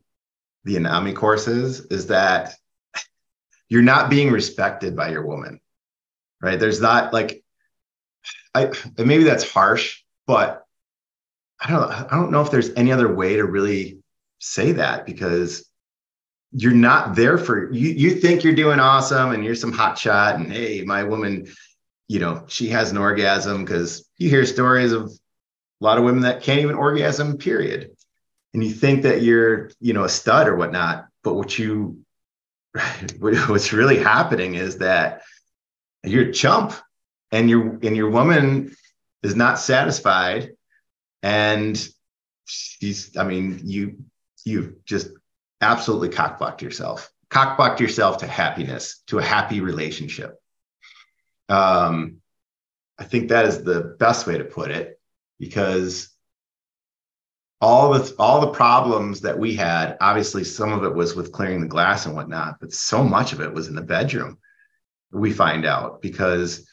the 0.66 0.76
Anami 0.76 1.16
courses 1.16 1.80
is 1.90 2.08
that 2.08 2.54
you're 3.70 3.82
not 3.82 4.10
being 4.10 4.32
respected 4.32 4.96
by 4.96 5.10
your 5.10 5.26
woman, 5.26 5.60
right? 6.42 6.60
There's 6.60 6.82
not 6.82 7.14
like, 7.14 7.44
I 8.54 8.72
maybe 8.98 9.24
that's 9.24 9.50
harsh, 9.50 10.02
but 10.28 10.66
I 11.60 11.70
don't 11.70 11.92
I 11.92 12.16
don't 12.16 12.32
know 12.32 12.42
if 12.42 12.52
there's 12.52 12.72
any 12.72 12.92
other 12.92 13.14
way 13.14 13.36
to 13.36 13.46
really 13.46 13.99
say 14.40 14.74
that 14.74 15.06
because 15.06 15.66
you're 16.52 16.74
not 16.74 17.16
there 17.16 17.38
for 17.38 17.72
you 17.72 17.90
you 17.90 18.12
think 18.16 18.44
you're 18.44 18.56
doing 18.56 18.80
awesome 18.80 19.32
and 19.32 19.46
you're 19.46 19.54
some 19.54 19.72
hot 19.72 19.98
shot 19.98 20.36
and 20.36 20.52
hey 20.52 20.82
my 20.84 21.04
woman 21.04 21.48
you 22.08 22.20
know 22.20 22.44
she 22.48 22.68
has 22.70 22.90
an 22.90 22.98
orgasm 22.98 23.64
because 23.64 24.10
you 24.18 24.30
hear 24.30 24.46
stories 24.46 24.92
of 24.92 25.12
a 25.82 25.86
lot 25.86 25.98
of 25.98 26.04
women 26.04 26.24
that 26.24 26.44
can't 26.44 26.60
even 26.60 26.76
orgasm 26.76 27.38
period. 27.38 27.92
And 28.54 28.64
you 28.64 28.72
think 28.72 29.04
that 29.04 29.22
you're 29.22 29.72
you 29.80 29.94
know 29.94 30.04
a 30.04 30.10
stud 30.10 30.48
or 30.48 30.56
whatnot 30.56 31.08
but 31.24 31.36
what 31.36 31.58
you 31.58 32.02
what's 33.20 33.74
really 33.74 34.00
happening 34.00 34.56
is 34.56 34.80
that 34.80 35.22
you're 36.04 36.30
a 36.30 36.34
chump 36.34 36.74
and 37.32 37.50
your 37.50 37.80
and 37.84 37.96
your 37.96 38.10
woman 38.10 38.76
is 39.24 39.36
not 39.36 39.60
satisfied. 39.60 40.52
And 41.22 41.88
she's 42.46 43.16
i 43.16 43.24
mean 43.24 43.62
you 43.64 44.04
you've 44.46 44.84
just 44.86 45.10
absolutely 45.62 46.10
cockblocked 46.10 46.62
yourself, 46.62 47.10
cockblocked 47.30 47.80
yourself 47.80 48.20
to 48.20 48.28
happiness, 48.28 49.04
to 49.08 49.20
a 49.20 49.24
happy 49.24 49.62
relationship. 49.62 50.36
Um, 51.48 52.18
I 52.98 53.04
think 53.06 53.30
that 53.30 53.46
is 53.46 53.64
the 53.64 53.96
best 54.00 54.28
way 54.28 54.38
to 54.38 54.44
put 54.46 54.72
it. 54.72 55.00
because 55.40 56.10
all 57.62 57.94
the 57.94 58.16
all 58.20 58.42
the 58.42 58.52
problems 58.52 59.22
that 59.22 59.38
we 59.38 59.54
had 59.56 59.98
obviously 60.00 60.44
some 60.44 60.72
of 60.72 60.84
it 60.84 60.94
was 60.94 61.16
with 61.16 61.32
clearing 61.32 61.62
the 61.62 61.68
glass 61.68 62.06
and 62.06 62.16
whatnot 62.16 62.58
but 62.60 62.72
so 62.72 63.04
much 63.04 63.34
of 63.34 63.42
it 63.42 63.54
was 63.54 63.68
in 63.68 63.76
the 63.76 63.82
bedroom 63.82 64.38
we 65.12 65.32
find 65.32 65.66
out 65.66 66.02
because 66.02 66.68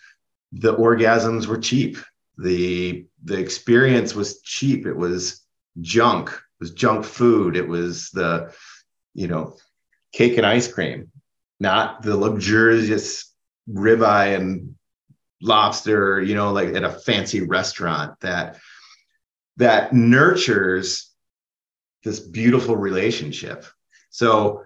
the 0.52 0.74
orgasms 0.76 1.46
were 1.46 1.58
cheap 1.58 1.98
the 2.38 3.06
the 3.24 3.38
experience 3.38 4.14
was 4.14 4.40
cheap 4.42 4.86
it 4.86 4.96
was 4.96 5.44
junk 5.80 6.40
was 6.60 6.72
junk 6.72 7.04
food 7.04 7.56
it 7.56 7.66
was 7.66 8.10
the 8.10 8.52
you 9.14 9.28
know 9.28 9.56
cake 10.12 10.36
and 10.36 10.46
ice 10.46 10.72
cream 10.72 11.10
not 11.60 12.02
the 12.02 12.16
luxurious 12.16 13.32
ribeye 13.70 14.36
and 14.36 14.74
lobster 15.42 16.20
you 16.22 16.34
know 16.34 16.52
like 16.52 16.74
at 16.74 16.84
a 16.84 16.90
fancy 16.90 17.40
restaurant 17.42 18.18
that 18.20 18.58
that 19.56 19.92
nurtures 19.92 21.12
this 22.04 22.20
beautiful 22.20 22.76
relationship 22.76 23.66
so 24.10 24.64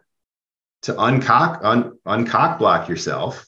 to 0.82 0.93
uncock 0.95 1.61
un, 1.64 1.99
uncock 2.07 2.59
block 2.59 2.88
yourself 2.88 3.47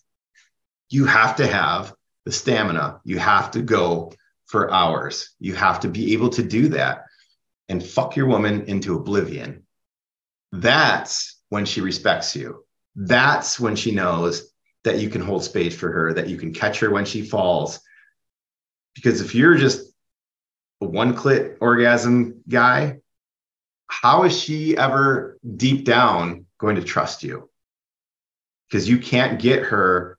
you 0.93 1.07
have 1.07 1.36
to 1.36 1.47
have 1.47 1.95
the 2.24 2.32
stamina. 2.32 3.01
You 3.05 3.18
have 3.18 3.51
to 3.53 3.62
go 3.62 4.12
for 4.47 4.70
hours. 4.70 5.30
You 5.40 5.55
have 5.55 5.80
to 5.80 5.88
be 5.88 6.12
able 6.12 6.28
to 6.30 6.43
do 6.43 6.68
that 6.68 7.05
and 7.73 7.83
fuck 7.83 8.16
your 8.16 8.27
woman 8.27 8.66
into 8.66 8.95
oblivion. 8.95 9.64
That's 10.53 11.41
when 11.49 11.64
she 11.64 11.81
respects 11.81 12.37
you. 12.37 12.66
That's 12.95 13.59
when 13.59 13.77
she 13.77 13.93
knows 13.93 14.53
that 14.85 14.99
you 14.99 15.09
can 15.09 15.23
hold 15.23 15.43
space 15.43 15.75
for 15.75 15.91
her, 15.91 16.12
that 16.12 16.29
you 16.29 16.37
can 16.37 16.53
catch 16.53 16.81
her 16.81 16.91
when 16.91 17.07
she 17.07 17.23
falls. 17.23 17.81
Because 18.95 19.23
if 19.23 19.35
you're 19.35 19.57
just 19.57 19.91
a 20.83 20.85
one 20.85 21.16
clit 21.16 21.57
orgasm 21.61 22.43
guy, 22.47 22.99
how 23.87 24.25
is 24.25 24.39
she 24.39 24.77
ever 24.77 25.39
deep 25.57 25.87
down 25.87 26.45
going 26.59 26.77
to 26.77 26.85
trust 26.85 27.23
you? 27.23 27.49
Because 28.68 28.87
you 28.87 28.99
can't 28.99 29.41
get 29.41 29.62
her 29.64 30.18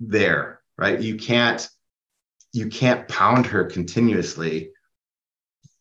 there 0.00 0.60
right 0.76 1.00
you 1.00 1.16
can't 1.16 1.68
you 2.52 2.68
can't 2.68 3.08
pound 3.08 3.46
her 3.46 3.64
continuously 3.64 4.70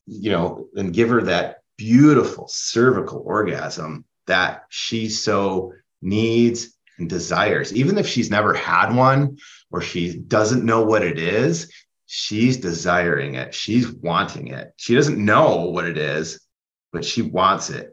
you 0.07 0.31
know 0.31 0.67
and 0.75 0.93
give 0.93 1.09
her 1.09 1.21
that 1.21 1.57
beautiful 1.77 2.47
cervical 2.47 3.21
orgasm 3.25 4.05
that 4.25 4.63
she 4.69 5.09
so 5.09 5.73
needs 6.01 6.75
and 6.97 7.09
desires 7.09 7.73
even 7.73 7.97
if 7.97 8.07
she's 8.07 8.31
never 8.31 8.53
had 8.53 8.93
one 8.95 9.37
or 9.71 9.81
she 9.81 10.17
doesn't 10.17 10.65
know 10.65 10.83
what 10.83 11.03
it 11.03 11.19
is 11.19 11.71
she's 12.07 12.57
desiring 12.57 13.35
it 13.35 13.53
she's 13.53 13.91
wanting 13.91 14.47
it 14.47 14.73
she 14.77 14.95
doesn't 14.95 15.23
know 15.23 15.65
what 15.65 15.85
it 15.85 15.97
is 15.97 16.39
but 16.91 17.05
she 17.05 17.21
wants 17.21 17.69
it 17.69 17.91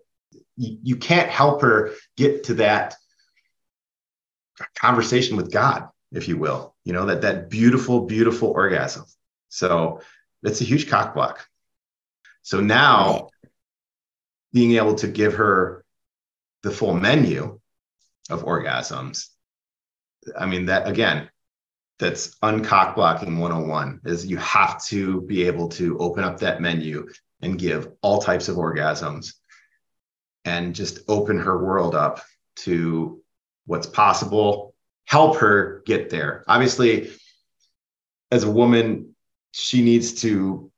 you, 0.56 0.78
you 0.82 0.96
can't 0.96 1.28
help 1.28 1.60
her 1.60 1.92
get 2.16 2.44
to 2.44 2.54
that 2.54 2.94
conversation 4.76 5.36
with 5.36 5.52
god 5.52 5.88
if 6.14 6.28
you 6.28 6.38
will, 6.38 6.74
you 6.84 6.92
know, 6.92 7.06
that 7.06 7.22
that 7.22 7.50
beautiful, 7.50 8.06
beautiful 8.06 8.50
orgasm. 8.50 9.04
So 9.48 10.00
it's 10.42 10.60
a 10.60 10.64
huge 10.64 10.88
cock 10.88 11.14
block. 11.14 11.46
So 12.44 12.60
now 12.60 13.30
being 14.52 14.76
able 14.76 14.94
to 14.96 15.08
give 15.08 15.34
her 15.34 15.84
the 16.62 16.70
full 16.70 16.94
menu 16.94 17.58
of 18.30 18.44
orgasms, 18.44 19.28
I 20.38 20.46
mean, 20.46 20.66
that 20.66 20.86
again, 20.86 21.30
that's 21.98 22.36
uncock 22.40 22.94
blocking 22.94 23.38
101 23.38 24.00
is 24.04 24.26
you 24.26 24.36
have 24.36 24.84
to 24.86 25.22
be 25.22 25.46
able 25.46 25.68
to 25.70 25.98
open 25.98 26.22
up 26.22 26.38
that 26.40 26.60
menu 26.60 27.08
and 27.40 27.58
give 27.58 27.88
all 28.02 28.20
types 28.20 28.48
of 28.48 28.56
orgasms 28.56 29.34
and 30.44 30.74
just 30.74 31.00
open 31.08 31.38
her 31.38 31.64
world 31.64 31.94
up 31.94 32.20
to 32.56 33.22
what's 33.66 33.86
possible 33.86 34.74
help 35.06 35.36
her 35.36 35.82
get 35.86 36.10
there. 36.10 36.44
Obviously, 36.46 37.10
as 38.30 38.44
a 38.44 38.50
woman, 38.50 39.14
she 39.52 39.82
needs 39.82 40.22
to 40.22 40.70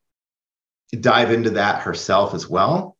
dive 0.92 1.30
into 1.30 1.50
that 1.50 1.82
herself 1.82 2.34
as 2.34 2.48
well. 2.48 2.96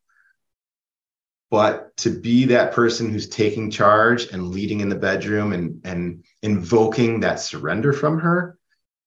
But 1.50 1.96
to 1.98 2.10
be 2.10 2.46
that 2.46 2.72
person 2.72 3.10
who's 3.10 3.28
taking 3.28 3.70
charge 3.70 4.32
and 4.32 4.48
leading 4.48 4.80
in 4.80 4.88
the 4.88 4.96
bedroom 4.96 5.52
and, 5.52 5.80
and 5.84 6.24
invoking 6.42 7.20
that 7.20 7.40
surrender 7.40 7.92
from 7.92 8.18
her, 8.18 8.58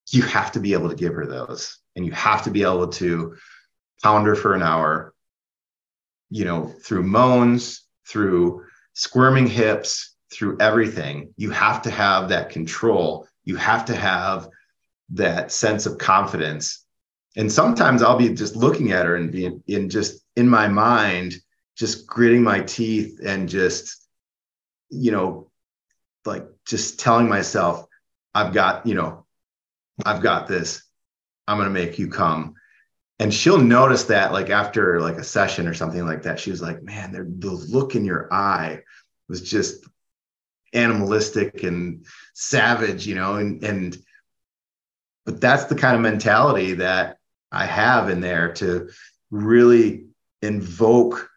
you 0.10 0.22
have 0.24 0.54
to 0.54 0.60
be 0.60 0.74
able 0.74 0.90
to 0.90 0.96
give 0.96 1.14
her 1.14 1.26
those. 1.26 1.78
And 1.96 2.06
you 2.06 2.14
have 2.14 2.44
to 2.44 2.52
be 2.52 2.64
able 2.64 2.88
to 2.88 3.36
pound 4.02 4.26
her 4.28 4.36
for 4.36 4.56
an 4.56 4.64
hour, 4.64 5.14
you 6.30 6.46
know, 6.46 6.74
through 6.84 7.04
moans, 7.04 7.86
through 8.08 8.64
squirming 8.94 9.48
hips, 9.48 10.16
through 10.32 10.58
everything, 10.60 11.34
you 11.38 11.50
have 11.52 11.82
to 11.84 11.92
have 11.92 12.30
that 12.30 12.50
control. 12.50 13.28
You 13.44 13.56
have 13.56 13.86
to 13.86 13.96
have 13.96 14.48
that 15.12 15.52
sense 15.52 15.86
of 15.86 15.98
confidence. 15.98 16.86
And 17.36 17.52
sometimes 17.52 18.02
I'll 18.02 18.18
be 18.18 18.30
just 18.30 18.56
looking 18.56 18.92
at 18.92 19.06
her 19.06 19.16
and 19.16 19.32
being 19.32 19.64
in 19.68 19.90
just 19.90 20.22
in 20.36 20.50
my 20.50 20.68
mind, 20.68 21.36
just 21.76 22.08
gritting 22.08 22.44
my 22.44 22.62
teeth 22.62 23.20
and 23.24 23.48
just, 23.48 24.08
you 24.90 25.12
know, 25.12 25.52
like 26.26 26.46
just 26.66 27.00
telling 27.00 27.30
myself, 27.30 27.86
I've 28.34 28.54
got, 28.54 28.86
you 28.86 28.96
know, 28.96 29.26
I've 30.06 30.22
got 30.22 30.48
this. 30.48 30.84
I'm 31.48 31.58
going 31.58 31.68
to 31.68 31.74
make 31.74 32.00
you 32.00 32.10
come. 32.10 32.56
And 33.20 33.34
she'll 33.34 33.60
notice 33.60 34.06
that 34.06 34.32
like 34.32 34.50
after 34.50 35.02
like 35.02 35.18
a 35.18 35.24
session 35.24 35.68
or 35.68 35.74
something 35.74 36.06
like 36.06 36.24
that, 36.24 36.40
she 36.40 36.52
was 36.52 36.62
like, 36.62 36.82
man, 36.82 37.12
the 37.12 37.52
look 37.52 37.96
in 37.96 38.06
your 38.06 38.34
eye 38.34 38.82
was 39.28 39.42
just 39.42 39.86
animalistic 40.74 41.64
and 41.64 42.06
savage, 42.34 43.06
you 43.06 43.16
know, 43.16 43.36
and 43.36 43.64
and 43.64 43.98
but 45.26 45.42
that's 45.42 45.66
the 45.66 45.76
kind 45.76 45.96
of 45.96 46.02
mentality 46.02 46.76
that 46.76 47.19
I 47.52 47.66
have 47.66 48.10
in 48.10 48.22
there 48.22 48.54
to 48.54 48.90
really 49.32 50.06
invoke 50.42 51.30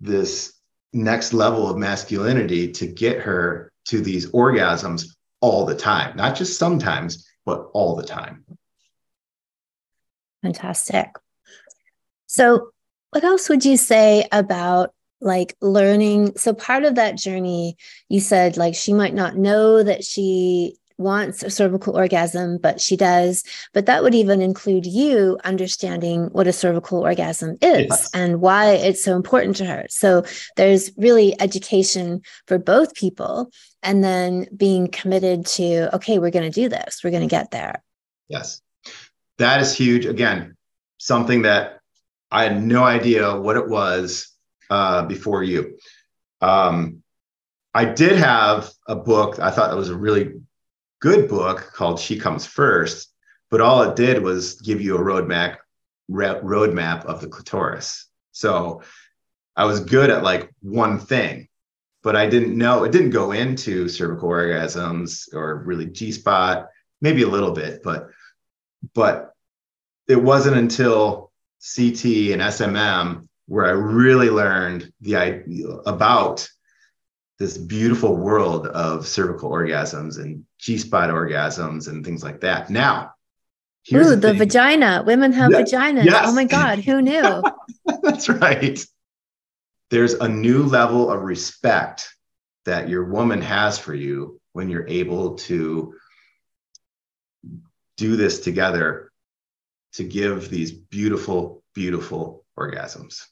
this 0.00 0.52
next 0.92 1.32
level 1.32 1.68
of 1.68 1.76
masculinity 1.76 2.72
to 2.72 2.86
get 2.86 3.20
her 3.20 3.72
to 3.86 4.00
these 4.00 4.30
orgasms 4.30 5.06
all 5.40 5.64
the 5.64 5.74
time, 5.74 6.16
not 6.16 6.36
just 6.36 6.58
sometimes, 6.58 7.26
but 7.44 7.68
all 7.72 7.96
the 7.96 8.02
time. 8.02 8.44
Fantastic. 10.42 11.08
So, 12.26 12.70
what 13.10 13.24
else 13.24 13.48
would 13.48 13.64
you 13.64 13.76
say 13.76 14.26
about 14.30 14.94
like 15.20 15.56
learning 15.60 16.32
so 16.36 16.54
part 16.54 16.84
of 16.84 16.94
that 16.94 17.18
journey 17.18 17.76
you 18.08 18.20
said 18.20 18.56
like 18.56 18.74
she 18.74 18.94
might 18.94 19.12
not 19.12 19.36
know 19.36 19.82
that 19.82 20.02
she 20.02 20.74
wants 21.00 21.42
a 21.42 21.50
cervical 21.50 21.96
orgasm 21.96 22.58
but 22.58 22.80
she 22.80 22.96
does 22.96 23.42
but 23.72 23.86
that 23.86 24.02
would 24.02 24.14
even 24.14 24.40
include 24.40 24.86
you 24.86 25.38
understanding 25.44 26.26
what 26.32 26.46
a 26.46 26.52
cervical 26.52 27.00
orgasm 27.00 27.56
is 27.60 27.88
yes. 27.88 28.10
and 28.14 28.40
why 28.40 28.70
it's 28.72 29.02
so 29.02 29.16
important 29.16 29.56
to 29.56 29.64
her 29.64 29.84
so 29.88 30.22
there's 30.56 30.92
really 30.96 31.38
education 31.40 32.20
for 32.46 32.58
both 32.58 32.94
people 32.94 33.50
and 33.82 34.04
then 34.04 34.46
being 34.56 34.86
committed 34.88 35.46
to 35.46 35.94
okay 35.94 36.18
we're 36.18 36.30
going 36.30 36.50
to 36.50 36.60
do 36.60 36.68
this 36.68 37.00
we're 37.02 37.10
going 37.10 37.26
to 37.26 37.26
get 37.26 37.50
there 37.50 37.82
yes 38.28 38.60
that 39.38 39.60
is 39.60 39.74
huge 39.74 40.06
again 40.06 40.56
something 40.98 41.42
that 41.42 41.80
i 42.30 42.44
had 42.44 42.62
no 42.62 42.84
idea 42.84 43.34
what 43.34 43.56
it 43.56 43.68
was 43.68 44.30
uh, 44.70 45.02
before 45.02 45.42
you. 45.42 45.76
Um, 46.40 47.02
I 47.74 47.84
did 47.84 48.16
have 48.16 48.70
a 48.86 48.96
book. 48.96 49.38
I 49.38 49.50
thought 49.50 49.72
it 49.72 49.76
was 49.76 49.90
a 49.90 49.96
really 49.96 50.40
good 51.00 51.28
book 51.28 51.72
called 51.74 51.98
"She 51.98 52.18
Comes 52.18 52.46
First, 52.46 53.12
but 53.50 53.60
all 53.60 53.82
it 53.82 53.96
did 53.96 54.22
was 54.22 54.60
give 54.60 54.80
you 54.80 54.96
a 54.96 55.00
roadmap 55.00 55.56
roadmap 56.10 57.04
of 57.04 57.20
the 57.20 57.28
clitoris. 57.28 58.06
So 58.32 58.82
I 59.56 59.64
was 59.64 59.80
good 59.80 60.10
at 60.10 60.22
like 60.22 60.50
one 60.60 60.98
thing, 60.98 61.48
but 62.02 62.16
I 62.16 62.28
didn't 62.28 62.56
know 62.56 62.84
it 62.84 62.92
didn't 62.92 63.10
go 63.10 63.32
into 63.32 63.88
cervical 63.88 64.28
orgasms 64.28 65.32
or 65.34 65.62
really 65.64 65.86
G 65.86 66.12
spot, 66.12 66.68
maybe 67.00 67.22
a 67.22 67.28
little 67.28 67.52
bit, 67.52 67.82
but 67.82 68.08
but 68.94 69.32
it 70.08 70.16
wasn't 70.16 70.56
until 70.56 71.30
CT 71.60 72.32
and 72.32 72.42
SMM 72.42 73.28
where 73.46 73.66
I 73.66 73.70
really 73.70 74.30
learned 74.30 74.92
the 75.00 75.16
idea 75.16 75.68
about 75.86 76.48
this 77.40 77.56
beautiful 77.56 78.14
world 78.16 78.66
of 78.66 79.08
cervical 79.08 79.50
orgasms 79.50 80.18
and 80.18 80.44
G 80.58 80.76
spot 80.76 81.08
orgasms 81.08 81.88
and 81.88 82.04
things 82.04 82.22
like 82.22 82.42
that. 82.42 82.68
Now, 82.68 83.14
Ooh, 83.94 84.10
the, 84.10 84.16
the 84.16 84.34
vagina. 84.34 85.02
Women 85.06 85.32
have 85.32 85.50
yeah. 85.50 85.62
vaginas. 85.62 86.04
Yes. 86.04 86.26
Oh 86.28 86.34
my 86.34 86.44
God, 86.44 86.80
who 86.80 87.00
knew? 87.00 87.42
That's 88.02 88.28
right. 88.28 88.78
There's 89.88 90.12
a 90.12 90.28
new 90.28 90.64
level 90.64 91.10
of 91.10 91.22
respect 91.22 92.14
that 92.66 92.90
your 92.90 93.04
woman 93.04 93.40
has 93.40 93.78
for 93.78 93.94
you 93.94 94.38
when 94.52 94.68
you're 94.68 94.86
able 94.86 95.36
to 95.36 95.94
do 97.96 98.16
this 98.16 98.40
together 98.40 99.10
to 99.94 100.04
give 100.04 100.50
these 100.50 100.72
beautiful, 100.72 101.62
beautiful 101.74 102.44
orgasms. 102.56 103.24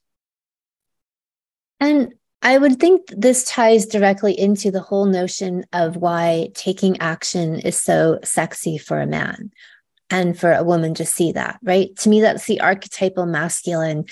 And 1.78 2.14
I 2.42 2.58
would 2.58 2.78
think 2.78 3.02
this 3.08 3.44
ties 3.44 3.86
directly 3.86 4.38
into 4.38 4.70
the 4.70 4.80
whole 4.80 5.06
notion 5.06 5.64
of 5.72 5.96
why 5.96 6.50
taking 6.54 7.00
action 7.00 7.58
is 7.60 7.76
so 7.76 8.18
sexy 8.22 8.78
for 8.78 9.00
a 9.00 9.06
man 9.06 9.50
and 10.10 10.38
for 10.38 10.52
a 10.52 10.64
woman 10.64 10.94
to 10.94 11.04
see 11.04 11.32
that, 11.32 11.58
right? 11.62 11.94
To 11.96 12.08
me, 12.08 12.20
that's 12.20 12.46
the 12.46 12.60
archetypal 12.60 13.26
masculine 13.26 14.04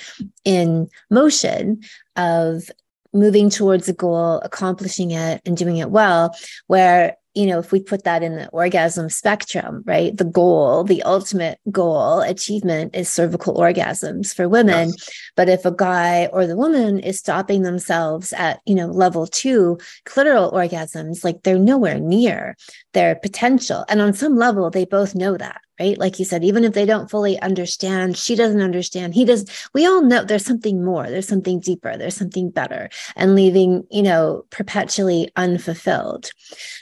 in 0.45 0.89
motion 1.11 1.83
of 2.17 2.71
moving 3.13 3.49
towards 3.49 3.89
a 3.89 3.93
goal, 3.93 4.41
accomplishing 4.41 5.13
it, 5.13 5.41
and 5.47 5.57
doing 5.57 5.79
it 5.79 5.91
well, 5.91 6.35
where 6.67 7.17
you 7.37 7.47
know, 7.47 7.59
if 7.59 7.71
we 7.71 7.81
put 7.81 8.05
that 8.05 8.23
in 8.23 8.37
the 8.37 8.49
orgasm 8.49 9.11
spectrum, 9.11 9.83
right? 9.85 10.17
The 10.17 10.25
goal, 10.25 10.85
the 10.85 11.03
ultimate 11.03 11.61
goal, 11.71 12.21
achievement 12.23 12.97
is 12.97 13.11
cervical 13.11 13.55
orgasms 13.55 14.35
for 14.35 14.49
women. 14.49 14.89
Yes. 14.89 15.11
But 15.37 15.51
if 15.51 15.67
a 15.67 15.71
guy 15.71 16.27
or 16.33 16.47
the 16.47 16.57
woman 16.57 16.99
is 16.99 17.19
stopping 17.19 17.63
themselves 17.63 18.33
at, 18.33 18.61
you 18.65 18.75
know, 18.75 18.87
level 18.87 19.27
two 19.27 19.79
clitoral 20.07 20.51
orgasms, 20.51 21.25
like 21.25 21.43
they're 21.43 21.59
nowhere 21.59 22.01
near 22.01 22.57
their 22.95 23.15
potential. 23.17 23.85
And 23.91 24.01
on 24.01 24.15
some 24.15 24.37
level, 24.37 24.71
they 24.71 24.87
both 24.87 25.15
know 25.15 25.37
that 25.37 25.61
right? 25.79 25.99
Like 25.99 26.19
you 26.19 26.25
said, 26.25 26.45
even 26.45 26.65
if 26.65 26.73
they 26.73 26.87
don't 26.87 27.11
fully 27.11 27.39
understand, 27.41 28.17
she 28.17 28.35
doesn't 28.35 28.61
understand, 28.61 29.15
he 29.15 29.25
does. 29.25 29.45
We 29.75 29.87
all 29.87 30.03
know 30.03 30.25
there's 30.25 30.45
something 30.45 30.85
more, 30.85 31.09
there's 31.09 31.29
something 31.29 31.61
deeper, 31.61 31.97
there's 31.97 32.17
something 32.17 32.51
better, 32.51 32.89
and 33.15 33.35
leaving, 33.35 33.87
you 33.91 34.03
know, 34.03 34.45
perpetually 34.51 35.31
unfulfilled. 35.37 36.31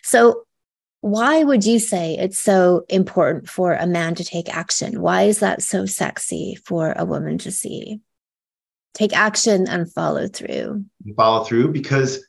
So, 0.03 0.45
why 1.01 1.45
would 1.45 1.67
you 1.67 1.79
say 1.79 2.17
it's 2.17 2.41
so 2.41 2.87
important 2.89 3.47
for 3.47 3.75
a 3.75 3.87
man 3.87 4.15
to 4.15 4.25
take 4.25 4.55
action? 4.55 5.03
Why 5.03 5.25
is 5.25 5.41
that 5.41 5.61
so 5.61 5.85
sexy 5.85 6.57
for 6.65 6.95
a 6.97 7.05
woman 7.05 7.37
to 7.39 7.53
see? 7.53 8.01
Take 8.95 9.15
action 9.15 9.69
and 9.69 9.93
follow 9.93 10.29
through. 10.29 10.87
Follow 11.15 11.45
through 11.45 11.73
because 11.73 12.25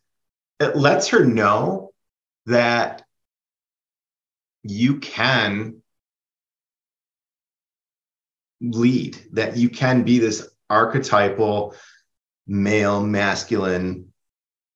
it 0.60 0.76
lets 0.76 1.10
her 1.10 1.24
know 1.24 1.92
that 2.48 3.04
you 4.64 5.00
can 5.00 5.82
lead, 8.62 9.18
that 9.34 9.58
you 9.58 9.70
can 9.70 10.04
be 10.04 10.20
this 10.20 10.50
archetypal 10.70 11.76
male, 12.48 13.04
masculine, 13.04 14.12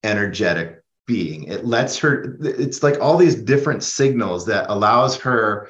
energetic 0.04 0.84
being. 1.06 1.46
It 1.46 1.66
lets 1.66 1.98
her, 2.00 2.38
it's 2.42 2.84
like 2.84 3.00
all 3.00 3.18
these 3.18 3.36
different 3.36 3.84
signals 3.84 4.46
that 4.46 4.70
allows 4.70 5.18
her 5.22 5.70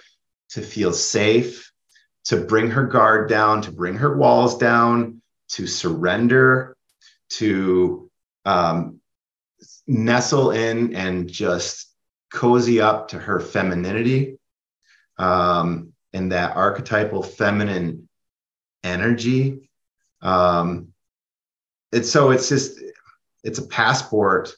to 0.49 0.62
feel 0.62 0.93
safe, 0.93 1.72
to 2.26 2.38
bring 2.38 2.70
her 2.72 2.86
guard 2.86 3.30
down, 3.30 3.62
to 3.62 3.72
bring 3.72 3.95
her 3.95 4.18
walls 4.18 4.57
down, 4.57 5.22
to 5.49 5.66
surrender, 5.66 6.76
to 7.30 8.10
um, 8.45 8.99
nestle 9.88 10.51
in 10.51 10.95
and 10.95 11.30
just 11.30 11.91
cozy 12.32 12.82
up 12.82 13.10
to 13.10 13.20
her 13.20 13.39
femininity. 13.39 14.38
Um, 15.18 15.88
and 16.14 16.32
that 16.32 16.55
archetypal 16.55 17.24
feminine 17.24 18.10
energy. 18.84 19.70
Um, 20.22 20.89
it's 21.91 22.12
so 22.12 22.32
it's 22.32 22.49
just 22.49 22.80
it's 23.43 23.60
a 23.60 23.68
passport 23.68 24.51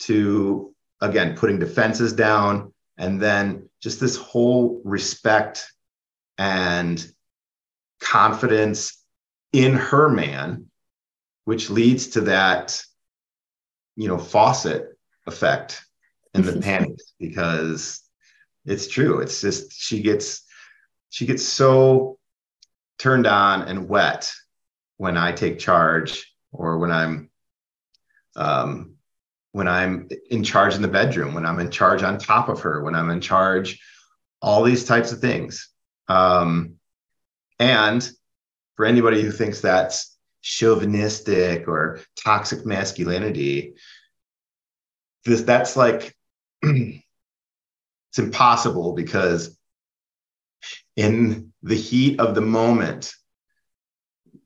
to 0.00 0.74
again 1.00 1.36
putting 1.36 1.58
defenses 1.58 2.12
down 2.12 2.72
and 2.96 3.20
then 3.20 3.68
just 3.80 4.00
this 4.00 4.16
whole 4.16 4.80
respect 4.84 5.70
and 6.38 7.06
confidence 8.00 9.02
in 9.52 9.74
her 9.74 10.08
man 10.08 10.66
which 11.44 11.70
leads 11.70 12.08
to 12.08 12.22
that 12.22 12.80
you 13.96 14.08
know 14.08 14.18
faucet 14.18 14.98
effect 15.26 15.84
in 16.34 16.42
the 16.42 16.60
panties 16.60 17.14
because 17.18 18.00
it's 18.64 18.88
true 18.88 19.20
it's 19.20 19.40
just 19.40 19.72
she 19.72 20.00
gets 20.00 20.44
she 21.14 21.26
gets 21.26 21.44
so 21.44 22.18
turned 22.98 23.28
on 23.28 23.62
and 23.62 23.88
wet 23.88 24.32
when 24.96 25.16
I 25.16 25.30
take 25.30 25.60
charge 25.60 26.34
or 26.50 26.78
when 26.78 26.90
I'm 26.90 27.30
um, 28.34 28.96
when 29.52 29.68
I'm 29.68 30.08
in 30.28 30.42
charge 30.42 30.74
in 30.74 30.82
the 30.82 30.88
bedroom, 30.88 31.32
when 31.32 31.46
I'm 31.46 31.60
in 31.60 31.70
charge 31.70 32.02
on 32.02 32.18
top 32.18 32.48
of 32.48 32.62
her, 32.62 32.82
when 32.82 32.96
I'm 32.96 33.10
in 33.10 33.20
charge, 33.20 33.80
all 34.42 34.64
these 34.64 34.86
types 34.86 35.12
of 35.12 35.20
things. 35.20 35.68
Um, 36.08 36.78
and 37.60 38.10
for 38.74 38.84
anybody 38.84 39.22
who 39.22 39.30
thinks 39.30 39.60
that's 39.60 40.18
chauvinistic 40.42 41.68
or 41.68 42.00
toxic 42.16 42.66
masculinity, 42.66 43.74
this 45.24 45.42
that's 45.42 45.76
like 45.76 46.12
it's 46.62 47.04
impossible 48.18 48.94
because 48.94 49.56
in 50.96 51.52
the 51.62 51.74
heat 51.74 52.20
of 52.20 52.34
the 52.34 52.40
moment, 52.40 53.12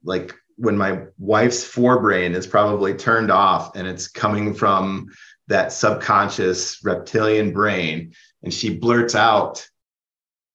like 0.03 0.35
when 0.57 0.77
my 0.77 1.03
wife's 1.19 1.65
forebrain 1.65 2.35
is 2.35 2.47
probably 2.47 2.95
turned 2.95 3.31
off 3.31 3.77
and 3.77 3.87
it's 3.87 4.09
coming 4.09 4.55
from 4.55 5.09
that 5.47 5.73
subconscious 5.73 6.85
reptilian 6.85 7.53
brain, 7.53 8.13
and 8.43 8.53
she 8.53 8.77
blurts 8.77 9.15
out, 9.15 9.67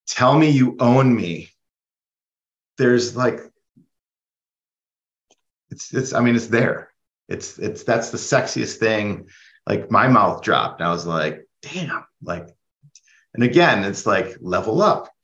Tell 0.06 0.38
me 0.38 0.50
you 0.50 0.76
own 0.80 1.16
me. 1.16 1.50
There's 2.78 3.16
like, 3.16 3.40
it's, 5.72 5.94
it's, 5.94 6.14
I 6.14 6.20
mean, 6.20 6.36
it's 6.36 6.48
there. 6.48 6.92
It's, 7.30 7.58
it's, 7.58 7.84
that's 7.84 8.10
the 8.10 8.18
sexiest 8.18 8.78
thing. 8.78 9.30
Like 9.66 9.90
my 9.90 10.10
mouth 10.10 10.42
dropped. 10.42 10.82
And 10.82 10.90
I 10.90 10.92
was 10.92 11.06
like, 11.06 11.48
damn, 11.62 12.06
like, 12.22 12.50
and 13.34 13.44
again, 13.44 13.86
it's 13.86 14.06
like 14.06 14.36
level 14.42 14.82
up 14.82 15.10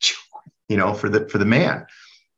you 0.70 0.76
know, 0.76 0.94
for 0.94 1.10
the 1.10 1.28
for 1.28 1.38
the 1.38 1.44
man. 1.44 1.84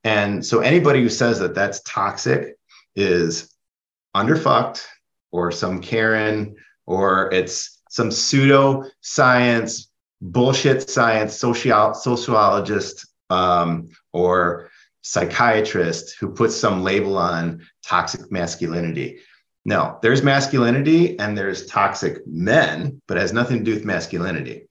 And 0.02 0.44
so 0.44 0.60
anybody 0.60 1.00
who 1.02 1.10
says 1.10 1.38
that 1.38 1.54
that's 1.54 1.80
toxic 1.82 2.56
is 2.96 3.54
underfucked 4.16 4.84
or 5.30 5.52
some 5.52 5.80
Karen 5.80 6.56
or 6.86 7.32
it's 7.32 7.80
some 7.90 8.10
pseudo 8.10 8.84
science 9.02 9.90
bullshit 10.20 10.88
science 10.88 11.34
social 11.34 11.94
sociologist 11.94 13.06
um, 13.28 13.88
or 14.12 14.70
psychiatrist 15.02 16.16
who 16.18 16.30
puts 16.30 16.56
some 16.56 16.82
label 16.82 17.18
on 17.18 17.60
toxic 17.84 18.32
masculinity. 18.32 19.20
No, 19.64 19.98
there's 20.00 20.22
masculinity 20.22 21.18
and 21.18 21.36
there's 21.36 21.66
toxic 21.66 22.26
men, 22.26 23.02
but 23.06 23.18
has 23.18 23.32
nothing 23.32 23.58
to 23.58 23.64
do 23.64 23.74
with 23.74 23.84
masculinity. 23.84 24.68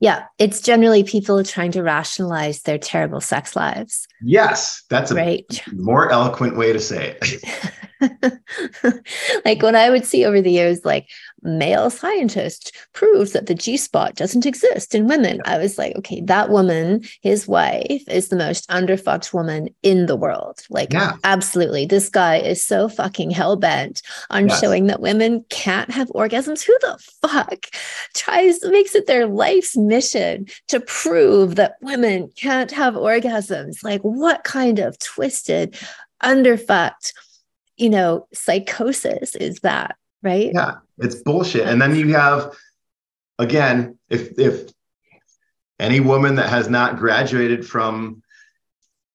Yeah, 0.00 0.24
it's 0.38 0.60
generally 0.60 1.02
people 1.02 1.42
trying 1.42 1.72
to 1.72 1.82
rationalize 1.82 2.62
their 2.62 2.78
terrible 2.78 3.20
sex 3.20 3.56
lives. 3.56 4.06
Yes, 4.22 4.84
that's 4.88 5.10
a 5.10 5.16
right. 5.16 5.62
more 5.72 6.10
eloquent 6.10 6.56
way 6.56 6.72
to 6.72 6.80
say 6.80 7.16
it. 7.20 7.42
like 9.44 9.62
when 9.62 9.76
I 9.76 9.90
would 9.90 10.04
see 10.04 10.24
over 10.24 10.40
the 10.40 10.52
years, 10.52 10.84
like 10.84 11.08
male 11.42 11.90
scientist 11.90 12.76
proves 12.92 13.32
that 13.32 13.46
the 13.46 13.54
G 13.54 13.76
spot 13.76 14.14
doesn't 14.14 14.46
exist 14.46 14.94
in 14.94 15.06
women. 15.06 15.40
I 15.44 15.58
was 15.58 15.78
like, 15.78 15.96
okay, 15.96 16.20
that 16.22 16.50
woman, 16.50 17.02
his 17.22 17.46
wife, 17.46 18.02
is 18.08 18.28
the 18.28 18.36
most 18.36 18.68
underfucked 18.68 19.32
woman 19.32 19.68
in 19.82 20.06
the 20.06 20.16
world. 20.16 20.60
Like, 20.70 20.92
yeah. 20.92 21.16
absolutely. 21.24 21.86
This 21.86 22.08
guy 22.08 22.36
is 22.36 22.64
so 22.64 22.88
fucking 22.88 23.30
hell 23.30 23.56
bent 23.56 24.02
on 24.30 24.48
yes. 24.48 24.60
showing 24.60 24.86
that 24.86 25.00
women 25.00 25.44
can't 25.48 25.90
have 25.90 26.08
orgasms. 26.08 26.62
Who 26.62 26.76
the 26.80 26.98
fuck 27.22 27.66
tries, 28.14 28.62
makes 28.64 28.94
it 28.94 29.06
their 29.06 29.26
life's 29.26 29.76
mission 29.76 30.46
to 30.68 30.80
prove 30.80 31.56
that 31.56 31.76
women 31.80 32.30
can't 32.36 32.70
have 32.70 32.94
orgasms? 32.94 33.82
Like, 33.82 34.02
what 34.02 34.44
kind 34.44 34.78
of 34.78 34.98
twisted, 34.98 35.78
underfucked, 36.22 37.12
you 37.78 37.88
know, 37.88 38.26
psychosis 38.34 39.34
is 39.36 39.60
that, 39.60 39.96
right? 40.22 40.50
Yeah, 40.52 40.76
it's 40.98 41.22
bullshit. 41.22 41.66
And 41.66 41.80
then 41.80 41.94
you 41.94 42.14
have, 42.14 42.56
again, 43.38 43.98
if 44.10 44.38
if 44.38 44.70
any 45.78 46.00
woman 46.00 46.34
that 46.34 46.50
has 46.50 46.68
not 46.68 46.98
graduated 46.98 47.66
from, 47.66 48.22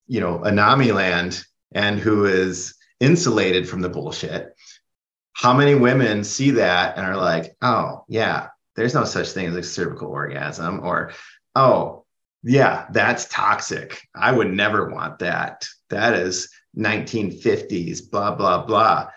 you 0.08 0.22
know, 0.22 0.40
Anami 0.40 0.94
land 0.94 1.44
and 1.74 2.00
who 2.00 2.26
is 2.26 2.76
insulated 3.00 3.68
from 3.68 3.82
the 3.82 3.90
bullshit, 3.90 4.56
how 5.34 5.54
many 5.54 5.76
women 5.76 6.24
see 6.24 6.52
that 6.52 6.98
and 6.98 7.06
are 7.06 7.18
like, 7.18 7.56
oh 7.62 8.06
yeah, 8.08 8.48
there's 8.76 8.94
no 8.94 9.04
such 9.04 9.30
thing 9.30 9.48
as 9.48 9.56
a 9.56 9.64
cervical 9.64 10.08
orgasm, 10.08 10.80
or 10.84 11.12
oh 11.54 12.06
yeah, 12.44 12.86
that's 12.92 13.26
toxic. 13.26 14.08
I 14.16 14.32
would 14.32 14.52
never 14.52 14.90
want 14.90 15.20
that. 15.20 15.68
That 15.90 16.14
is 16.14 16.50
1950s, 16.78 18.10
blah, 18.10 18.36
blah, 18.36 18.66
blah. 18.66 19.10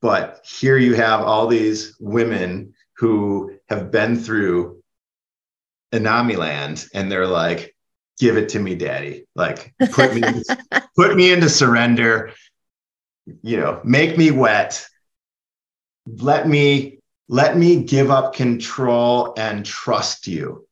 But 0.00 0.44
here 0.44 0.78
you 0.78 0.94
have 0.94 1.20
all 1.20 1.46
these 1.46 1.96
women 2.00 2.74
who 2.96 3.58
have 3.68 3.90
been 3.90 4.16
through 4.16 4.82
Anami 5.92 6.36
land 6.36 6.86
and 6.94 7.10
they're 7.10 7.26
like, 7.26 7.74
give 8.18 8.36
it 8.36 8.50
to 8.50 8.58
me, 8.58 8.74
daddy. 8.74 9.26
Like 9.34 9.74
put 9.92 10.14
me, 10.14 10.22
put 10.96 11.16
me 11.16 11.32
into 11.32 11.48
surrender, 11.48 12.32
you 13.42 13.56
know, 13.56 13.80
make 13.84 14.16
me 14.16 14.30
wet. 14.30 14.86
Let 16.06 16.48
me, 16.48 16.98
let 17.28 17.56
me 17.56 17.84
give 17.84 18.10
up 18.10 18.34
control 18.34 19.34
and 19.36 19.64
trust 19.64 20.26
you. 20.26 20.66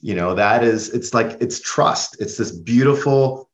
You 0.00 0.14
know, 0.14 0.34
that 0.34 0.62
is, 0.64 0.90
it's 0.90 1.14
like, 1.14 1.38
it's 1.40 1.60
trust. 1.60 2.20
It's 2.20 2.36
this 2.36 2.52
beautiful, 2.52 3.48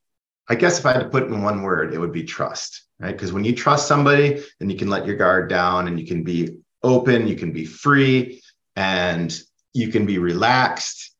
I 0.50 0.56
guess 0.56 0.80
if 0.80 0.84
I 0.84 0.92
had 0.92 1.02
to 1.02 1.08
put 1.08 1.22
it 1.22 1.26
in 1.26 1.42
one 1.42 1.62
word, 1.62 1.94
it 1.94 1.98
would 1.98 2.12
be 2.12 2.24
trust, 2.24 2.82
right? 2.98 3.12
Because 3.12 3.32
when 3.32 3.44
you 3.44 3.54
trust 3.54 3.86
somebody, 3.86 4.42
then 4.58 4.68
you 4.68 4.76
can 4.76 4.90
let 4.90 5.06
your 5.06 5.14
guard 5.14 5.48
down 5.48 5.86
and 5.86 5.98
you 5.98 6.04
can 6.04 6.24
be 6.24 6.58
open, 6.82 7.28
you 7.28 7.36
can 7.36 7.52
be 7.52 7.64
free, 7.64 8.42
and 8.74 9.40
you 9.72 9.88
can 9.88 10.06
be 10.06 10.18
relaxed 10.18 11.14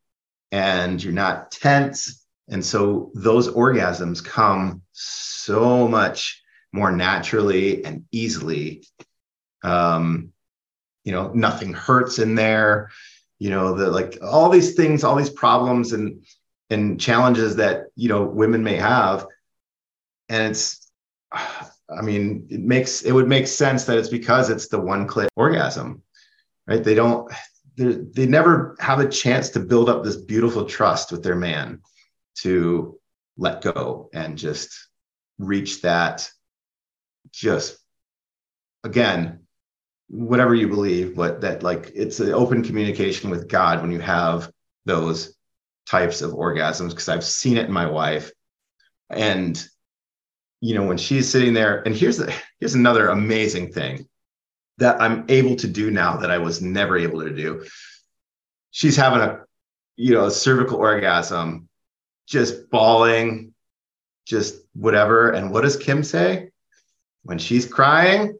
and 0.51 1.03
you're 1.03 1.13
not 1.13 1.53
tense. 1.53 2.27
And 2.49 2.65
so 2.65 3.13
those 3.15 3.49
orgasms 3.49 4.25
come 4.25 4.83
so 4.91 5.87
much 5.87 6.43
more 6.73 6.91
naturally 6.91 7.85
and 7.85 8.05
easily. 8.11 8.85
Um, 9.63 10.33
you 11.05 11.13
know, 11.13 11.31
nothing 11.33 11.73
hurts 11.73 12.19
in 12.19 12.35
there. 12.35 12.91
You 13.39 13.51
know, 13.51 13.77
the 13.77 13.93
like 13.93 14.19
all 14.21 14.51
these 14.51 14.75
things, 14.75 15.05
all 15.05 15.15
these 15.15 15.31
problems 15.31 15.93
and 15.93 16.25
and 16.71 17.01
challenges 17.01 17.57
that 17.57 17.87
you 17.97 18.09
know 18.09 18.25
women 18.25 18.63
may 18.63 18.77
have. 18.77 19.27
And 20.29 20.51
it's 20.53 20.91
I 21.33 22.03
mean, 22.03 22.47
it 22.51 22.61
makes 22.61 23.03
it 23.03 23.13
would 23.13 23.29
make 23.29 23.47
sense 23.47 23.85
that 23.85 23.99
it's 23.99 24.09
because 24.09 24.51
it's 24.51 24.69
the 24.69 24.81
one 24.81 25.09
clit 25.09 25.29
orgasm, 25.37 26.03
right? 26.67 26.83
They 26.83 26.95
don't 26.95 27.31
they 27.77 28.27
never 28.27 28.77
have 28.79 29.01
a 29.01 29.09
chance 29.09 29.51
to 29.51 29.61
build 29.61 29.89
up 29.89 30.05
this 30.05 30.17
beautiful 30.17 30.65
trust 30.65 31.13
with 31.13 31.23
their 31.23 31.37
man 31.37 31.81
to 32.37 32.99
let 33.39 33.63
go 33.63 34.11
and 34.13 34.37
just 34.37 34.89
reach 35.39 35.81
that 35.83 36.31
just 37.33 37.79
again 38.85 39.41
whatever 40.09 40.55
you 40.55 40.69
believe 40.69 41.15
but 41.17 41.41
that 41.41 41.63
like 41.63 41.91
it's 41.95 42.21
an 42.21 42.33
open 42.33 42.63
communication 42.63 43.31
with 43.31 43.49
god 43.49 43.81
when 43.81 43.93
you 43.93 44.01
have 44.01 44.51
those 44.85 45.35
types 45.91 46.23
of 46.23 46.33
orgasms 46.33 46.91
because 46.91 47.09
i've 47.09 47.25
seen 47.25 47.57
it 47.57 47.67
in 47.67 47.73
my 47.73 47.87
wife 47.87 48.31
and 49.11 49.67
you 50.61 50.75
know 50.75 50.85
when 50.85 50.99
she's 50.99 51.29
sitting 51.29 51.53
there 51.53 51.83
and 51.83 51.97
here's 51.97 52.19
the 52.19 52.33
here's 52.61 52.75
another 52.75 53.09
amazing 53.09 53.73
thing 53.73 54.07
that 54.81 55.01
I'm 55.01 55.27
able 55.29 55.57
to 55.57 55.69
do 55.69 55.91
now 55.91 56.17
that 56.17 56.31
I 56.31 56.39
was 56.39 56.61
never 56.61 56.97
able 56.97 57.21
to 57.21 57.31
do. 57.31 57.65
She's 58.71 58.97
having 58.97 59.21
a, 59.21 59.45
you 59.97 60.15
know, 60.15 60.25
a 60.25 60.31
cervical 60.31 60.79
orgasm, 60.79 61.69
just 62.27 62.71
bawling, 62.71 63.55
just 64.25 64.57
whatever. 64.75 65.31
And 65.31 65.53
what 65.53 65.63
does 65.63 65.77
Kim 65.77 66.03
say? 66.03 66.51
When 67.25 67.39
she's 67.39 67.67
crying, 67.67 68.39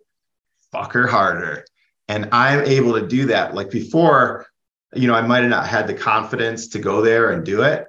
fuck 0.73 0.93
her 0.95 1.07
harder. 1.07 1.67
And 2.09 2.31
I'm 2.33 2.65
able 2.65 2.95
to 2.99 3.07
do 3.07 3.27
that. 3.27 3.55
Like 3.55 3.71
before, 3.71 4.47
you 4.95 5.07
know, 5.07 5.15
I 5.15 5.23
might 5.23 5.41
have 5.41 5.51
not 5.51 5.67
had 5.67 5.87
the 5.87 5.95
confidence 5.95 6.69
to 6.69 6.79
go 6.79 7.03
there 7.03 7.31
and 7.31 7.45
do 7.45 7.63
it. 7.63 7.87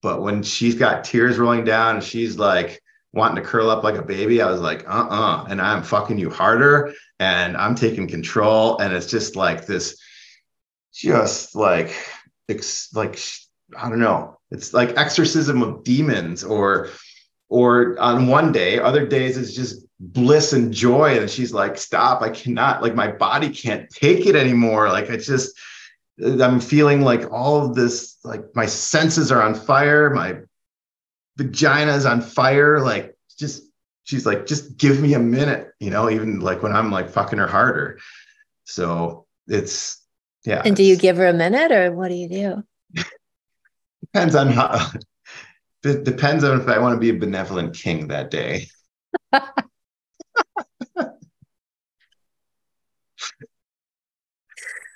But 0.00 0.22
when 0.22 0.42
she's 0.42 0.74
got 0.74 1.04
tears 1.04 1.38
rolling 1.38 1.64
down 1.64 1.96
and 1.96 2.04
she's 2.04 2.38
like, 2.38 2.80
wanting 3.12 3.42
to 3.42 3.48
curl 3.48 3.70
up 3.70 3.82
like 3.82 3.96
a 3.96 4.02
baby, 4.02 4.42
I 4.42 4.50
was 4.50 4.60
like, 4.60 4.86
uh 4.86 4.92
uh-uh. 4.92 5.42
uh. 5.42 5.44
And 5.48 5.60
I'm 5.60 5.82
fucking 5.82 6.18
you 6.18 6.30
harder 6.30 6.92
and 7.18 7.56
I'm 7.56 7.74
taking 7.74 8.06
control. 8.06 8.78
And 8.78 8.92
it's 8.92 9.06
just 9.06 9.34
like 9.34 9.66
this, 9.66 9.98
just 10.92 11.56
like, 11.56 11.94
it's 12.48 12.94
like, 12.94 13.18
I 13.76 13.88
don't 13.88 13.98
know. 13.98 14.38
It's 14.50 14.74
like 14.74 14.96
exorcism 14.98 15.62
of 15.62 15.84
demons 15.84 16.44
or, 16.44 16.90
or 17.48 17.98
on 17.98 18.26
one 18.26 18.52
day, 18.52 18.78
other 18.78 19.06
days 19.06 19.38
it's 19.38 19.54
just 19.54 19.86
bliss 19.98 20.52
and 20.52 20.72
joy. 20.72 21.18
And 21.18 21.30
she's 21.30 21.52
like, 21.52 21.78
stop, 21.78 22.20
I 22.20 22.28
cannot, 22.28 22.82
like 22.82 22.94
my 22.94 23.10
body 23.10 23.48
can't 23.48 23.88
take 23.88 24.26
it 24.26 24.36
anymore. 24.36 24.88
Like 24.90 25.08
it's 25.08 25.26
just, 25.26 25.58
I'm 26.24 26.60
feeling 26.60 27.02
like 27.02 27.30
all 27.30 27.64
of 27.64 27.74
this, 27.74 28.16
like 28.24 28.44
my 28.54 28.66
senses 28.66 29.30
are 29.30 29.42
on 29.42 29.54
fire. 29.54 30.10
My 30.10 30.38
vagina 31.36 31.94
is 31.94 32.06
on 32.06 32.20
fire. 32.20 32.80
Like, 32.80 33.16
just, 33.38 33.62
she's 34.04 34.26
like, 34.26 34.46
just 34.46 34.76
give 34.76 35.00
me 35.00 35.14
a 35.14 35.18
minute, 35.18 35.72
you 35.78 35.90
know, 35.90 36.10
even 36.10 36.40
like 36.40 36.62
when 36.62 36.72
I'm 36.72 36.90
like 36.90 37.10
fucking 37.10 37.38
her 37.38 37.46
harder. 37.46 37.98
So 38.64 39.26
it's, 39.46 40.02
yeah. 40.44 40.62
And 40.64 40.76
do 40.76 40.82
you 40.82 40.96
give 40.96 41.16
her 41.18 41.26
a 41.26 41.32
minute 41.32 41.72
or 41.72 41.92
what 41.92 42.08
do 42.08 42.14
you 42.14 42.28
do? 42.28 42.64
depends 44.12 44.34
on 44.34 44.48
how, 44.48 44.90
it 45.84 46.04
depends 46.04 46.44
on 46.44 46.60
if 46.60 46.68
I 46.68 46.78
want 46.78 46.94
to 46.94 47.00
be 47.00 47.10
a 47.10 47.18
benevolent 47.18 47.74
king 47.74 48.08
that 48.08 48.30
day. 48.30 48.66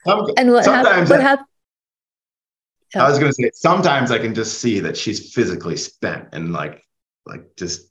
and 0.04 0.52
what, 0.52 0.64
hap- 0.64 1.08
what 1.08 1.20
happened? 1.20 1.48
Oh. 2.94 3.00
I 3.00 3.08
was 3.08 3.18
going 3.18 3.30
to 3.30 3.34
say 3.34 3.50
sometimes 3.54 4.10
I 4.10 4.18
can 4.18 4.34
just 4.34 4.60
see 4.60 4.80
that 4.80 4.96
she's 4.96 5.32
physically 5.32 5.76
spent 5.76 6.28
and 6.32 6.52
like 6.52 6.84
like 7.24 7.56
just 7.56 7.90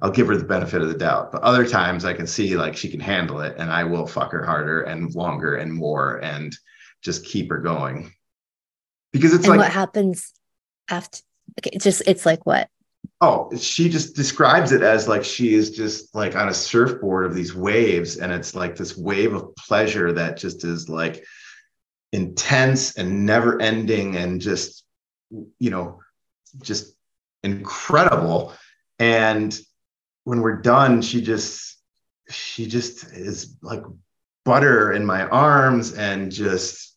I'll 0.00 0.10
give 0.10 0.28
her 0.28 0.36
the 0.36 0.44
benefit 0.44 0.82
of 0.82 0.88
the 0.88 0.96
doubt. 0.96 1.32
But 1.32 1.42
other 1.42 1.66
times 1.66 2.04
I 2.04 2.14
can 2.14 2.26
see 2.26 2.56
like 2.56 2.76
she 2.76 2.90
can 2.90 3.00
handle 3.00 3.40
it 3.40 3.56
and 3.58 3.70
I 3.70 3.84
will 3.84 4.06
fuck 4.06 4.32
her 4.32 4.44
harder 4.44 4.82
and 4.82 5.14
longer 5.14 5.56
and 5.56 5.72
more 5.72 6.22
and 6.22 6.56
just 7.02 7.24
keep 7.24 7.50
her 7.50 7.58
going. 7.58 8.12
Because 9.12 9.32
it's 9.34 9.44
and 9.44 9.56
like 9.56 9.66
what 9.66 9.72
happens 9.72 10.32
after 10.88 11.20
okay, 11.58 11.70
it's 11.72 11.84
just 11.84 12.02
it's 12.06 12.26
like 12.26 12.44
what? 12.46 12.68
Oh, 13.20 13.50
she 13.56 13.88
just 13.88 14.14
describes 14.14 14.72
it 14.72 14.82
as 14.82 15.08
like 15.08 15.24
she 15.24 15.54
is 15.54 15.70
just 15.70 16.14
like 16.14 16.36
on 16.36 16.48
a 16.50 16.54
surfboard 16.54 17.24
of 17.24 17.34
these 17.34 17.54
waves 17.54 18.18
and 18.18 18.30
it's 18.30 18.54
like 18.54 18.76
this 18.76 18.96
wave 18.96 19.32
of 19.32 19.56
pleasure 19.56 20.12
that 20.12 20.36
just 20.36 20.64
is 20.64 20.88
like 20.88 21.24
intense 22.12 22.96
and 22.96 23.24
never 23.24 23.60
ending 23.60 24.16
and 24.16 24.40
just 24.40 24.84
you 25.58 25.70
know 25.70 26.00
just 26.62 26.94
incredible. 27.42 28.52
And 28.98 29.58
when 30.24 30.40
we're 30.40 30.60
done 30.60 31.00
she 31.00 31.22
just 31.22 31.78
she 32.28 32.66
just 32.66 33.04
is 33.12 33.56
like 33.62 33.82
butter 34.44 34.92
in 34.92 35.06
my 35.06 35.26
arms 35.26 35.94
and 35.94 36.30
just 36.30 36.96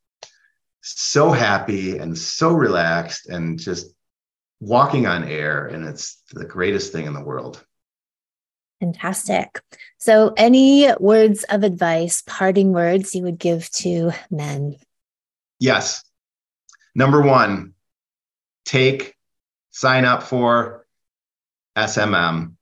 so 0.82 1.32
happy 1.32 1.98
and 1.98 2.18
so 2.18 2.52
relaxed 2.52 3.28
and 3.28 3.60
just 3.60 3.94
walking 4.60 5.06
on 5.08 5.24
air 5.24 5.68
and 5.68 5.86
it's 5.86 6.22
the 6.32 6.46
greatest 6.46 6.92
thing 6.92 7.06
in 7.06 7.14
the 7.14 7.24
world 7.24 7.64
Fantastic. 8.80 9.62
So, 9.98 10.34
any 10.38 10.90
words 11.00 11.44
of 11.50 11.64
advice, 11.64 12.24
parting 12.26 12.72
words 12.72 13.14
you 13.14 13.24
would 13.24 13.38
give 13.38 13.70
to 13.72 14.12
men? 14.32 14.78
Yes. 15.60 16.04
Number 16.96 17.22
one, 17.22 17.74
take, 18.64 19.16
sign 19.72 20.06
up 20.06 20.24
for 20.24 20.86
SMM, 21.78 22.54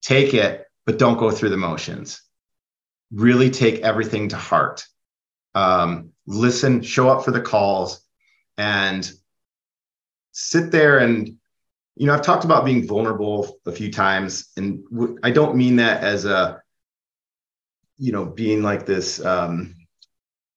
take 0.00 0.32
it, 0.32 0.64
but 0.86 0.98
don't 0.98 1.18
go 1.18 1.30
through 1.30 1.50
the 1.50 1.56
motions. 1.58 2.22
Really 3.12 3.50
take 3.50 3.80
everything 3.80 4.30
to 4.30 4.36
heart. 4.36 4.86
Um, 5.54 6.12
listen, 6.26 6.80
show 6.80 7.10
up 7.10 7.24
for 7.24 7.30
the 7.30 7.42
calls, 7.42 8.00
and 8.56 9.10
sit 10.38 10.70
there 10.70 10.98
and 10.98 11.28
you 11.96 12.06
know 12.06 12.12
i've 12.12 12.22
talked 12.22 12.44
about 12.44 12.64
being 12.64 12.86
vulnerable 12.86 13.58
a 13.64 13.72
few 13.72 13.90
times 13.90 14.50
and 14.58 14.84
I 15.22 15.30
don't 15.30 15.56
mean 15.56 15.76
that 15.76 16.04
as 16.04 16.26
a 16.26 16.60
you 17.96 18.12
know 18.12 18.26
being 18.26 18.62
like 18.62 18.84
this 18.84 19.24
um 19.24 19.74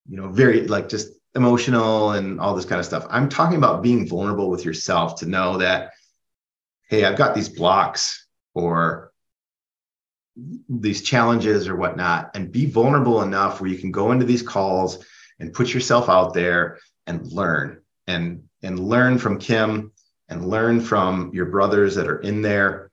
you 0.06 0.18
know 0.18 0.28
very 0.28 0.66
like 0.68 0.90
just 0.90 1.12
emotional 1.34 2.12
and 2.12 2.40
all 2.40 2.54
this 2.54 2.64
kind 2.64 2.80
of 2.80 2.84
stuff. 2.84 3.06
I'm 3.08 3.28
talking 3.28 3.56
about 3.56 3.82
being 3.82 4.08
vulnerable 4.08 4.50
with 4.50 4.64
yourself 4.64 5.20
to 5.20 5.26
know 5.26 5.58
that, 5.58 5.92
hey, 6.88 7.04
I've 7.04 7.18
got 7.18 7.34
these 7.34 7.48
blocks 7.48 8.26
or 8.54 9.12
these 10.68 11.02
challenges 11.02 11.68
or 11.68 11.76
whatnot, 11.76 12.32
and 12.34 12.50
be 12.50 12.66
vulnerable 12.66 13.22
enough 13.22 13.60
where 13.60 13.70
you 13.70 13.78
can 13.78 13.92
go 13.92 14.12
into 14.12 14.26
these 14.26 14.42
calls 14.42 15.04
and 15.38 15.52
put 15.52 15.72
yourself 15.72 16.08
out 16.08 16.34
there 16.34 16.78
and 17.06 17.26
learn 17.26 17.82
and 18.06 18.44
and 18.62 18.78
learn 18.78 19.18
from 19.18 19.38
Kim 19.38 19.92
and 20.28 20.46
learn 20.46 20.80
from 20.80 21.30
your 21.34 21.46
brothers 21.46 21.94
that 21.96 22.08
are 22.08 22.20
in 22.20 22.42
there. 22.42 22.90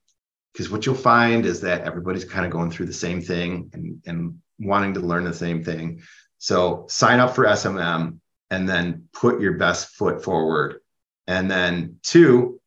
Because 0.54 0.72
what 0.72 0.86
you'll 0.86 0.96
find 0.96 1.46
is 1.46 1.62
that 1.62 1.82
everybody's 1.84 2.26
kind 2.26 2.46
of 2.46 2.52
going 2.52 2.72
through 2.72 2.88
the 2.88 2.94
same 2.94 3.22
thing 3.22 3.70
and, 3.74 4.02
and 4.06 4.40
wanting 4.60 4.96
to 4.96 5.00
learn 5.00 5.24
the 5.24 5.34
same 5.34 5.64
thing. 5.64 6.02
So 6.40 6.86
sign 6.90 7.20
up 7.20 7.36
for 7.36 7.46
SMM 7.46 8.20
and 8.50 8.68
then 8.68 9.08
put 9.14 9.42
your 9.42 9.54
best 9.54 9.90
foot 9.96 10.24
forward. 10.24 10.80
And 11.28 11.52
then 11.52 11.98
two, 12.02 12.60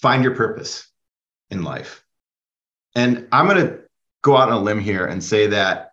find 0.00 0.22
your 0.22 0.34
purpose 0.34 0.88
in 1.50 1.62
life. 1.62 2.04
And 2.94 3.28
I'm 3.32 3.46
going 3.46 3.66
to 3.66 3.80
go 4.22 4.36
out 4.36 4.48
on 4.48 4.58
a 4.58 4.60
limb 4.60 4.80
here 4.80 5.04
and 5.06 5.22
say 5.22 5.48
that 5.48 5.92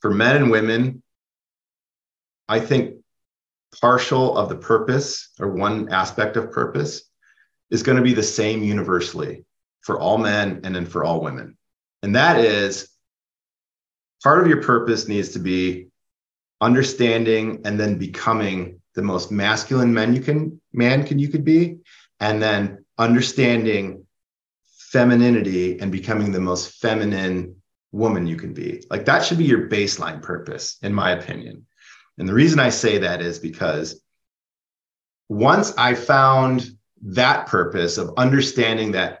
for 0.00 0.10
men 0.10 0.36
and 0.36 0.50
women, 0.50 1.02
I 2.48 2.60
think 2.60 2.99
partial 3.80 4.36
of 4.36 4.48
the 4.48 4.56
purpose 4.56 5.30
or 5.38 5.48
one 5.48 5.92
aspect 5.92 6.36
of 6.36 6.52
purpose 6.52 7.02
is 7.70 7.82
going 7.82 7.96
to 7.96 8.02
be 8.02 8.14
the 8.14 8.22
same 8.22 8.62
universally 8.62 9.44
for 9.82 9.98
all 9.98 10.18
men 10.18 10.60
and 10.64 10.74
then 10.74 10.86
for 10.86 11.04
all 11.04 11.20
women. 11.20 11.56
And 12.02 12.16
that 12.16 12.38
is 12.38 12.88
part 14.22 14.40
of 14.40 14.48
your 14.48 14.62
purpose 14.62 15.08
needs 15.08 15.30
to 15.30 15.38
be 15.38 15.88
understanding 16.60 17.62
and 17.64 17.78
then 17.78 17.96
becoming 17.96 18.80
the 18.94 19.02
most 19.02 19.30
masculine 19.30 19.94
man 19.94 20.14
you 20.14 20.20
can 20.20 20.60
man 20.72 21.06
can 21.06 21.18
you 21.18 21.28
could 21.28 21.44
be 21.44 21.78
and 22.18 22.42
then 22.42 22.84
understanding 22.98 24.04
femininity 24.66 25.80
and 25.80 25.90
becoming 25.92 26.32
the 26.32 26.40
most 26.40 26.80
feminine 26.80 27.56
woman 27.92 28.26
you 28.26 28.36
can 28.36 28.52
be 28.52 28.84
like 28.90 29.04
that 29.04 29.24
should 29.24 29.38
be 29.38 29.44
your 29.44 29.68
baseline 29.68 30.20
purpose 30.20 30.76
in 30.82 30.92
my 30.92 31.12
opinion 31.12 31.66
and 32.18 32.28
the 32.28 32.34
reason 32.34 32.58
i 32.58 32.68
say 32.68 32.98
that 32.98 33.20
is 33.20 33.38
because 33.38 34.00
once 35.28 35.72
i 35.76 35.94
found 35.94 36.70
that 37.02 37.46
purpose 37.46 37.98
of 37.98 38.14
understanding 38.16 38.92
that 38.92 39.20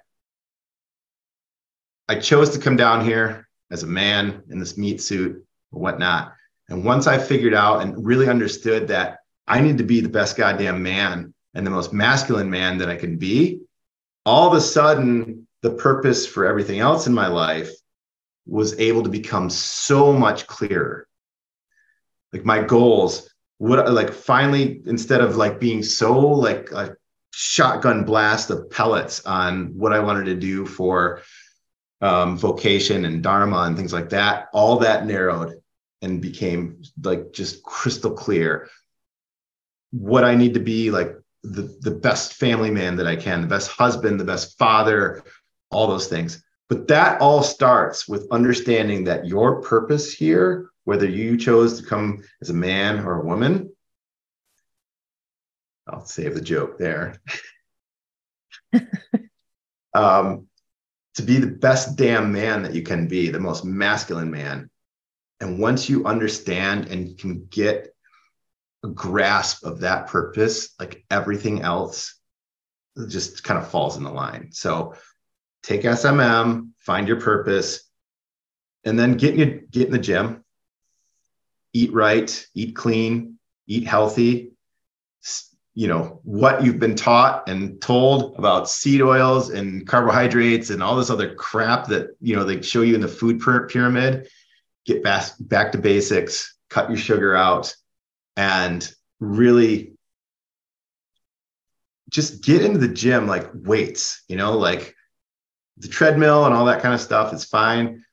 i 2.08 2.18
chose 2.18 2.50
to 2.50 2.58
come 2.58 2.76
down 2.76 3.04
here 3.04 3.48
as 3.70 3.82
a 3.82 3.86
man 3.86 4.42
in 4.50 4.58
this 4.58 4.76
meat 4.76 5.00
suit 5.00 5.44
or 5.72 5.80
whatnot 5.80 6.34
and 6.70 6.84
once 6.84 7.08
I 7.08 7.18
figured 7.18 7.52
out 7.52 7.82
and 7.82 8.06
really 8.06 8.28
understood 8.28 8.88
that 8.88 9.18
I 9.46 9.60
need 9.60 9.78
to 9.78 9.84
be 9.84 10.00
the 10.00 10.08
best 10.08 10.36
goddamn 10.36 10.82
man 10.82 11.34
and 11.52 11.66
the 11.66 11.70
most 11.70 11.92
masculine 11.92 12.48
man 12.48 12.78
that 12.78 12.88
I 12.88 12.94
can 12.94 13.18
be, 13.18 13.62
all 14.24 14.46
of 14.46 14.54
a 14.54 14.60
sudden, 14.60 15.48
the 15.62 15.72
purpose 15.72 16.26
for 16.26 16.46
everything 16.46 16.78
else 16.78 17.08
in 17.08 17.12
my 17.12 17.26
life 17.26 17.70
was 18.46 18.78
able 18.78 19.02
to 19.02 19.08
become 19.08 19.50
so 19.50 20.12
much 20.12 20.46
clearer. 20.46 21.08
Like 22.32 22.44
my 22.44 22.62
goals, 22.62 23.28
what 23.58 23.90
like 23.92 24.12
finally, 24.12 24.82
instead 24.86 25.20
of 25.20 25.36
like 25.36 25.60
being 25.60 25.82
so 25.82 26.18
like 26.18 26.70
a 26.72 26.96
shotgun 27.32 28.04
blast 28.04 28.50
of 28.50 28.70
pellets 28.70 29.24
on 29.26 29.76
what 29.76 29.92
I 29.92 30.00
wanted 30.00 30.24
to 30.26 30.34
do 30.34 30.66
for 30.66 31.22
um, 32.00 32.38
vocation 32.38 33.04
and 33.04 33.22
dharma 33.22 33.62
and 33.62 33.76
things 33.76 33.92
like 33.92 34.10
that, 34.10 34.48
all 34.52 34.78
that 34.78 35.06
narrowed 35.06 35.60
and 36.02 36.22
became 36.22 36.82
like 37.02 37.32
just 37.32 37.62
crystal 37.62 38.12
clear 38.12 38.68
what 39.90 40.24
I 40.24 40.34
need 40.34 40.54
to 40.54 40.60
be 40.60 40.90
like 40.90 41.16
the, 41.42 41.76
the 41.80 41.90
best 41.90 42.34
family 42.34 42.70
man 42.70 42.96
that 42.96 43.06
I 43.06 43.16
can, 43.16 43.40
the 43.40 43.48
best 43.48 43.70
husband, 43.70 44.20
the 44.20 44.24
best 44.24 44.58
father, 44.58 45.22
all 45.70 45.86
those 45.86 46.06
things. 46.06 46.42
But 46.68 46.88
that 46.88 47.20
all 47.20 47.42
starts 47.42 48.08
with 48.08 48.30
understanding 48.30 49.04
that 49.04 49.26
your 49.26 49.60
purpose 49.60 50.12
here, 50.12 50.69
whether 50.84 51.06
you 51.06 51.36
chose 51.36 51.80
to 51.80 51.86
come 51.86 52.22
as 52.40 52.50
a 52.50 52.54
man 52.54 53.00
or 53.00 53.20
a 53.20 53.24
woman, 53.24 53.70
I'll 55.88 56.04
save 56.04 56.34
the 56.34 56.40
joke 56.40 56.78
there. 56.78 57.20
um, 59.94 60.46
to 61.14 61.22
be 61.22 61.38
the 61.38 61.48
best 61.48 61.96
damn 61.96 62.32
man 62.32 62.62
that 62.62 62.74
you 62.74 62.82
can 62.82 63.08
be, 63.08 63.30
the 63.30 63.40
most 63.40 63.64
masculine 63.64 64.30
man, 64.30 64.70
and 65.40 65.58
once 65.58 65.88
you 65.88 66.04
understand 66.06 66.86
and 66.86 67.18
can 67.18 67.46
get 67.46 67.94
a 68.84 68.88
grasp 68.88 69.64
of 69.64 69.80
that 69.80 70.06
purpose, 70.06 70.74
like 70.78 71.04
everything 71.10 71.62
else 71.62 72.18
just 73.08 73.42
kind 73.42 73.58
of 73.58 73.68
falls 73.68 73.96
in 73.96 74.04
the 74.04 74.10
line. 74.10 74.50
So 74.52 74.94
take 75.62 75.82
SMM, 75.82 76.70
find 76.78 77.08
your 77.08 77.20
purpose, 77.20 77.82
and 78.84 78.98
then 78.98 79.16
get 79.16 79.34
in, 79.34 79.38
your, 79.38 79.58
get 79.70 79.86
in 79.86 79.92
the 79.92 79.98
gym, 79.98 80.44
eat 81.72 81.92
right, 81.92 82.46
eat 82.54 82.74
clean, 82.74 83.38
eat 83.66 83.86
healthy. 83.86 84.52
You 85.74 85.86
know, 85.86 86.20
what 86.24 86.64
you've 86.64 86.80
been 86.80 86.96
taught 86.96 87.48
and 87.48 87.80
told 87.80 88.36
about 88.36 88.68
seed 88.68 89.00
oils 89.00 89.50
and 89.50 89.86
carbohydrates 89.86 90.70
and 90.70 90.82
all 90.82 90.96
this 90.96 91.10
other 91.10 91.34
crap 91.34 91.86
that, 91.86 92.08
you 92.20 92.34
know, 92.34 92.44
they 92.44 92.60
show 92.60 92.82
you 92.82 92.94
in 92.94 93.00
the 93.00 93.08
food 93.08 93.40
pyramid 93.40 94.28
get 94.84 95.02
back, 95.02 95.30
back 95.38 95.72
to 95.72 95.78
basics, 95.78 96.56
cut 96.68 96.88
your 96.88 96.98
sugar 96.98 97.36
out, 97.36 97.74
and 98.36 98.90
really 99.20 99.92
just 102.08 102.42
get 102.42 102.64
into 102.64 102.78
the 102.78 102.88
gym 102.88 103.26
like 103.26 103.48
weights, 103.54 104.24
you 104.28 104.36
know, 104.36 104.56
like 104.56 104.94
the 105.78 105.88
treadmill 105.88 106.44
and 106.44 106.54
all 106.54 106.64
that 106.64 106.82
kind 106.82 106.94
of 106.94 107.00
stuff 107.00 107.32
is 107.32 107.44
fine. 107.44 108.04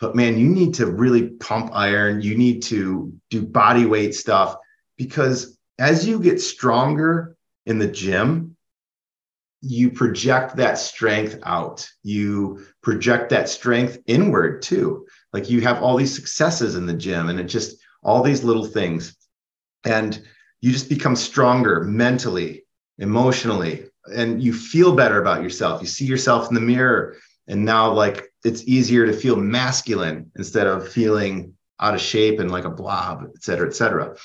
But 0.00 0.16
man, 0.16 0.38
you 0.38 0.48
need 0.48 0.74
to 0.74 0.86
really 0.86 1.28
pump 1.28 1.70
iron. 1.74 2.22
You 2.22 2.36
need 2.36 2.62
to 2.64 3.12
do 3.28 3.42
body 3.42 3.84
weight 3.84 4.14
stuff 4.14 4.56
because 4.96 5.58
as 5.78 6.06
you 6.06 6.18
get 6.20 6.40
stronger 6.40 7.36
in 7.66 7.78
the 7.78 7.86
gym, 7.86 8.56
you 9.62 9.90
project 9.90 10.56
that 10.56 10.78
strength 10.78 11.38
out. 11.42 11.86
You 12.02 12.66
project 12.82 13.28
that 13.30 13.48
strength 13.48 13.98
inward 14.06 14.62
too. 14.62 15.06
Like 15.32 15.50
you 15.50 15.60
have 15.60 15.82
all 15.82 15.96
these 15.96 16.14
successes 16.14 16.76
in 16.76 16.86
the 16.86 16.94
gym 16.94 17.28
and 17.28 17.38
it 17.38 17.44
just 17.44 17.76
all 18.02 18.22
these 18.22 18.42
little 18.42 18.64
things. 18.64 19.14
And 19.84 20.22
you 20.60 20.72
just 20.72 20.88
become 20.88 21.16
stronger 21.16 21.82
mentally, 21.84 22.64
emotionally, 22.98 23.86
and 24.14 24.42
you 24.42 24.52
feel 24.52 24.94
better 24.94 25.20
about 25.20 25.42
yourself. 25.42 25.80
You 25.80 25.86
see 25.86 26.06
yourself 26.06 26.48
in 26.48 26.54
the 26.54 26.60
mirror. 26.60 27.16
And 27.48 27.64
now, 27.64 27.92
like, 27.92 28.29
it's 28.44 28.64
easier 28.64 29.06
to 29.06 29.12
feel 29.12 29.36
masculine 29.36 30.30
instead 30.36 30.66
of 30.66 30.88
feeling 30.88 31.54
out 31.78 31.94
of 31.94 32.00
shape 32.00 32.40
and 32.40 32.50
like 32.50 32.64
a 32.64 32.70
blob, 32.70 33.24
et 33.34 33.42
cetera, 33.42 33.66
et 33.66 33.74
cetera. 33.74 34.16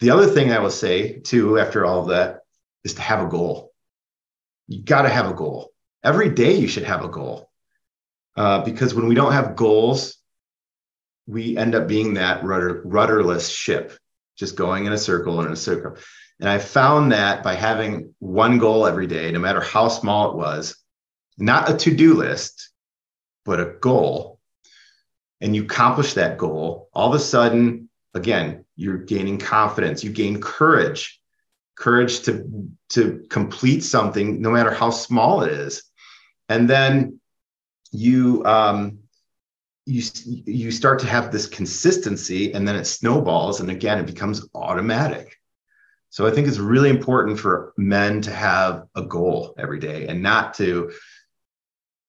The 0.00 0.10
other 0.10 0.26
thing 0.26 0.52
I 0.52 0.58
will 0.58 0.70
say 0.70 1.20
too, 1.20 1.58
after 1.58 1.84
all 1.84 2.00
of 2.00 2.08
that, 2.08 2.40
is 2.84 2.94
to 2.94 3.02
have 3.02 3.24
a 3.24 3.28
goal. 3.28 3.72
You 4.68 4.82
got 4.82 5.02
to 5.02 5.08
have 5.08 5.30
a 5.30 5.34
goal. 5.34 5.70
Every 6.02 6.30
day 6.30 6.54
you 6.54 6.68
should 6.68 6.84
have 6.84 7.04
a 7.04 7.08
goal. 7.08 7.50
Uh, 8.36 8.62
because 8.64 8.94
when 8.94 9.06
we 9.06 9.14
don't 9.14 9.32
have 9.32 9.56
goals, 9.56 10.16
we 11.26 11.56
end 11.56 11.74
up 11.74 11.86
being 11.86 12.14
that 12.14 12.44
rudder, 12.44 12.82
rudderless 12.84 13.48
ship, 13.48 13.96
just 14.36 14.56
going 14.56 14.86
in 14.86 14.92
a 14.92 14.98
circle 14.98 15.38
and 15.38 15.46
in 15.46 15.52
a 15.52 15.56
circle. 15.56 15.96
And 16.40 16.48
I 16.48 16.58
found 16.58 17.12
that 17.12 17.42
by 17.42 17.54
having 17.54 18.14
one 18.18 18.58
goal 18.58 18.86
every 18.86 19.06
day, 19.06 19.30
no 19.30 19.38
matter 19.38 19.60
how 19.60 19.88
small 19.88 20.32
it 20.32 20.36
was, 20.36 20.76
not 21.36 21.70
a 21.70 21.76
to 21.76 21.94
do 21.94 22.14
list, 22.14 22.70
but 23.44 23.60
a 23.60 23.74
goal, 23.80 24.40
and 25.40 25.54
you 25.54 25.64
accomplish 25.64 26.14
that 26.14 26.38
goal, 26.38 26.88
all 26.94 27.08
of 27.08 27.14
a 27.14 27.22
sudden, 27.22 27.88
again, 28.14 28.64
you're 28.76 28.98
gaining 28.98 29.38
confidence, 29.38 30.02
you 30.02 30.10
gain 30.10 30.40
courage, 30.40 31.20
courage 31.76 32.20
to, 32.22 32.68
to 32.90 33.26
complete 33.28 33.80
something, 33.80 34.40
no 34.40 34.50
matter 34.50 34.72
how 34.72 34.90
small 34.90 35.42
it 35.42 35.52
is. 35.52 35.82
And 36.48 36.68
then 36.68 37.20
you 37.92 38.44
um, 38.44 38.98
you 39.86 40.02
you 40.24 40.70
start 40.70 40.98
to 41.00 41.06
have 41.06 41.30
this 41.30 41.46
consistency 41.46 42.52
and 42.52 42.66
then 42.66 42.76
it 42.76 42.86
snowballs 42.86 43.60
and 43.60 43.70
again 43.70 43.98
it 43.98 44.06
becomes 44.06 44.46
automatic. 44.54 45.36
So 46.10 46.26
i 46.26 46.30
think 46.30 46.46
it's 46.46 46.58
really 46.58 46.90
important 46.90 47.38
for 47.38 47.72
men 47.76 48.20
to 48.22 48.30
have 48.30 48.84
a 48.94 49.02
goal 49.02 49.54
every 49.58 49.78
day 49.78 50.06
and 50.06 50.22
not 50.22 50.54
to 50.54 50.92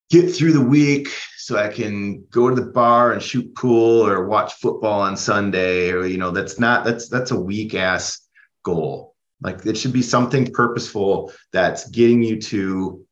get 0.10 0.34
through 0.34 0.54
the 0.54 0.62
week 0.62 1.10
so 1.38 1.58
i 1.58 1.68
can 1.68 2.24
go 2.32 2.50
to 2.50 2.56
the 2.56 2.72
bar 2.72 3.12
and 3.12 3.22
shoot 3.22 3.54
pool 3.56 4.06
or 4.06 4.26
watch 4.26 4.54
football 4.54 5.02
on 5.02 5.18
sunday 5.18 5.92
or 5.92 6.06
you 6.06 6.18
know 6.18 6.32
that's 6.32 6.60
not 6.60 6.84
that's 6.84 7.10
that's 7.10 7.32
a 7.32 7.40
weak 7.40 7.74
ass 7.74 8.28
goal 8.64 9.16
like 9.42 9.66
it 9.66 9.78
should 9.78 9.94
be 9.94 10.02
something 10.02 10.52
purposeful 10.52 11.32
that's 11.52 11.90
getting 11.90 12.24
you 12.24 12.42
to 12.42 13.06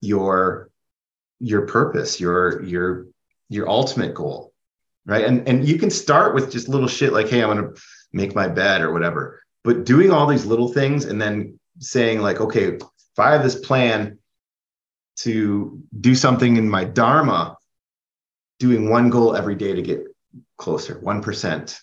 your 0.00 0.70
your 1.40 1.66
purpose, 1.66 2.20
your 2.20 2.62
your 2.64 3.06
your 3.48 3.68
ultimate 3.68 4.14
goal, 4.14 4.52
right? 5.04 5.24
And 5.24 5.46
and 5.48 5.66
you 5.66 5.78
can 5.78 5.90
start 5.90 6.34
with 6.34 6.52
just 6.52 6.68
little 6.68 6.88
shit 6.88 7.12
like, 7.12 7.28
hey, 7.28 7.42
I'm 7.42 7.48
gonna 7.48 7.72
make 8.12 8.34
my 8.34 8.48
bed 8.48 8.80
or 8.80 8.92
whatever. 8.92 9.42
But 9.64 9.84
doing 9.84 10.10
all 10.10 10.26
these 10.26 10.46
little 10.46 10.72
things 10.72 11.04
and 11.04 11.20
then 11.20 11.58
saying 11.78 12.20
like, 12.20 12.40
okay, 12.40 12.74
if 12.74 13.18
I 13.18 13.32
have 13.32 13.42
this 13.42 13.58
plan 13.58 14.18
to 15.16 15.82
do 16.00 16.14
something 16.14 16.56
in 16.56 16.68
my 16.68 16.84
dharma, 16.84 17.56
doing 18.58 18.90
one 18.90 19.10
goal 19.10 19.36
every 19.36 19.54
day 19.54 19.74
to 19.74 19.82
get 19.82 20.04
closer, 20.58 20.98
one 21.00 21.22
percent, 21.22 21.80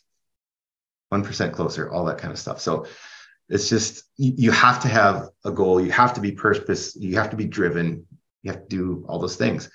one 1.10 1.24
percent 1.24 1.54
closer, 1.54 1.92
all 1.92 2.06
that 2.06 2.18
kind 2.18 2.32
of 2.32 2.40
stuff. 2.40 2.62
So 2.62 2.86
it's 3.50 3.70
just 3.70 4.04
you 4.18 4.52
have 4.52 4.82
to 4.82 4.88
have 4.88 5.30
a 5.44 5.52
goal. 5.52 5.82
You 5.82 5.92
have 5.92 6.14
to 6.14 6.22
be 6.22 6.32
purpose. 6.32 6.96
You 6.96 7.16
have 7.16 7.30
to 7.32 7.36
be 7.36 7.46
driven 7.46 8.06
you 8.44 8.52
have 8.52 8.62
to 8.62 8.68
do 8.68 9.06
all 9.08 9.20
those 9.20 9.38
things 9.38 9.70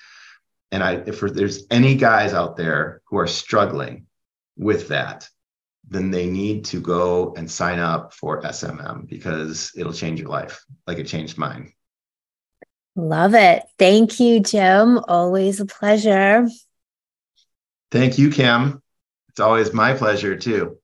and 0.71 0.85
i 0.85 0.93
if 1.07 1.21
there's 1.21 1.67
any 1.71 1.97
guys 1.97 2.33
out 2.33 2.57
there 2.57 3.01
who 3.07 3.19
are 3.19 3.27
struggling 3.27 4.07
with 4.57 4.89
that 4.89 5.29
then 5.91 6.11
they 6.11 6.27
need 6.27 6.67
to 6.67 6.81
go 6.81 7.35
and 7.37 7.51
sign 7.51 7.79
up 7.79 8.13
for 8.13 8.41
smm 8.43 9.09
because 9.09 9.73
it'll 9.77 9.93
change 9.93 10.21
your 10.21 10.29
life 10.29 10.65
like 10.87 10.99
it 10.99 11.07
changed 11.07 11.39
mine 11.39 11.73
love 12.99 13.35
it. 13.35 13.63
Thank 13.79 14.21
you 14.21 14.41
jim. 14.41 14.99
Always 15.07 15.61
a 15.61 15.67
pleasure. 15.67 16.49
Thank 17.91 18.19
you 18.19 18.31
kim. 18.31 18.83
It's 19.31 19.41
always 19.41 19.73
my 19.73 19.95
pleasure 19.95 20.37
too 20.37 20.78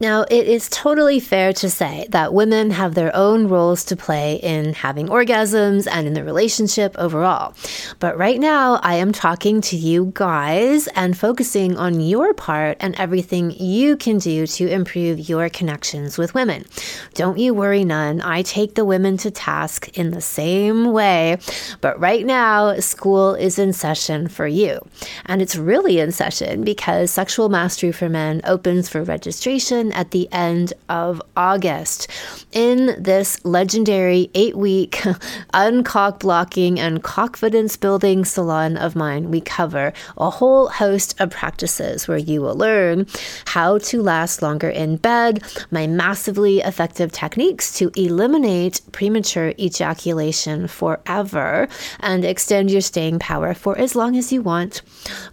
Now, 0.00 0.22
it 0.30 0.48
is 0.48 0.70
totally 0.70 1.20
fair 1.20 1.52
to 1.52 1.68
say 1.68 2.06
that 2.08 2.32
women 2.32 2.70
have 2.70 2.94
their 2.94 3.14
own 3.14 3.48
roles 3.48 3.84
to 3.84 3.96
play 3.96 4.36
in 4.36 4.72
having 4.72 5.08
orgasms 5.08 5.86
and 5.86 6.06
in 6.06 6.14
the 6.14 6.24
relationship 6.24 6.96
overall. 6.98 7.52
But 7.98 8.16
right 8.16 8.40
now, 8.40 8.76
I 8.82 8.94
am 8.94 9.12
talking 9.12 9.60
to 9.60 9.76
you 9.76 10.10
guys 10.14 10.86
and 10.96 11.18
focusing 11.18 11.76
on 11.76 12.00
your 12.00 12.32
part 12.32 12.78
and 12.80 12.98
everything 12.98 13.50
you 13.50 13.98
can 13.98 14.16
do 14.16 14.46
to 14.46 14.68
improve 14.68 15.28
your 15.28 15.50
connections 15.50 16.16
with 16.16 16.32
women. 16.32 16.64
Don't 17.12 17.38
you 17.38 17.52
worry 17.52 17.84
none. 17.84 18.22
I 18.22 18.40
take 18.40 18.76
the 18.76 18.86
women 18.86 19.18
to 19.18 19.30
task 19.30 19.98
in 19.98 20.12
the 20.12 20.22
same 20.22 20.92
way. 20.92 21.36
But 21.82 22.00
right 22.00 22.24
now, 22.24 22.80
school 22.80 23.34
is 23.34 23.58
in 23.58 23.74
session 23.74 24.28
for 24.28 24.46
you. 24.46 24.80
And 25.26 25.42
it's 25.42 25.56
really 25.56 25.98
in 25.98 26.10
session 26.10 26.64
because 26.64 27.10
Sexual 27.10 27.50
Mastery 27.50 27.92
for 27.92 28.08
Men 28.08 28.40
opens 28.44 28.88
for 28.88 29.02
registration 29.02 29.89
at 29.92 30.10
the 30.10 30.28
end 30.32 30.72
of 30.88 31.22
August. 31.36 32.08
In 32.52 32.96
this 32.98 33.44
legendary 33.44 34.30
eight 34.34 34.56
week 34.56 34.92
uncock 35.54 36.20
blocking 36.20 36.78
and 36.78 37.02
confidence 37.02 37.76
building 37.76 38.24
salon 38.24 38.76
of 38.76 38.96
mine, 38.96 39.30
we 39.30 39.40
cover 39.40 39.92
a 40.16 40.30
whole 40.30 40.68
host 40.68 41.20
of 41.20 41.30
practices 41.30 42.08
where 42.08 42.18
you 42.18 42.40
will 42.40 42.54
learn 42.56 43.06
how 43.46 43.78
to 43.78 44.02
last 44.02 44.42
longer 44.42 44.68
in 44.68 44.96
bed, 44.96 45.42
my 45.70 45.86
massively 45.86 46.60
effective 46.60 47.12
techniques 47.12 47.72
to 47.78 47.90
eliminate 47.96 48.80
premature 48.92 49.52
ejaculation 49.58 50.66
forever 50.66 51.68
and 52.00 52.24
extend 52.24 52.70
your 52.70 52.80
staying 52.80 53.18
power 53.18 53.54
for 53.54 53.78
as 53.78 53.94
long 53.94 54.16
as 54.16 54.32
you 54.32 54.42
want, 54.42 54.82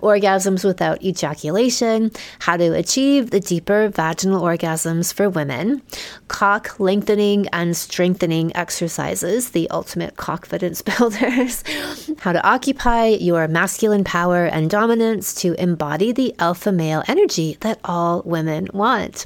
orgasms 0.01 0.63
without 0.63 1.01
ejaculation, 1.03 2.11
how 2.39 2.57
to 2.57 2.73
achieve 2.73 3.31
the 3.31 3.39
deeper 3.39 3.89
vaginal 3.89 4.41
orgasms 4.47 5.13
for 5.13 5.29
women, 5.29 5.81
cock 6.27 6.79
lengthening 6.79 7.47
and 7.49 7.75
strengthening 7.75 8.55
exercises, 8.55 9.51
the 9.51 9.69
ultimate 9.69 10.17
confidence 10.17 10.81
builders, 10.89 11.63
how 12.19 12.31
to 12.31 12.47
occupy 12.47 13.07
your 13.07 13.47
masculine 13.47 14.03
power 14.03 14.45
and 14.45 14.69
dominance 14.69 15.33
to 15.35 15.53
embody 15.61 16.11
the 16.11 16.33
alpha 16.39 16.71
male 16.71 17.03
energy 17.07 17.57
that 17.61 17.79
all 17.83 18.21
women 18.25 18.67
want 18.73 19.25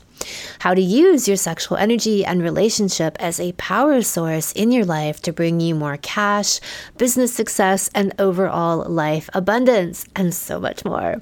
how 0.60 0.74
to 0.74 0.82
use 0.82 1.28
your 1.28 1.38
sexual 1.38 1.78
energy 1.78 2.24
and 2.24 2.42
relationship 2.42 3.18
as 3.20 3.40
a 3.40 3.54
power 3.54 4.02
source 4.02 4.52
in 4.52 4.72
your 4.72 4.86
life 4.86 5.22
to 5.22 5.34
bring 5.34 5.60
you 5.60 5.76
more 5.76 5.98
cash, 5.98 6.60
business 6.98 7.34
success, 7.34 7.90
and 7.96 8.14
overall 8.20 8.88
life 8.90 9.30
abundance, 9.34 10.06
and 10.16 10.34
so 10.34 10.60
much 10.60 10.86
more. 10.86 11.22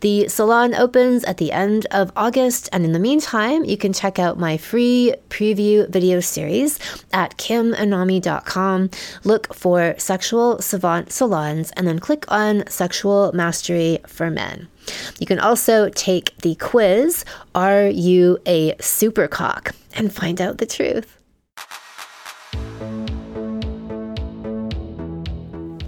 The 0.00 0.28
salon 0.28 0.74
opens 0.74 1.24
at 1.24 1.38
the 1.38 1.52
end 1.52 1.86
of 1.90 2.12
August, 2.16 2.68
and 2.72 2.84
in 2.84 2.92
the 2.92 2.98
meantime, 2.98 3.64
you 3.64 3.76
can 3.76 3.92
check 3.92 4.18
out 4.18 4.38
my 4.38 4.56
free 4.56 5.14
preview 5.28 5.88
video 5.88 6.20
series 6.20 6.78
at 7.12 7.36
kimanami.com. 7.38 8.90
Look 9.24 9.54
for 9.54 9.94
Sexual 9.98 10.60
Savant 10.62 11.12
Salons 11.12 11.70
and 11.76 11.86
then 11.86 11.98
click 11.98 12.24
on 12.28 12.64
Sexual 12.68 13.32
Mastery 13.32 13.98
for 14.06 14.30
Men. 14.30 14.68
You 15.18 15.26
can 15.26 15.38
also 15.38 15.88
take 15.88 16.36
the 16.38 16.54
quiz 16.56 17.24
Are 17.54 17.86
you 17.86 18.38
a 18.46 18.74
supercock? 18.74 19.74
and 19.96 20.12
find 20.12 20.40
out 20.40 20.58
the 20.58 20.66
truth. 20.66 21.18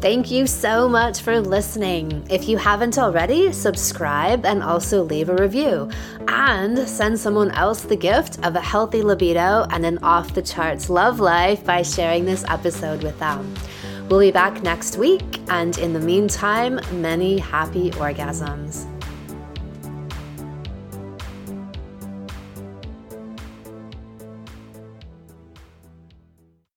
Thank 0.01 0.31
you 0.31 0.47
so 0.47 0.89
much 0.89 1.21
for 1.23 1.41
listening. 1.41 2.25
If 2.31 2.49
you 2.49 2.59
haven't 2.59 2.97
already, 2.97 3.51
subscribe 3.53 4.47
and 4.47 4.63
also 4.63 5.03
leave 5.03 5.31
a 5.31 5.35
review. 5.35 5.91
And 6.29 6.79
send 6.89 7.19
someone 7.19 7.51
else 7.51 7.81
the 7.81 7.97
gift 7.97 8.39
of 8.47 8.55
a 8.55 8.61
healthy 8.61 9.03
libido 9.03 9.67
and 9.71 9.85
an 9.85 9.99
off 10.05 10.35
the 10.35 10.43
charts 10.43 10.89
love 10.89 11.19
life 11.19 11.65
by 11.65 11.83
sharing 11.83 12.25
this 12.25 12.45
episode 12.47 13.03
with 13.03 13.19
them. 13.19 13.53
We'll 14.09 14.21
be 14.21 14.31
back 14.31 14.63
next 14.63 14.99
week, 14.99 15.41
and 15.49 15.77
in 15.79 15.93
the 15.93 15.99
meantime, 15.99 16.79
many 16.93 17.39
happy 17.39 17.91
orgasms. 17.91 18.96